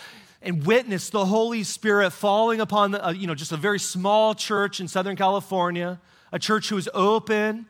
and 0.45 0.63
witness 0.63 1.09
the 1.09 1.25
Holy 1.25 1.63
Spirit 1.63 2.11
falling 2.11 2.61
upon, 2.61 2.91
the, 2.91 3.05
uh, 3.05 3.11
you 3.11 3.25
know, 3.25 3.33
just 3.33 3.51
a 3.51 3.57
very 3.57 3.79
small 3.79 4.35
church 4.35 4.79
in 4.79 4.87
Southern 4.87 5.15
California, 5.15 5.99
a 6.31 6.37
church 6.37 6.69
who 6.69 6.75
was 6.75 6.87
open 6.93 7.65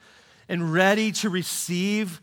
and 0.50 0.74
ready 0.74 1.14
to 1.14 1.30
receive 1.30 2.22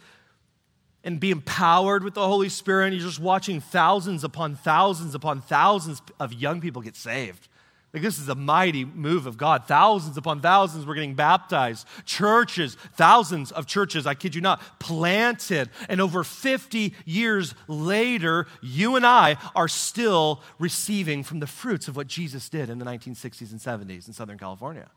and 1.03 1.19
be 1.19 1.31
empowered 1.31 2.05
with 2.05 2.13
the 2.13 2.29
Holy 2.29 2.51
Spirit. 2.51 2.89
And 2.89 2.95
you're 2.95 3.07
just 3.07 3.19
watching 3.19 3.61
thousands 3.61 4.25
upon 4.25 4.55
thousands 4.55 5.15
upon 5.15 5.41
thousands 5.41 6.03
of 6.21 6.35
young 6.35 6.61
people 6.61 6.83
get 6.83 6.97
saved. 6.97 7.49
Like, 7.93 8.03
this 8.03 8.19
is 8.19 8.29
a 8.31 8.35
mighty 8.35 8.87
move 8.87 9.27
of 9.27 9.37
God. 9.37 9.67
Thousands 9.67 10.17
upon 10.17 10.41
thousands 10.41 10.87
were 10.87 10.95
getting 10.95 11.15
baptized. 11.15 11.87
Churches, 12.07 12.79
thousands 12.95 13.53
of 13.53 13.67
churches, 13.67 14.07
I 14.07 14.15
kid 14.15 14.35
you 14.35 14.41
not, 14.41 14.63
planted. 14.81 15.69
And 15.91 16.01
over 16.01 16.25
50 16.25 16.95
years 17.05 17.55
later, 17.69 18.47
you 18.63 18.97
and 18.97 19.05
I 19.05 19.37
are 19.55 19.69
still 19.69 20.43
receiving 20.59 21.23
from 21.23 21.41
the 21.41 21.47
fruits 21.47 21.87
of 21.87 21.95
what 21.95 22.07
Jesus 22.07 22.49
did 22.49 22.71
in 22.71 22.79
the 22.79 22.87
1960s 22.87 23.51
and 23.51 23.61
70s 23.61 24.07
in 24.07 24.15
Southern 24.15 24.39
California. 24.39 24.89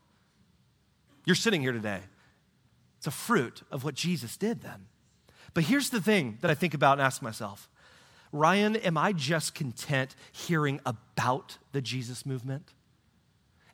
You're 1.26 1.36
sitting 1.36 1.60
here 1.60 1.72
today. 1.72 2.00
It's 2.96 3.06
a 3.06 3.10
fruit 3.10 3.62
of 3.70 3.84
what 3.84 3.94
Jesus 3.94 4.38
did 4.38 4.62
then. 4.62 4.86
But 5.52 5.64
here's 5.64 5.90
the 5.90 6.00
thing 6.00 6.38
that 6.40 6.50
I 6.50 6.54
think 6.54 6.72
about 6.72 6.92
and 6.92 7.02
ask 7.02 7.20
myself 7.20 7.68
Ryan, 8.32 8.76
am 8.76 8.96
I 8.96 9.12
just 9.12 9.54
content 9.54 10.16
hearing 10.32 10.80
about 10.86 11.58
the 11.72 11.82
Jesus 11.82 12.24
movement? 12.24 12.72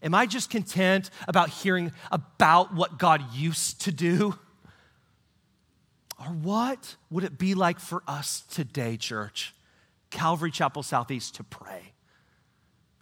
Am 0.02 0.14
I 0.14 0.26
just 0.26 0.50
content 0.50 1.10
about 1.28 1.48
hearing 1.48 1.92
about 2.10 2.74
what 2.74 2.98
God 2.98 3.22
used 3.32 3.82
to 3.82 3.92
do? 3.92 4.36
Or 6.18 6.32
what 6.32 6.96
would 7.10 7.24
it 7.24 7.38
be 7.38 7.54
like 7.54 7.78
for 7.78 8.02
us 8.06 8.42
today, 8.50 8.96
church, 8.96 9.54
Calvary 10.10 10.50
Chapel 10.50 10.82
Southeast, 10.82 11.36
to 11.36 11.44
pray? 11.44 11.92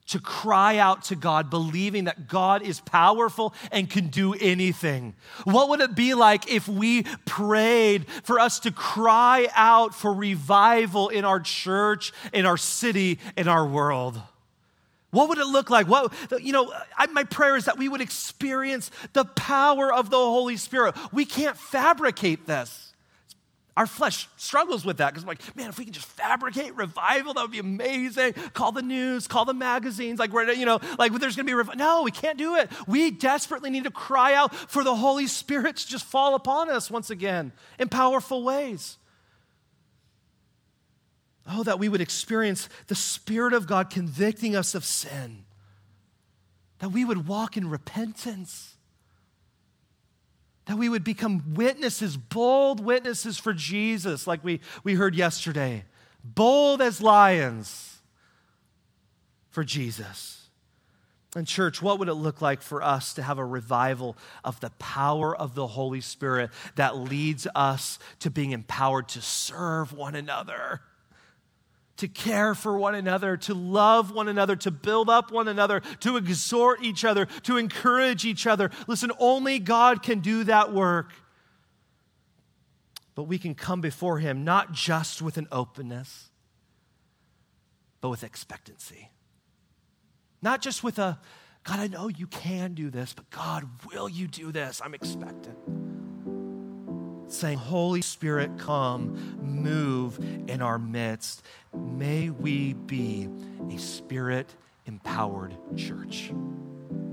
To 0.08 0.18
cry 0.18 0.78
out 0.78 1.04
to 1.04 1.16
God, 1.16 1.50
believing 1.50 2.04
that 2.04 2.28
God 2.28 2.62
is 2.62 2.80
powerful 2.80 3.54
and 3.70 3.88
can 3.88 4.08
do 4.08 4.34
anything. 4.34 5.14
What 5.44 5.68
would 5.68 5.80
it 5.80 5.94
be 5.94 6.14
like 6.14 6.50
if 6.50 6.66
we 6.66 7.04
prayed 7.26 8.08
for 8.24 8.40
us 8.40 8.58
to 8.60 8.72
cry 8.72 9.48
out 9.54 9.94
for 9.94 10.12
revival 10.12 11.10
in 11.10 11.24
our 11.24 11.40
church, 11.40 12.12
in 12.32 12.44
our 12.44 12.56
city, 12.56 13.20
in 13.36 13.46
our 13.46 13.66
world? 13.66 14.20
What 15.10 15.28
would 15.28 15.38
it 15.38 15.46
look 15.46 15.70
like? 15.70 15.88
What, 15.88 16.12
you 16.40 16.52
know, 16.52 16.72
I, 16.96 17.06
my 17.06 17.24
prayer 17.24 17.56
is 17.56 17.64
that 17.64 17.78
we 17.78 17.88
would 17.88 18.00
experience 18.00 18.90
the 19.12 19.24
power 19.24 19.92
of 19.92 20.08
the 20.10 20.16
Holy 20.16 20.56
Spirit. 20.56 20.94
We 21.12 21.24
can't 21.24 21.56
fabricate 21.56 22.46
this. 22.46 22.86
Our 23.76 23.86
flesh 23.86 24.28
struggles 24.36 24.84
with 24.84 24.98
that 24.98 25.10
because, 25.10 25.22
I'm 25.22 25.28
like, 25.28 25.56
man, 25.56 25.70
if 25.70 25.78
we 25.78 25.84
can 25.84 25.94
just 25.94 26.06
fabricate 26.06 26.76
revival, 26.76 27.34
that 27.34 27.42
would 27.42 27.50
be 27.52 27.60
amazing. 27.60 28.34
Call 28.52 28.72
the 28.72 28.82
news, 28.82 29.26
call 29.26 29.44
the 29.44 29.54
magazines, 29.54 30.18
like, 30.18 30.32
you 30.32 30.66
know, 30.66 30.80
like 30.98 31.12
there's 31.12 31.34
going 31.34 31.46
to 31.46 31.50
be 31.50 31.54
revival. 31.54 31.78
No, 31.78 32.02
we 32.02 32.10
can't 32.10 32.36
do 32.36 32.56
it. 32.56 32.70
We 32.86 33.10
desperately 33.10 33.70
need 33.70 33.84
to 33.84 33.90
cry 33.90 34.34
out 34.34 34.54
for 34.54 34.84
the 34.84 34.94
Holy 34.94 35.26
Spirit 35.26 35.76
to 35.76 35.88
just 35.88 36.04
fall 36.04 36.34
upon 36.34 36.68
us 36.68 36.90
once 36.90 37.10
again 37.10 37.52
in 37.78 37.88
powerful 37.88 38.42
ways. 38.42 38.98
Oh, 41.52 41.64
that 41.64 41.80
we 41.80 41.88
would 41.88 42.00
experience 42.00 42.68
the 42.86 42.94
Spirit 42.94 43.54
of 43.54 43.66
God 43.66 43.90
convicting 43.90 44.54
us 44.54 44.74
of 44.74 44.84
sin, 44.84 45.44
that 46.78 46.90
we 46.90 47.04
would 47.04 47.26
walk 47.26 47.56
in 47.56 47.68
repentance, 47.68 48.76
that 50.66 50.78
we 50.78 50.88
would 50.88 51.02
become 51.02 51.54
witnesses, 51.54 52.16
bold 52.16 52.84
witnesses 52.84 53.36
for 53.36 53.52
Jesus, 53.52 54.28
like 54.28 54.44
we, 54.44 54.60
we 54.84 54.94
heard 54.94 55.16
yesterday, 55.16 55.84
bold 56.22 56.80
as 56.80 57.02
lions 57.02 57.98
for 59.50 59.64
Jesus. 59.64 60.48
And, 61.34 61.46
church, 61.46 61.82
what 61.82 61.98
would 61.98 62.08
it 62.08 62.14
look 62.14 62.40
like 62.40 62.62
for 62.62 62.82
us 62.82 63.14
to 63.14 63.22
have 63.22 63.38
a 63.38 63.44
revival 63.44 64.16
of 64.44 64.60
the 64.60 64.70
power 64.78 65.36
of 65.36 65.54
the 65.54 65.66
Holy 65.66 66.00
Spirit 66.00 66.50
that 66.76 66.96
leads 66.96 67.46
us 67.54 67.98
to 68.20 68.30
being 68.30 68.52
empowered 68.52 69.08
to 69.08 69.22
serve 69.22 69.92
one 69.92 70.14
another? 70.14 70.80
To 71.96 72.08
care 72.08 72.54
for 72.54 72.78
one 72.78 72.94
another, 72.94 73.36
to 73.36 73.54
love 73.54 74.10
one 74.10 74.28
another, 74.28 74.56
to 74.56 74.70
build 74.70 75.10
up 75.10 75.30
one 75.30 75.48
another, 75.48 75.80
to 76.00 76.16
exhort 76.16 76.82
each 76.82 77.04
other, 77.04 77.26
to 77.42 77.56
encourage 77.56 78.24
each 78.24 78.46
other. 78.46 78.70
Listen, 78.86 79.12
only 79.18 79.58
God 79.58 80.02
can 80.02 80.20
do 80.20 80.44
that 80.44 80.72
work. 80.72 81.12
But 83.14 83.24
we 83.24 83.38
can 83.38 83.54
come 83.54 83.80
before 83.80 84.18
Him 84.18 84.44
not 84.44 84.72
just 84.72 85.20
with 85.20 85.36
an 85.36 85.46
openness, 85.52 86.30
but 88.00 88.08
with 88.08 88.24
expectancy. 88.24 89.10
Not 90.40 90.62
just 90.62 90.82
with 90.82 90.98
a, 90.98 91.18
God, 91.64 91.80
I 91.80 91.86
know 91.88 92.08
you 92.08 92.26
can 92.26 92.72
do 92.72 92.88
this, 92.88 93.12
but 93.12 93.28
God, 93.28 93.68
will 93.92 94.08
you 94.08 94.26
do 94.26 94.52
this? 94.52 94.80
I'm 94.82 94.94
expectant 94.94 95.89
saying, 97.32 97.58
Holy 97.58 98.02
Spirit, 98.02 98.50
come, 98.58 99.38
move 99.40 100.18
in 100.48 100.62
our 100.62 100.78
midst. 100.78 101.42
May 101.74 102.30
we 102.30 102.74
be 102.74 103.28
a 103.70 103.78
spirit 103.78 104.54
empowered 104.86 105.56
church. 105.76 106.32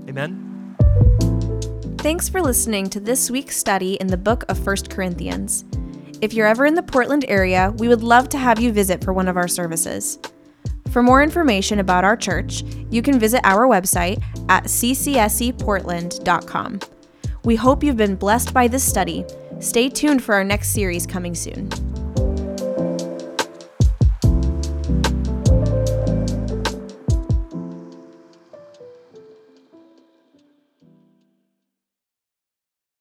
Amen. 0.08 0.76
Thanks 1.98 2.28
for 2.28 2.40
listening 2.40 2.88
to 2.90 3.00
this 3.00 3.28
week's 3.30 3.56
study 3.56 3.94
in 3.94 4.06
the 4.06 4.16
book 4.16 4.44
of 4.48 4.64
1 4.66 4.76
Corinthians. 4.88 5.64
If 6.20 6.32
you're 6.32 6.46
ever 6.46 6.64
in 6.66 6.74
the 6.74 6.82
Portland 6.82 7.24
area, 7.28 7.74
we 7.78 7.88
would 7.88 8.02
love 8.02 8.28
to 8.30 8.38
have 8.38 8.60
you 8.60 8.72
visit 8.72 9.04
for 9.04 9.12
one 9.12 9.28
of 9.28 9.36
our 9.36 9.48
services. 9.48 10.18
For 10.90 11.02
more 11.02 11.22
information 11.22 11.80
about 11.80 12.04
our 12.04 12.16
church, 12.16 12.62
you 12.90 13.02
can 13.02 13.18
visit 13.18 13.42
our 13.44 13.68
website 13.68 14.22
at 14.48 14.64
ccseportland.com. 14.64 16.80
We 17.44 17.56
hope 17.56 17.84
you've 17.84 17.96
been 17.96 18.16
blessed 18.16 18.52
by 18.52 18.68
this 18.68 18.84
study 18.84 19.24
Stay 19.60 19.88
tuned 19.88 20.22
for 20.22 20.34
our 20.34 20.44
next 20.44 20.68
series 20.68 21.06
coming 21.06 21.34
soon. 21.34 21.87